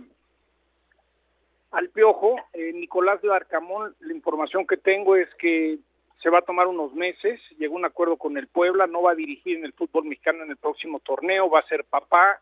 al 1.71 1.89
Piojo. 1.91 2.37
Eh, 2.53 2.73
Nicolás 2.75 3.23
Larcamón, 3.23 3.95
la 4.01 4.13
información 4.13 4.67
que 4.67 4.77
tengo 4.77 5.17
es 5.17 5.33
que 5.37 5.79
se 6.23 6.31
va 6.31 6.41
a 6.41 6.43
tomar 6.43 6.67
unos 6.67 6.93
meses, 6.95 7.41
llegó 7.59 7.77
un 7.77 7.85
acuerdo 7.85 8.17
con 8.17 8.37
el 8.37 8.49
Puebla, 8.49 8.87
no 8.87 9.03
va 9.03 9.13
a 9.13 9.17
dirigir 9.17 9.59
en 9.59 9.65
el 9.65 9.73
fútbol 9.73 10.05
mexicano 10.05 10.45
en 10.45 10.51
el 10.51 10.57
próximo 10.57 11.01
torneo, 11.01 11.49
va 11.49 11.61
a 11.61 11.69
ser 11.69 11.85
papá, 11.85 12.41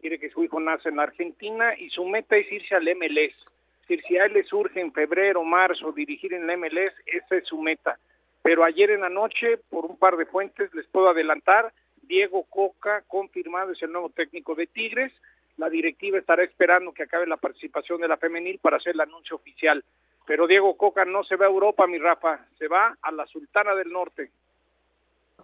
quiere 0.00 0.18
que 0.18 0.30
su 0.30 0.42
hijo 0.42 0.58
nace 0.58 0.88
en 0.88 0.96
la 0.96 1.04
Argentina 1.04 1.78
y 1.78 1.88
su 1.90 2.04
meta 2.04 2.36
es 2.36 2.50
irse 2.50 2.74
al 2.74 2.84
MLS. 2.96 3.34
Es 3.82 3.88
decir, 3.88 4.04
si 4.06 4.16
a 4.16 4.24
él 4.24 4.32
le 4.32 4.44
surge 4.44 4.80
en 4.80 4.92
febrero, 4.92 5.44
marzo 5.44 5.92
dirigir 5.92 6.34
en 6.34 6.46
la 6.46 6.56
MLS, 6.56 6.92
esa 7.06 7.36
es 7.36 7.46
su 7.46 7.60
meta 7.60 7.98
pero 8.42 8.64
ayer 8.64 8.90
en 8.90 9.02
la 9.02 9.08
noche, 9.08 9.58
por 9.70 9.86
un 9.86 9.96
par 9.96 10.16
de 10.16 10.26
fuentes, 10.26 10.74
les 10.74 10.86
puedo 10.88 11.08
adelantar, 11.08 11.72
Diego 12.02 12.44
Coca, 12.44 13.02
confirmado, 13.06 13.72
es 13.72 13.82
el 13.82 13.92
nuevo 13.92 14.10
técnico 14.10 14.54
de 14.54 14.66
Tigres. 14.66 15.12
La 15.56 15.70
directiva 15.70 16.18
estará 16.18 16.42
esperando 16.42 16.92
que 16.92 17.04
acabe 17.04 17.26
la 17.26 17.36
participación 17.36 18.00
de 18.00 18.08
la 18.08 18.16
femenil 18.16 18.58
para 18.58 18.78
hacer 18.78 18.94
el 18.94 19.00
anuncio 19.00 19.36
oficial. 19.36 19.84
Pero 20.26 20.46
Diego 20.46 20.76
Coca 20.76 21.04
no 21.04 21.22
se 21.24 21.36
va 21.36 21.46
a 21.46 21.48
Europa, 21.48 21.86
mi 21.86 21.98
Rafa, 21.98 22.46
se 22.58 22.68
va 22.68 22.96
a 23.00 23.12
la 23.12 23.26
Sultana 23.26 23.74
del 23.74 23.92
Norte. 23.92 24.30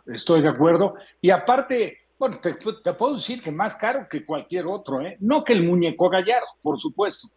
Estoy 0.07 0.43
de 0.43 0.49
acuerdo. 0.49 0.97
Y 1.21 1.31
aparte, 1.31 1.99
bueno, 2.19 2.41
te, 2.41 2.55
te 2.55 2.93
puedo 2.95 3.15
decir 3.15 3.43
que 3.43 3.53
más 3.53 3.77
caro 3.77 4.09
que 4.11 4.25
cualquier 4.25 4.67
otro, 4.67 5.01
¿eh? 5.01 5.17
No 5.21 5.45
que 5.45 5.53
el 5.53 5.63
muñeco 5.63 6.09
Gallardo, 6.09 6.49
por 6.63 6.79
supuesto, 6.79 7.29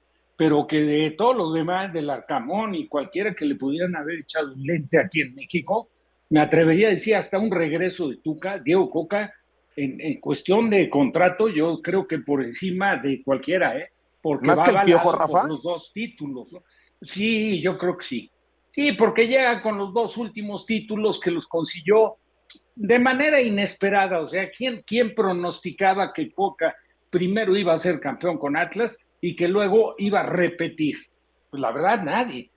pero 0.41 0.65
que 0.65 0.79
de 0.79 1.11
todos 1.11 1.37
los 1.37 1.53
demás, 1.53 1.93
del 1.93 2.09
Arcamón 2.09 2.73
y 2.73 2.87
cualquiera 2.87 3.35
que 3.35 3.45
le 3.45 3.53
pudieran 3.53 3.95
haber 3.95 4.21
echado 4.21 4.55
un 4.55 4.63
lente 4.63 4.97
aquí 4.97 5.21
en 5.21 5.35
México, 5.35 5.91
me 6.31 6.39
atrevería 6.39 6.87
a 6.87 6.89
decir 6.89 7.15
hasta 7.15 7.37
un 7.37 7.51
regreso 7.51 8.09
de 8.09 8.17
Tuca, 8.17 8.57
Diego 8.57 8.89
Coca, 8.89 9.31
en, 9.75 10.19
cuestión 10.19 10.71
de 10.71 10.89
contrato, 10.89 11.47
yo 11.47 11.79
creo 11.83 12.07
que 12.07 12.17
por 12.17 12.43
encima 12.43 12.97
de 12.97 13.21
cualquiera, 13.21 13.77
¿eh? 13.77 13.89
Porque 14.19 14.47
¿Más 14.47 14.63
que 14.63 14.71
el 14.71 14.81
Piojo, 14.83 15.11
Rafa? 15.11 15.47
los 15.47 15.61
dos 15.61 15.91
títulos. 15.93 16.47
Sí, 17.03 17.61
yo 17.61 17.77
creo 17.77 17.95
que 17.95 18.05
sí. 18.05 18.31
Sí, 18.71 18.93
porque 18.93 19.27
llega 19.27 19.61
con 19.61 19.77
los 19.77 19.93
dos 19.93 20.17
últimos 20.17 20.65
títulos 20.65 21.19
que 21.19 21.29
los 21.29 21.45
consiguió 21.45 22.15
de 22.73 22.97
manera 22.97 23.39
inesperada. 23.39 24.19
O 24.21 24.27
sea, 24.27 24.49
¿quién, 24.49 24.81
quién 24.87 25.13
pronosticaba 25.13 26.11
que 26.11 26.31
Coca 26.31 26.75
primero 27.11 27.55
iba 27.55 27.73
a 27.73 27.77
ser 27.77 27.99
campeón 27.99 28.39
con 28.39 28.57
Atlas 28.57 28.97
y 29.21 29.35
que 29.35 29.47
luego 29.47 29.95
iba 29.99 30.21
a 30.21 30.25
repetir. 30.25 30.97
Pues 31.49 31.61
la 31.61 31.71
verdad, 31.71 32.03
nadie. 32.03 32.49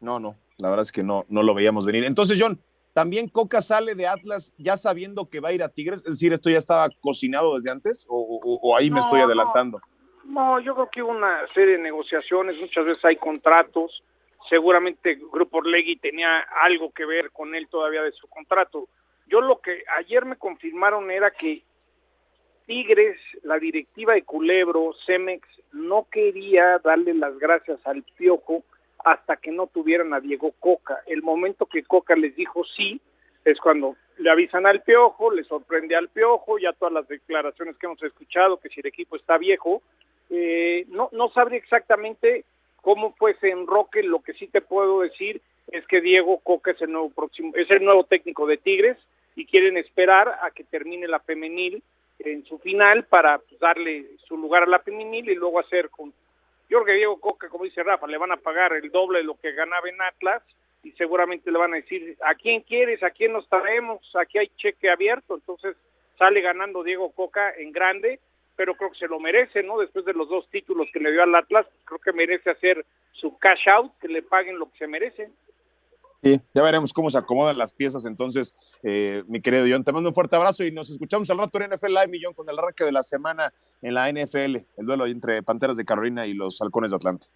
No, 0.00 0.20
no, 0.20 0.36
la 0.58 0.68
verdad 0.68 0.82
es 0.82 0.92
que 0.92 1.02
no, 1.02 1.24
no 1.28 1.42
lo 1.42 1.54
veíamos 1.54 1.86
venir. 1.86 2.04
Entonces, 2.04 2.38
John, 2.40 2.60
¿también 2.92 3.28
Coca 3.28 3.62
sale 3.62 3.94
de 3.94 4.06
Atlas 4.06 4.54
ya 4.58 4.76
sabiendo 4.76 5.28
que 5.30 5.40
va 5.40 5.48
a 5.48 5.52
ir 5.52 5.62
a 5.62 5.68
Tigres? 5.68 6.00
Es 6.00 6.12
decir, 6.12 6.32
¿esto 6.32 6.50
ya 6.50 6.58
estaba 6.58 6.88
cocinado 7.00 7.54
desde 7.56 7.72
antes 7.72 8.06
o, 8.08 8.76
ahí 8.76 8.90
me 8.90 9.00
estoy 9.00 9.20
adelantando? 9.20 9.80
No, 10.24 10.60
yo 10.60 10.74
creo 10.74 10.90
que 10.90 11.02
hubo 11.02 11.10
una 11.10 11.40
serie 11.54 11.76
de 11.76 11.82
negociaciones, 11.82 12.56
muchas 12.60 12.84
veces 12.84 13.04
hay 13.04 13.16
contratos, 13.16 14.02
seguramente 14.48 15.18
Grupo 15.32 15.58
Orlegui 15.58 15.96
tenía 15.96 16.40
algo 16.62 16.92
que 16.92 17.04
ver 17.04 17.30
con 17.32 17.54
él 17.54 17.68
todavía 17.68 18.02
de 18.02 18.12
su 18.12 18.28
contrato. 18.28 18.88
Yo 19.26 19.40
lo 19.40 19.60
que 19.60 19.82
ayer 19.98 20.24
me 20.24 20.36
confirmaron 20.36 21.10
era 21.10 21.30
que 21.30 21.62
Tigres, 22.66 23.18
la 23.42 23.58
directiva 23.58 24.14
de 24.14 24.22
Culebro, 24.22 24.94
Cemex, 25.06 25.46
no 25.72 26.06
quería 26.10 26.78
darle 26.78 27.14
las 27.14 27.38
gracias 27.38 27.78
al 27.86 28.02
Piojo 28.16 28.62
hasta 29.04 29.36
que 29.36 29.50
no 29.50 29.66
tuvieran 29.66 30.14
a 30.14 30.20
Diego 30.20 30.52
Coca. 30.60 31.00
El 31.06 31.22
momento 31.22 31.66
que 31.66 31.82
Coca 31.82 32.14
les 32.14 32.36
dijo 32.36 32.64
sí, 32.64 33.00
es 33.44 33.58
cuando 33.58 33.96
le 34.18 34.30
avisan 34.30 34.66
al 34.66 34.82
Piojo, 34.82 35.30
le 35.30 35.44
sorprende 35.44 35.96
al 35.96 36.08
Piojo, 36.08 36.58
ya 36.58 36.72
todas 36.72 36.94
las 36.94 37.08
declaraciones 37.08 37.76
que 37.76 37.86
hemos 37.86 38.02
escuchado, 38.02 38.58
que 38.58 38.68
si 38.68 38.80
el 38.80 38.86
equipo 38.86 39.16
está 39.16 39.38
viejo, 39.38 39.82
eh, 40.30 40.86
no, 40.88 41.08
no 41.12 41.30
sabría 41.30 41.58
exactamente 41.58 42.44
cómo 42.80 43.12
fue 43.14 43.32
ese 43.32 43.50
enroque, 43.50 44.02
lo 44.02 44.20
que 44.20 44.34
sí 44.34 44.46
te 44.46 44.60
puedo 44.60 45.00
decir 45.00 45.40
es 45.68 45.86
que 45.86 46.00
Diego 46.00 46.38
Coca 46.38 46.72
es 46.72 46.82
el 46.82 46.92
nuevo 46.92 47.10
próximo, 47.10 47.52
es 47.54 47.70
el 47.70 47.84
nuevo 47.84 48.04
técnico 48.04 48.46
de 48.46 48.58
Tigres 48.58 48.98
y 49.34 49.46
quieren 49.46 49.76
esperar 49.76 50.28
a 50.42 50.50
que 50.50 50.64
termine 50.64 51.08
la 51.08 51.20
femenil 51.20 51.82
en 52.18 52.44
su 52.44 52.58
final 52.58 53.04
para 53.04 53.38
pues, 53.38 53.58
darle 53.60 54.06
su 54.26 54.36
lugar 54.36 54.64
a 54.64 54.66
la 54.66 54.78
femenil 54.80 55.28
y 55.28 55.34
luego 55.34 55.60
hacer 55.60 55.90
con 55.90 56.12
yo 56.72 56.82
creo 56.82 56.86
que 56.86 56.98
Diego 56.98 57.20
Coca, 57.20 57.50
como 57.50 57.64
dice 57.64 57.82
Rafa, 57.82 58.06
le 58.06 58.16
van 58.16 58.32
a 58.32 58.38
pagar 58.38 58.72
el 58.72 58.90
doble 58.90 59.18
de 59.18 59.24
lo 59.24 59.38
que 59.38 59.52
ganaba 59.52 59.86
en 59.90 60.00
Atlas 60.00 60.42
y 60.82 60.92
seguramente 60.92 61.50
le 61.50 61.58
van 61.58 61.74
a 61.74 61.76
decir, 61.76 62.16
¿a 62.24 62.34
quién 62.34 62.62
quieres? 62.62 63.02
¿A 63.02 63.10
quién 63.10 63.34
nos 63.34 63.46
traemos? 63.46 64.00
Aquí 64.16 64.38
hay 64.38 64.48
cheque 64.56 64.90
abierto, 64.90 65.34
entonces 65.34 65.76
sale 66.18 66.40
ganando 66.40 66.82
Diego 66.82 67.12
Coca 67.12 67.52
en 67.58 67.72
grande, 67.72 68.20
pero 68.56 68.74
creo 68.74 68.90
que 68.90 68.98
se 69.00 69.06
lo 69.06 69.20
merece, 69.20 69.62
¿no? 69.62 69.78
Después 69.78 70.06
de 70.06 70.14
los 70.14 70.30
dos 70.30 70.48
títulos 70.48 70.88
que 70.94 71.00
le 71.00 71.12
dio 71.12 71.22
al 71.22 71.34
Atlas, 71.34 71.66
creo 71.84 71.98
que 71.98 72.12
merece 72.12 72.48
hacer 72.48 72.86
su 73.12 73.38
cash 73.38 73.68
out, 73.68 73.92
que 74.00 74.08
le 74.08 74.22
paguen 74.22 74.58
lo 74.58 74.70
que 74.70 74.78
se 74.78 74.86
merece. 74.86 75.30
Sí, 76.22 76.40
ya 76.54 76.62
veremos 76.62 76.92
cómo 76.92 77.10
se 77.10 77.18
acomodan 77.18 77.58
las 77.58 77.74
piezas 77.74 78.04
entonces, 78.06 78.54
eh, 78.84 79.24
mi 79.26 79.40
querido 79.40 79.64
John. 79.68 79.82
Te 79.82 79.92
mando 79.92 80.10
un 80.10 80.14
fuerte 80.14 80.36
abrazo 80.36 80.64
y 80.64 80.70
nos 80.70 80.88
escuchamos 80.88 81.28
al 81.30 81.38
rato 81.38 81.60
en 81.60 81.70
NFL 81.70 81.88
Live, 81.88 82.08
Millón, 82.08 82.32
con 82.32 82.48
el 82.48 82.56
arranque 82.56 82.84
de 82.84 82.92
la 82.92 83.02
semana 83.02 83.52
en 83.82 83.94
la 83.94 84.08
NFL, 84.08 84.56
el 84.76 84.86
duelo 84.86 85.06
entre 85.06 85.42
Panteras 85.42 85.76
de 85.76 85.84
Carolina 85.84 86.24
y 86.24 86.34
los 86.34 86.62
Halcones 86.62 86.92
de 86.92 86.96
Atlanta. 86.96 87.26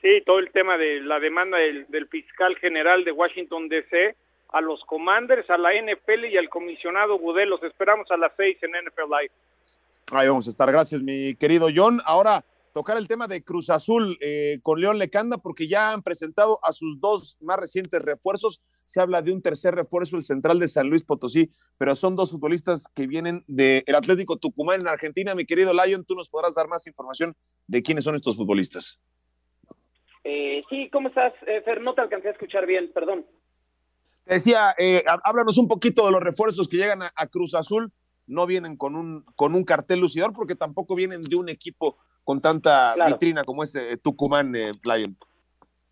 Sí, 0.00 0.22
todo 0.24 0.38
el 0.38 0.48
tema 0.48 0.78
de 0.78 1.00
la 1.00 1.20
demanda 1.20 1.58
del, 1.58 1.86
del 1.88 2.08
fiscal 2.08 2.56
general 2.56 3.04
de 3.04 3.12
Washington 3.12 3.68
DC 3.68 4.16
a 4.48 4.60
los 4.62 4.82
Commanders, 4.84 5.48
a 5.50 5.58
la 5.58 5.70
NFL 5.74 6.24
y 6.26 6.38
al 6.38 6.48
comisionado 6.48 7.18
Budel. 7.18 7.50
Los 7.50 7.62
esperamos 7.62 8.10
a 8.10 8.16
las 8.16 8.32
seis 8.36 8.56
en 8.62 8.70
NFL 8.70 9.10
Live. 9.10 9.34
Ahí 10.12 10.28
vamos 10.28 10.46
a 10.46 10.50
estar. 10.50 10.70
Gracias, 10.72 11.02
mi 11.02 11.34
querido 11.34 11.68
John. 11.74 12.00
Ahora 12.04 12.44
tocar 12.72 12.96
el 12.96 13.06
tema 13.06 13.28
de 13.28 13.44
Cruz 13.44 13.70
Azul 13.70 14.16
eh, 14.20 14.58
con 14.62 14.80
León 14.80 14.98
Lecanda, 14.98 15.38
porque 15.38 15.68
ya 15.68 15.92
han 15.92 16.02
presentado 16.02 16.58
a 16.64 16.72
sus 16.72 17.00
dos 17.00 17.36
más 17.40 17.58
recientes 17.58 18.00
refuerzos. 18.00 18.62
Se 18.84 19.00
habla 19.00 19.22
de 19.22 19.32
un 19.32 19.42
tercer 19.42 19.74
refuerzo, 19.74 20.16
el 20.16 20.24
central 20.24 20.58
de 20.58 20.68
San 20.68 20.88
Luis 20.88 21.04
Potosí, 21.04 21.50
pero 21.78 21.94
son 21.94 22.16
dos 22.16 22.32
futbolistas 22.32 22.86
que 22.94 23.06
vienen 23.06 23.44
del 23.46 23.94
Atlético 23.94 24.38
Tucumán 24.38 24.80
en 24.80 24.88
Argentina. 24.88 25.34
Mi 25.34 25.44
querido 25.44 25.72
Lion, 25.72 26.04
tú 26.04 26.14
nos 26.14 26.28
podrás 26.28 26.54
dar 26.54 26.68
más 26.68 26.86
información 26.86 27.36
de 27.66 27.82
quiénes 27.82 28.04
son 28.04 28.14
estos 28.14 28.36
futbolistas. 28.36 29.02
Eh, 30.24 30.62
sí, 30.68 30.88
¿cómo 30.90 31.08
estás, 31.08 31.32
eh, 31.46 31.62
Fer? 31.64 31.82
No 31.82 31.94
te 31.94 32.00
alcancé 32.00 32.28
a 32.28 32.32
escuchar 32.32 32.66
bien, 32.66 32.90
perdón. 32.92 33.26
Te 34.24 34.34
decía, 34.34 34.74
háblanos 35.24 35.58
un 35.58 35.66
poquito 35.66 36.06
de 36.06 36.12
los 36.12 36.20
refuerzos 36.20 36.68
que 36.68 36.76
llegan 36.76 37.02
a, 37.02 37.26
Cruz 37.26 37.54
Azul. 37.54 37.92
No 38.28 38.46
vienen 38.46 38.76
con 38.76 38.94
un, 38.94 39.24
con 39.34 39.56
un 39.56 39.64
cartel 39.64 39.98
lucidor 39.98 40.32
porque 40.32 40.54
tampoco 40.54 40.94
vienen 40.94 41.22
de 41.22 41.34
un 41.34 41.48
equipo 41.48 41.98
con 42.24 42.40
tanta 42.40 42.94
vitrina 43.06 43.44
como 43.44 43.62
ese 43.62 43.96
Tucumán 43.98 44.54
eh, 44.54 44.72
Lion. 44.84 45.16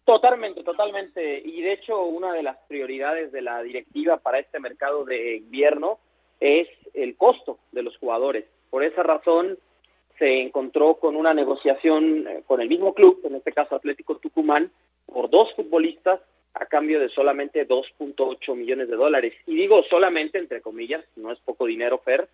Totalmente, 0.05 0.65
totalmente. 0.65 1.41
Y 1.45 1.63
de 1.63 1.73
hecho, 1.73 2.03
una 2.03 2.33
de 2.33 2.43
las 2.43 2.57
prioridades 2.69 3.33
de 3.33 3.43
la 3.43 3.63
directiva 3.63 4.17
para 4.17 4.39
este 4.39 4.59
mercado 4.59 5.05
de 5.05 5.37
invierno 5.37 5.99
es 6.41 6.69
el 6.95 7.17
costo 7.17 7.59
de 7.73 7.83
los 7.83 7.97
jugadores. 7.99 8.45
Por 8.71 8.83
esa 8.83 9.03
razón, 9.03 9.59
se 10.19 10.41
encontró 10.41 10.97
con 10.97 11.17
una 11.17 11.35
negociación 11.35 12.27
eh, 12.27 12.43
con 12.47 12.61
el 12.61 12.69
mismo 12.69 12.95
club, 12.95 13.21
en 13.25 13.37
este 13.37 13.53
caso 13.53 13.75
Atlético 13.75 14.17
Tucumán, 14.17 14.71
por 15.07 15.31
dos 15.31 15.53
futbolistas 15.55 16.21
a 16.55 16.67
cambio 16.67 17.01
de 17.01 17.09
solamente 17.11 17.67
2.8 17.67 18.55
millones 18.55 18.89
de 18.89 18.97
dólares. 18.97 19.35
Y 19.47 19.55
digo 19.55 19.83
solamente, 19.85 20.39
entre 20.39 20.61
comillas, 20.61 21.05
no 21.17 21.33
es 21.33 21.39
poco 21.41 21.67
dinero, 21.67 21.99
Fer, 22.05 22.29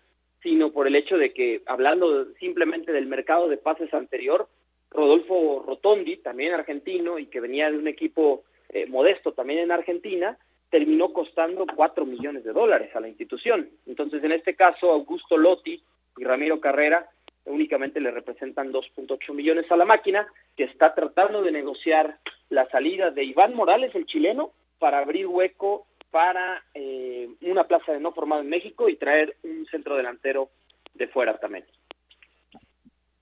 sino 0.47 0.71
por 0.71 0.87
el 0.87 0.95
hecho 0.95 1.17
de 1.17 1.33
que, 1.33 1.61
hablando 1.65 2.33
simplemente 2.39 2.93
del 2.93 3.05
mercado 3.05 3.49
de 3.49 3.57
pases 3.57 3.93
anterior, 3.93 4.47
Rodolfo 4.89 5.61
Rotondi, 5.67 6.15
también 6.17 6.53
argentino 6.53 7.19
y 7.19 7.25
que 7.25 7.41
venía 7.41 7.69
de 7.69 7.77
un 7.77 7.89
equipo 7.89 8.43
eh, 8.69 8.85
modesto 8.85 9.33
también 9.33 9.59
en 9.59 9.73
Argentina, 9.73 10.37
terminó 10.69 11.11
costando 11.11 11.65
4 11.75 12.05
millones 12.05 12.45
de 12.45 12.53
dólares 12.53 12.95
a 12.95 13.01
la 13.01 13.09
institución. 13.09 13.67
Entonces, 13.87 14.23
en 14.23 14.31
este 14.31 14.55
caso, 14.55 14.89
Augusto 14.89 15.35
Lotti 15.35 15.83
y 16.17 16.23
Ramiro 16.23 16.61
Carrera 16.61 17.09
únicamente 17.43 17.99
le 17.99 18.11
representan 18.11 18.71
2.8 18.71 19.33
millones 19.33 19.69
a 19.69 19.75
la 19.75 19.83
máquina, 19.83 20.27
que 20.55 20.63
está 20.63 20.95
tratando 20.95 21.41
de 21.41 21.51
negociar 21.51 22.19
la 22.49 22.69
salida 22.69 23.11
de 23.11 23.25
Iván 23.25 23.53
Morales, 23.53 23.93
el 23.95 24.05
chileno, 24.05 24.51
para 24.79 24.99
abrir 24.99 25.27
hueco 25.27 25.87
para 26.11 26.63
eh, 26.73 27.29
una 27.41 27.65
plaza 27.65 27.91
de 27.91 27.99
no 27.99 28.13
formado 28.13 28.41
en 28.41 28.49
México 28.49 28.89
y 28.89 28.95
traer 28.95 29.37
un 29.43 29.65
centro 29.67 29.95
delantero 29.95 30.49
de 30.93 31.07
fuera 31.07 31.37
también. 31.37 31.65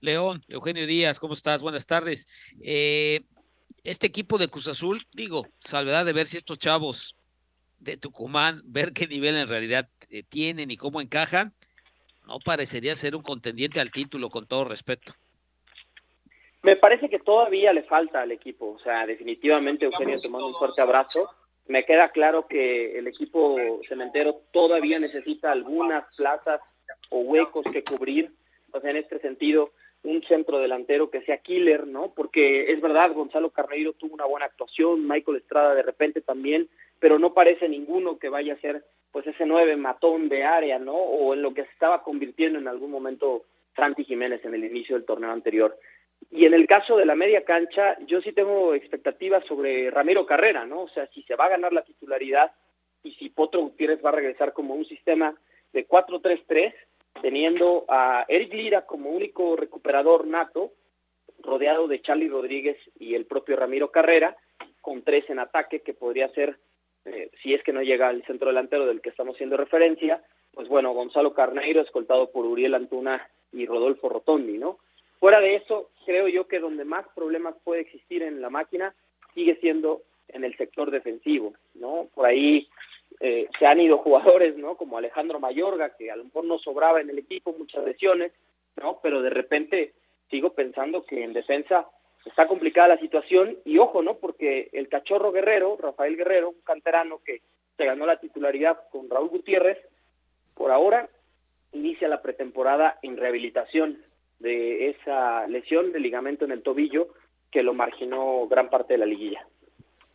León, 0.00 0.42
Eugenio 0.48 0.86
Díaz, 0.86 1.18
¿cómo 1.18 1.34
estás? 1.34 1.62
Buenas 1.62 1.86
tardes. 1.86 2.28
Eh, 2.62 3.22
este 3.82 4.06
equipo 4.06 4.38
de 4.38 4.48
Cruz 4.48 4.68
Azul, 4.68 5.06
digo, 5.12 5.46
salvedad 5.60 6.04
de 6.04 6.12
ver 6.12 6.26
si 6.26 6.36
estos 6.36 6.58
chavos 6.58 7.16
de 7.78 7.96
Tucumán, 7.96 8.62
ver 8.64 8.92
qué 8.92 9.06
nivel 9.06 9.36
en 9.36 9.48
realidad 9.48 9.88
eh, 10.10 10.22
tienen 10.22 10.70
y 10.70 10.76
cómo 10.76 11.00
encajan, 11.00 11.52
no 12.26 12.38
parecería 12.44 12.94
ser 12.94 13.14
un 13.14 13.22
contendiente 13.22 13.80
al 13.80 13.90
título, 13.90 14.30
con 14.30 14.46
todo 14.46 14.64
respeto. 14.64 15.12
Me 16.62 16.76
parece 16.76 17.08
que 17.08 17.18
todavía 17.18 17.72
le 17.72 17.84
falta 17.84 18.22
al 18.22 18.32
equipo, 18.32 18.72
o 18.72 18.78
sea, 18.80 19.06
definitivamente 19.06 19.84
Eugenio 19.84 20.18
te 20.18 20.28
mando 20.28 20.48
un 20.48 20.54
fuerte 20.54 20.82
abrazo. 20.82 21.30
Me 21.68 21.84
queda 21.84 22.10
claro 22.10 22.46
que 22.46 22.98
el 22.98 23.06
equipo 23.08 23.56
cementero 23.88 24.42
todavía 24.52 24.98
necesita 24.98 25.50
algunas 25.50 26.04
plazas 26.16 26.60
o 27.10 27.20
huecos 27.20 27.64
que 27.72 27.82
cubrir, 27.82 28.30
o 28.72 28.80
sea, 28.80 28.90
en 28.90 28.98
este 28.98 29.18
sentido, 29.18 29.72
un 30.04 30.22
centro 30.22 30.58
delantero 30.58 31.10
que 31.10 31.22
sea 31.22 31.38
killer, 31.38 31.86
¿no? 31.86 32.12
Porque 32.14 32.70
es 32.70 32.80
verdad, 32.80 33.12
Gonzalo 33.12 33.50
Carneiro 33.50 33.92
tuvo 33.94 34.14
una 34.14 34.26
buena 34.26 34.46
actuación, 34.46 35.06
Michael 35.08 35.38
Estrada 35.38 35.74
de 35.74 35.82
repente 35.82 36.20
también, 36.20 36.68
pero 37.00 37.18
no 37.18 37.34
parece 37.34 37.68
ninguno 37.68 38.18
que 38.18 38.28
vaya 38.28 38.54
a 38.54 38.60
ser 38.60 38.84
pues 39.10 39.26
ese 39.26 39.46
nueve 39.46 39.76
matón 39.76 40.28
de 40.28 40.44
área, 40.44 40.78
¿no? 40.78 40.94
O 40.94 41.34
en 41.34 41.42
lo 41.42 41.54
que 41.54 41.64
se 41.64 41.70
estaba 41.72 42.02
convirtiendo 42.02 42.58
en 42.58 42.68
algún 42.68 42.90
momento 42.90 43.44
Santi 43.74 44.04
Jiménez 44.04 44.44
en 44.44 44.54
el 44.54 44.64
inicio 44.64 44.96
del 44.96 45.04
torneo 45.04 45.30
anterior. 45.30 45.76
Y 46.30 46.44
en 46.44 46.54
el 46.54 46.66
caso 46.66 46.96
de 46.96 47.06
la 47.06 47.14
media 47.14 47.44
cancha, 47.44 47.96
yo 48.06 48.20
sí 48.20 48.32
tengo 48.32 48.74
expectativas 48.74 49.44
sobre 49.46 49.90
Ramiro 49.90 50.26
Carrera, 50.26 50.66
¿no? 50.66 50.82
O 50.82 50.88
sea, 50.88 51.06
si 51.08 51.22
se 51.22 51.36
va 51.36 51.46
a 51.46 51.50
ganar 51.50 51.72
la 51.72 51.84
titularidad 51.84 52.52
y 53.02 53.12
si 53.12 53.30
Potro 53.30 53.60
Gutiérrez 53.60 54.04
va 54.04 54.10
a 54.10 54.14
regresar 54.14 54.52
como 54.52 54.74
un 54.74 54.84
sistema 54.84 55.34
de 55.72 55.86
4-3-3, 55.86 56.74
teniendo 57.22 57.84
a 57.88 58.24
Eric 58.28 58.52
Lira 58.52 58.86
como 58.86 59.10
único 59.10 59.56
recuperador 59.56 60.26
nato, 60.26 60.72
rodeado 61.38 61.86
de 61.86 62.02
Charlie 62.02 62.28
Rodríguez 62.28 62.76
y 62.98 63.14
el 63.14 63.26
propio 63.26 63.56
Ramiro 63.56 63.90
Carrera, 63.90 64.36
con 64.80 65.02
tres 65.02 65.28
en 65.30 65.38
ataque, 65.38 65.80
que 65.80 65.94
podría 65.94 66.28
ser 66.30 66.58
eh, 67.04 67.30
si 67.42 67.54
es 67.54 67.62
que 67.62 67.72
no 67.72 67.82
llega 67.82 68.08
al 68.08 68.24
centro 68.24 68.48
delantero 68.48 68.86
del 68.86 69.00
que 69.00 69.10
estamos 69.10 69.36
haciendo 69.36 69.56
referencia, 69.56 70.22
pues 70.52 70.68
bueno, 70.68 70.92
Gonzalo 70.92 71.34
Carneiro, 71.34 71.82
escoltado 71.82 72.30
por 72.30 72.44
Uriel 72.44 72.74
Antuna 72.74 73.28
y 73.52 73.66
Rodolfo 73.66 74.08
Rotondi, 74.08 74.58
¿no? 74.58 74.78
Fuera 75.20 75.40
de 75.40 75.56
eso, 75.56 75.90
creo 76.06 76.28
yo 76.28 76.46
que 76.46 76.60
donde 76.60 76.84
más 76.84 77.04
problemas 77.14 77.56
puede 77.64 77.82
existir 77.82 78.22
en 78.22 78.40
la 78.40 78.48
máquina 78.48 78.94
sigue 79.34 79.56
siendo 79.56 80.02
en 80.28 80.44
el 80.44 80.56
sector 80.56 80.90
defensivo, 80.90 81.52
¿no? 81.74 82.08
Por 82.14 82.26
ahí 82.26 82.68
eh, 83.20 83.48
se 83.58 83.66
han 83.66 83.80
ido 83.80 83.98
jugadores, 84.06 84.56
¿no? 84.56 84.76
Como 84.76 84.96
Alejandro 84.96 85.40
Mayorga, 85.40 85.94
que 85.96 86.10
a 86.10 86.16
lo 86.16 86.24
mejor 86.24 86.44
no 86.44 86.58
sobraba 86.58 87.00
en 87.00 87.10
el 87.10 87.18
equipo, 87.18 87.54
muchas 87.58 87.84
lesiones, 87.84 88.32
¿no? 88.76 89.00
Pero 89.02 89.20
de 89.20 89.30
repente 89.30 89.92
sigo 90.30 90.54
pensando 90.54 91.04
que 91.04 91.22
en 91.22 91.32
defensa 91.32 91.86
está 92.24 92.46
complicada 92.48 92.88
la 92.88 92.98
situación 92.98 93.58
y 93.64 93.78
ojo, 93.78 94.02
¿no? 94.02 94.16
Porque 94.16 94.70
el 94.72 94.88
cachorro 94.88 95.32
Guerrero, 95.32 95.76
Rafael 95.80 96.16
Guerrero, 96.16 96.50
un 96.50 96.60
canterano 96.62 97.20
que 97.24 97.42
se 97.76 97.84
ganó 97.84 98.06
la 98.06 98.18
titularidad 98.18 98.78
con 98.90 99.10
Raúl 99.10 99.28
Gutiérrez, 99.28 99.78
por 100.54 100.70
ahora 100.70 101.06
inicia 101.72 102.08
la 102.08 102.22
pretemporada 102.22 102.98
en 103.02 103.16
rehabilitación 103.16 104.02
de 104.38 104.90
esa 104.90 105.46
lesión 105.46 105.92
de 105.92 106.00
ligamento 106.00 106.44
en 106.44 106.52
el 106.52 106.62
tobillo 106.62 107.08
que 107.50 107.62
lo 107.62 107.74
marginó 107.74 108.46
gran 108.48 108.68
parte 108.70 108.94
de 108.94 108.98
la 108.98 109.06
liguilla. 109.06 109.46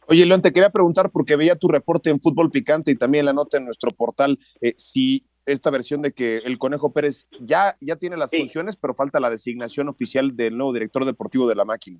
Oye, 0.08 0.26
León, 0.26 0.42
te 0.42 0.52
quería 0.52 0.70
preguntar 0.70 1.10
porque 1.12 1.36
veía 1.36 1.56
tu 1.56 1.68
reporte 1.68 2.10
en 2.10 2.20
Fútbol 2.20 2.52
Picante 2.52 2.92
y 2.92 2.98
también 2.98 3.26
la 3.26 3.34
nota 3.34 3.58
en 3.58 3.66
nuestro 3.66 3.92
portal, 3.92 4.38
eh, 4.60 4.74
si 4.76 5.24
esta 5.46 5.72
versión 5.72 6.02
de 6.02 6.12
que 6.12 6.38
el 6.38 6.58
Conejo 6.58 6.92
Pérez 6.92 7.28
ya, 7.40 7.76
ya 7.80 7.96
tiene 7.96 8.18
las 8.18 8.32
funciones, 8.32 8.78
pero 8.78 8.94
falta 8.94 9.20
la 9.20 9.30
designación 9.30 9.90
oficial 9.90 10.36
del 10.36 10.58
nuevo 10.58 10.74
director 10.74 11.06
deportivo 11.06 11.48
de 11.48 11.56
la 11.56 11.66
máquina. 11.66 12.00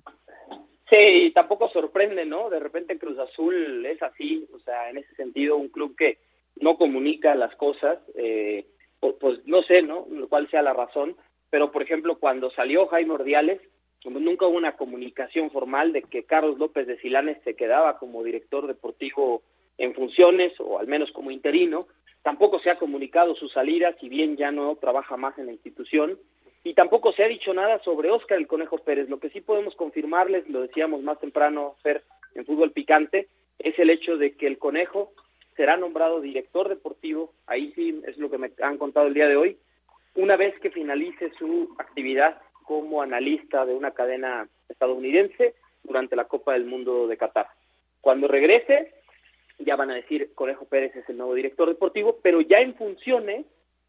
Sí, 0.90 1.32
tampoco 1.34 1.70
sorprende, 1.70 2.26
¿no? 2.26 2.50
De 2.50 2.60
repente 2.60 2.98
Cruz 2.98 3.18
Azul 3.18 3.86
es 3.86 4.02
así, 4.02 4.46
o 4.52 4.58
sea, 4.58 4.90
en 4.90 4.98
ese 4.98 5.14
sentido, 5.14 5.56
un 5.56 5.68
club 5.68 5.96
que 5.96 6.18
no 6.60 6.76
comunica 6.76 7.34
las 7.34 7.54
cosas, 7.56 7.98
eh, 8.14 8.66
pues, 9.00 9.38
no 9.46 9.62
sé, 9.62 9.82
¿no? 9.82 10.06
Cuál 10.28 10.50
sea 10.50 10.62
la 10.62 10.74
razón, 10.74 11.16
pero 11.52 11.70
por 11.70 11.82
ejemplo, 11.82 12.16
cuando 12.18 12.50
salió 12.50 12.86
Jaime 12.86 13.12
Ordiales, 13.12 13.60
nunca 14.04 14.46
hubo 14.46 14.56
una 14.56 14.76
comunicación 14.76 15.50
formal 15.50 15.92
de 15.92 16.00
que 16.00 16.24
Carlos 16.24 16.58
López 16.58 16.86
de 16.86 16.98
Silanes 16.98 17.36
se 17.44 17.54
quedaba 17.54 17.98
como 17.98 18.24
director 18.24 18.66
deportivo 18.66 19.42
en 19.76 19.92
funciones, 19.94 20.52
o 20.58 20.78
al 20.78 20.86
menos 20.86 21.12
como 21.12 21.30
interino, 21.30 21.80
Tampoco 22.22 22.60
se 22.60 22.70
ha 22.70 22.78
comunicado 22.78 23.34
su 23.34 23.48
salida, 23.48 23.94
si 24.00 24.08
bien 24.08 24.36
ya 24.36 24.52
no 24.52 24.76
trabaja 24.76 25.16
más 25.16 25.36
en 25.38 25.46
la 25.46 25.52
institución. 25.52 26.18
Y 26.64 26.74
tampoco 26.74 27.12
se 27.12 27.24
ha 27.24 27.28
dicho 27.28 27.52
nada 27.52 27.80
sobre 27.80 28.10
Óscar 28.10 28.38
el 28.38 28.46
Conejo 28.46 28.78
Pérez. 28.78 29.08
Lo 29.08 29.18
que 29.18 29.30
sí 29.30 29.40
podemos 29.40 29.74
confirmarles, 29.74 30.48
lo 30.48 30.62
decíamos 30.62 31.02
más 31.02 31.18
temprano, 31.18 31.74
Fer, 31.82 32.04
en 32.36 32.46
fútbol 32.46 32.70
picante, 32.70 33.28
es 33.58 33.76
el 33.78 33.90
hecho 33.90 34.16
de 34.16 34.36
que 34.36 34.46
el 34.46 34.58
Conejo 34.58 35.12
será 35.56 35.76
nombrado 35.76 36.20
director 36.20 36.68
deportivo, 36.68 37.32
ahí 37.46 37.72
sí 37.74 38.00
es 38.06 38.16
lo 38.16 38.30
que 38.30 38.38
me 38.38 38.52
han 38.62 38.78
contado 38.78 39.08
el 39.08 39.14
día 39.14 39.26
de 39.26 39.36
hoy, 39.36 39.58
una 40.14 40.36
vez 40.36 40.58
que 40.60 40.70
finalice 40.70 41.30
su 41.38 41.74
actividad 41.78 42.40
como 42.64 43.02
analista 43.02 43.64
de 43.66 43.74
una 43.74 43.92
cadena 43.92 44.48
estadounidense 44.68 45.54
durante 45.82 46.16
la 46.16 46.24
Copa 46.24 46.52
del 46.52 46.64
Mundo 46.64 47.06
de 47.06 47.16
Qatar. 47.16 47.48
Cuando 48.00 48.28
regrese, 48.28 48.94
ya 49.58 49.76
van 49.76 49.90
a 49.90 49.94
decir 49.94 50.32
Conejo 50.34 50.64
Pérez 50.66 50.94
es 50.96 51.08
el 51.08 51.16
nuevo 51.16 51.34
director 51.34 51.68
deportivo, 51.68 52.18
pero 52.22 52.40
ya 52.40 52.60
en 52.60 52.74
funciones, 52.74 53.46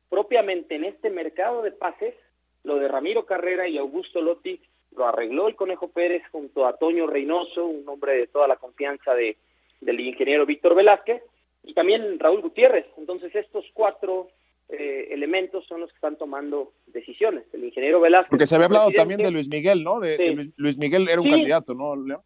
propiamente 0.10 0.76
en 0.76 0.86
este 0.86 1.10
mercado 1.10 1.62
de 1.62 1.72
pases, 1.72 2.16
lo 2.64 2.78
de 2.78 2.88
Ramiro 2.88 3.26
Carrera 3.26 3.68
y 3.68 3.78
Augusto 3.78 4.22
Lotti 4.22 4.60
lo 4.96 5.06
arregló 5.06 5.48
el 5.48 5.56
Conejo 5.56 5.90
Pérez 5.90 6.24
junto 6.32 6.66
a 6.66 6.78
Toño 6.78 7.08
Reynoso, 7.08 7.66
un 7.66 7.88
hombre 7.90 8.18
de 8.18 8.28
toda 8.28 8.48
la 8.48 8.58
confianza 8.58 9.14
de, 9.16 9.38
del 9.82 10.00
ingeniero 10.00 10.46
Víctor 10.46 10.76
Velázquez, 10.76 11.24
y 11.64 11.74
también 11.74 12.20
Raúl 12.20 12.42
Gutiérrez. 12.42 12.86
Entonces 12.98 13.34
estos 13.36 13.66
cuatro 13.74 14.30
eh, 14.70 15.10
elementos 15.12 15.66
son 15.68 15.82
los 15.82 15.90
que 15.90 15.96
están 15.96 16.18
tomando 16.18 16.74
decisiones. 16.88 17.46
El 17.54 17.64
ingeniero 17.64 18.00
Velázquez. 18.00 18.30
Porque 18.30 18.48
se 18.48 18.56
había 18.56 18.68
hablado 18.68 18.92
también 18.92 19.22
de 19.22 19.32
Luis 19.32 19.48
Miguel, 19.50 19.84
¿no? 19.84 20.00
De, 20.00 20.52
Luis, 20.56 20.78
Miguel 20.78 21.08
era 21.10 21.22
un 21.22 21.30
candidato, 21.30 21.74
¿no, 21.74 21.96
León? 21.96 22.22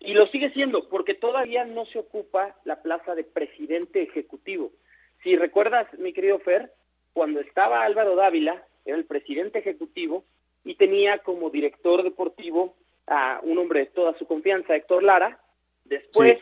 Y 0.00 0.12
lo 0.12 0.26
sigue 0.26 0.50
siendo, 0.50 0.88
porque 0.88 1.14
todavía 1.14 1.64
no 1.64 1.86
se 1.86 1.98
ocupa 1.98 2.54
la 2.64 2.82
plaza 2.82 3.14
de 3.14 3.24
presidente 3.24 4.02
ejecutivo. 4.02 4.70
Si 5.22 5.34
recuerdas, 5.36 5.86
mi 5.98 6.12
querido 6.12 6.38
Fer, 6.40 6.70
cuando 7.14 7.40
estaba 7.40 7.84
Álvaro 7.84 8.14
Dávila, 8.14 8.62
era 8.84 8.98
el 8.98 9.06
presidente 9.06 9.60
ejecutivo, 9.60 10.24
y 10.64 10.74
tenía 10.74 11.18
como 11.18 11.50
director 11.50 12.02
deportivo 12.02 12.74
a 13.06 13.40
un 13.42 13.58
hombre 13.58 13.80
de 13.80 13.86
toda 13.86 14.16
su 14.18 14.26
confianza, 14.26 14.76
Héctor 14.76 15.02
Lara. 15.02 15.40
Después 15.84 16.38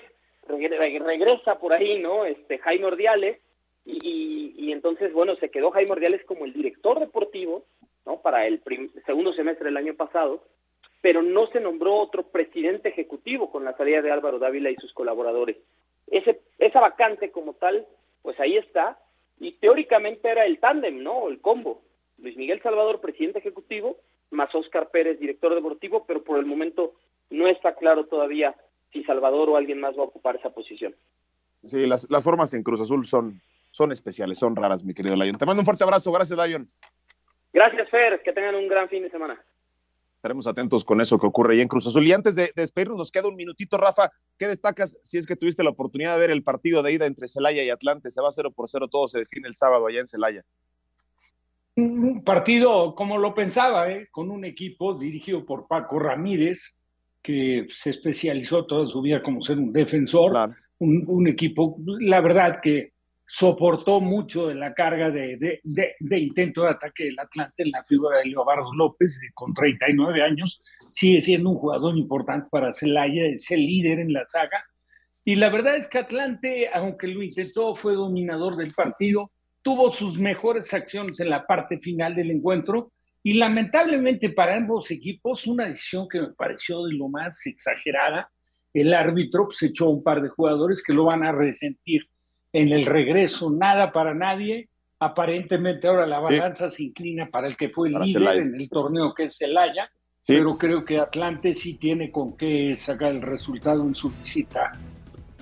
regresa 0.49 1.59
por 1.59 1.73
ahí, 1.73 1.99
¿no? 1.99 2.25
Este 2.25 2.59
Jaime 2.59 2.87
Ordiales, 2.87 3.39
y, 3.85 4.55
y, 4.57 4.73
entonces, 4.73 5.13
bueno, 5.13 5.35
se 5.37 5.51
quedó 5.51 5.71
Jaime 5.71 5.91
Ordiales 5.91 6.25
como 6.25 6.45
el 6.45 6.53
director 6.53 7.01
deportivo, 7.01 7.65
¿no? 8.07 8.21
Para 8.21 8.47
el 8.47 8.63
segundo 9.07 9.33
semestre 9.33 9.67
del 9.67 9.77
año 9.77 9.95
pasado, 9.95 10.45
pero 11.01 11.23
no 11.23 11.49
se 11.49 11.61
nombró 11.61 11.97
otro 11.97 12.23
presidente 12.23 12.89
ejecutivo 12.89 13.51
con 13.51 13.65
la 13.65 13.77
salida 13.77 14.03
de 14.03 14.11
Álvaro 14.11 14.39
Dávila 14.39 14.71
y 14.71 14.77
sus 14.77 14.93
colaboradores. 14.93 15.57
Ese, 16.07 16.41
esa 16.59 16.81
vacante 16.81 17.31
como 17.31 17.55
tal, 17.55 17.87
pues 18.23 18.39
ahí 18.39 18.57
está, 18.57 18.99
y 19.41 19.53
teóricamente 19.53 20.29
era 20.29 20.47
el 20.47 20.61
tándem, 20.61 21.03
¿no? 21.03 21.29
El 21.29 21.41
combo. 21.41 21.83
Luis 22.19 22.37
Miguel 22.37 22.63
Salvador, 22.63 23.01
presidente 23.01 23.41
ejecutivo, 23.41 23.97
más 24.31 24.55
Oscar 24.55 24.91
Pérez, 24.91 25.19
director 25.19 25.55
deportivo, 25.55 26.05
pero 26.07 26.23
por 26.23 26.39
el 26.39 26.47
momento 26.47 26.95
no 27.31 27.49
está 27.49 27.75
claro 27.75 28.07
todavía 28.07 28.55
si 28.93 29.03
Salvador 29.05 29.51
o 29.51 29.57
alguien 29.57 29.81
más 29.81 29.97
va 29.97 30.03
a 30.03 30.07
ocupar 30.07 30.37
esa 30.37 30.51
posición. 30.51 30.95
Sí, 31.65 31.87
las, 31.87 32.09
las 32.11 32.23
formas 32.23 32.55
en 32.55 32.63
Cruz 32.63 32.81
Azul 32.81 33.07
son, 33.07 33.41
son 33.73 33.91
especiales, 33.91 34.39
son 34.39 34.55
raras, 34.55 34.85
mi 34.85 34.95
querido 34.95 35.17
Lion. 35.17 35.37
Te 35.37 35.47
mando 35.47 35.63
un 35.63 35.65
fuerte 35.65 35.83
abrazo, 35.83 36.13
gracias, 36.13 36.39
Lion. 36.39 36.67
Gracias. 37.53 37.91
Fer. 37.91 38.23
Que 38.23 38.33
tengan 38.33 38.55
un 38.55 38.69
gran 38.69 38.89
fin 38.89 39.03
de 39.03 39.11
semana. 39.11 39.43
Estaremos 40.17 40.47
atentos 40.47 40.85
con 40.85 41.01
eso 41.01 41.19
que 41.19 41.27
ocurre 41.27 41.55
ahí 41.55 41.63
en 41.63 41.69
Cruz 41.69 41.87
Azul. 41.87 42.07
Y 42.07 42.13
antes 42.13 42.37
de, 42.37 42.53
despedirnos, 42.55 42.97
nos 42.97 43.11
queda 43.11 43.29
un 43.29 43.35
minutito, 43.35 43.77
Rafa. 43.77 44.11
¿Qué 44.39 44.47
destacas 44.47 44.99
si 45.03 45.19
es 45.19 45.27
que 45.27 45.37
tuviste 45.37 45.65
la 45.65 45.71
oportunidad 45.71 46.15
de 46.15 46.21
ver 46.21 46.31
el 46.31 46.45
partido 46.45 46.83
de 46.83 46.93
ida 46.93 47.07
entre 47.07 47.27
Celaya 47.27 47.65
y 47.65 47.71
Atlante? 47.71 48.11
Se 48.11 48.23
va 48.23 48.31
0 48.31 48.53
por 48.53 48.69
0, 48.69 48.89
todo 48.89 49.09
se 49.09 49.21
define 49.21 49.49
el 49.49 49.57
sábado 49.57 49.87
allá 49.87 50.01
en 50.01 50.07
Celaya. 50.07 50.45
Un 51.75 52.23
partido 52.23 52.95
como 52.95 53.19
lo 53.19 53.35
pensaba, 53.35 53.91
¿eh? 53.91 54.09
con 54.13 54.31
un 54.31 54.45
equipo 54.45 54.95
dirigido 54.95 55.45
por 55.45 55.67
Paco 55.67 55.99
Ramírez, 55.99 56.81
que 57.23 57.67
se 57.71 57.91
especializó 57.91 58.67
toda 58.67 58.87
su 58.87 59.01
vida 59.01 59.23
como 59.23 59.43
ser 59.43 59.59
un 59.59 59.73
defensor. 59.73 60.55
Un, 60.79 61.05
un, 61.07 61.27
equipo, 61.29 61.79
la 62.01 62.21
verdad 62.21 62.61
que 62.61 62.93
soportó 63.27 64.01
mucho 64.01 64.49
de 64.49 64.55
la 64.55 64.75
carga 64.75 65.11
de, 65.11 65.61
intento 66.11 66.63
de 66.63 66.69
ataque 66.69 67.05
del 67.05 67.19
Atlante 67.19 67.63
en 67.63 67.71
la 67.71 67.83
figura 67.85 68.19
de 68.19 68.27
Leobardo 68.27 68.75
López, 68.75 69.21
con 69.35 69.55
39 69.55 70.23
años, 70.23 70.61
sigue 70.93 71.21
siendo 71.21 71.51
un 71.51 71.57
jugador 71.57 71.97
importante 71.97 72.49
para 72.51 72.73
Celaya, 72.73 73.27
es 73.27 73.51
el 73.51 73.61
líder 73.61 74.01
en 74.01 74.13
la 74.13 74.27
saga. 74.27 74.65
Y 75.25 75.37
la 75.37 75.51
verdad 75.51 75.77
es 75.77 75.89
que 75.89 75.99
Atlante, 75.99 76.69
aunque 76.73 77.09
lo 77.09 77.23
intentó, 77.23 77.75
fue 77.75 77.95
dominador 77.95 78.57
del 78.57 78.73
partido, 78.73 79.27
tuvo 79.63 79.91
sus 79.91 80.19
mejores 80.19 80.75
acciones 80.75 81.19
en 81.21 81.31
la 81.31 81.47
parte 81.47 81.79
final 81.79 82.15
del 82.15 82.33
encuentro 82.33 82.93
y 83.23 83.35
lamentablemente 83.35 84.31
para 84.31 84.57
ambos 84.57 84.91
equipos 84.91 85.47
una 85.47 85.67
decisión 85.67 86.09
que 86.09 86.21
me 86.21 86.33
pareció 86.35 86.85
de 86.85 86.95
lo 86.95 87.09
más 87.09 87.47
exagerada. 87.47 88.31
El 88.75 88.93
árbitro 88.93 89.49
se 89.51 89.67
echó 89.67 89.89
un 89.89 90.03
par 90.03 90.23
de 90.23 90.29
jugadores 90.29 90.83
que 90.83 90.93
lo 90.93 91.05
van 91.05 91.23
a 91.23 91.31
resentir 91.31 92.09
en 92.53 92.69
el 92.69 92.87
regreso, 92.87 93.51
nada 93.51 93.93
para 93.93 94.15
nadie. 94.15 94.69
Aparentemente 94.99 95.89
ahora 95.89 96.07
la 96.07 96.21
balanza 96.21 96.71
se 96.71 96.85
inclina 96.85 97.27
para 97.27 97.49
el 97.49 97.57
que 97.57 97.71
fue 97.71 97.89
el 97.89 97.99
líder 97.99 98.37
en 98.37 98.55
el 98.55 98.69
torneo 98.69 99.13
que 99.15 99.25
es 99.25 99.37
Celaya, 99.37 99.91
pero 100.25 100.57
creo 100.57 100.85
que 100.85 100.99
Atlante 100.99 101.55
sí 101.55 101.75
tiene 101.75 102.13
con 102.13 102.37
qué 102.37 102.77
sacar 102.77 103.11
el 103.11 103.23
resultado 103.23 103.83
en 103.83 103.97
su 103.97 104.11
visita 104.11 104.71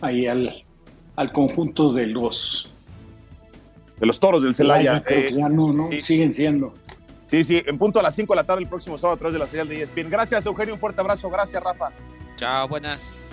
ahí 0.00 0.26
al, 0.26 0.64
al 1.16 1.32
conjunto 1.32 1.92
de 1.92 2.06
los 2.06 2.70
de 3.98 4.06
los 4.06 4.18
toros 4.18 4.42
del 4.42 4.54
Celaya. 4.54 5.04
Eh, 5.06 5.30
ya 5.36 5.48
no, 5.48 5.74
no, 5.74 5.88
siguen 6.02 6.32
siendo. 6.34 6.72
Sí, 7.26 7.44
sí, 7.44 7.62
en 7.64 7.78
punto 7.78 8.00
a 8.00 8.02
las 8.02 8.14
5 8.16 8.32
de 8.32 8.36
la 8.36 8.44
tarde 8.44 8.62
el 8.62 8.68
próximo 8.68 8.98
sábado 8.98 9.14
a 9.14 9.18
través 9.18 9.34
de 9.34 9.38
la 9.38 9.46
señal 9.46 9.68
de 9.68 9.82
ESPN. 9.82 10.10
Gracias, 10.10 10.46
Eugenio, 10.46 10.74
un 10.74 10.80
fuerte 10.80 11.00
abrazo. 11.00 11.28
Gracias, 11.28 11.62
Rafa. 11.62 11.90
Chao, 12.36 12.66
buenas. 12.66 13.29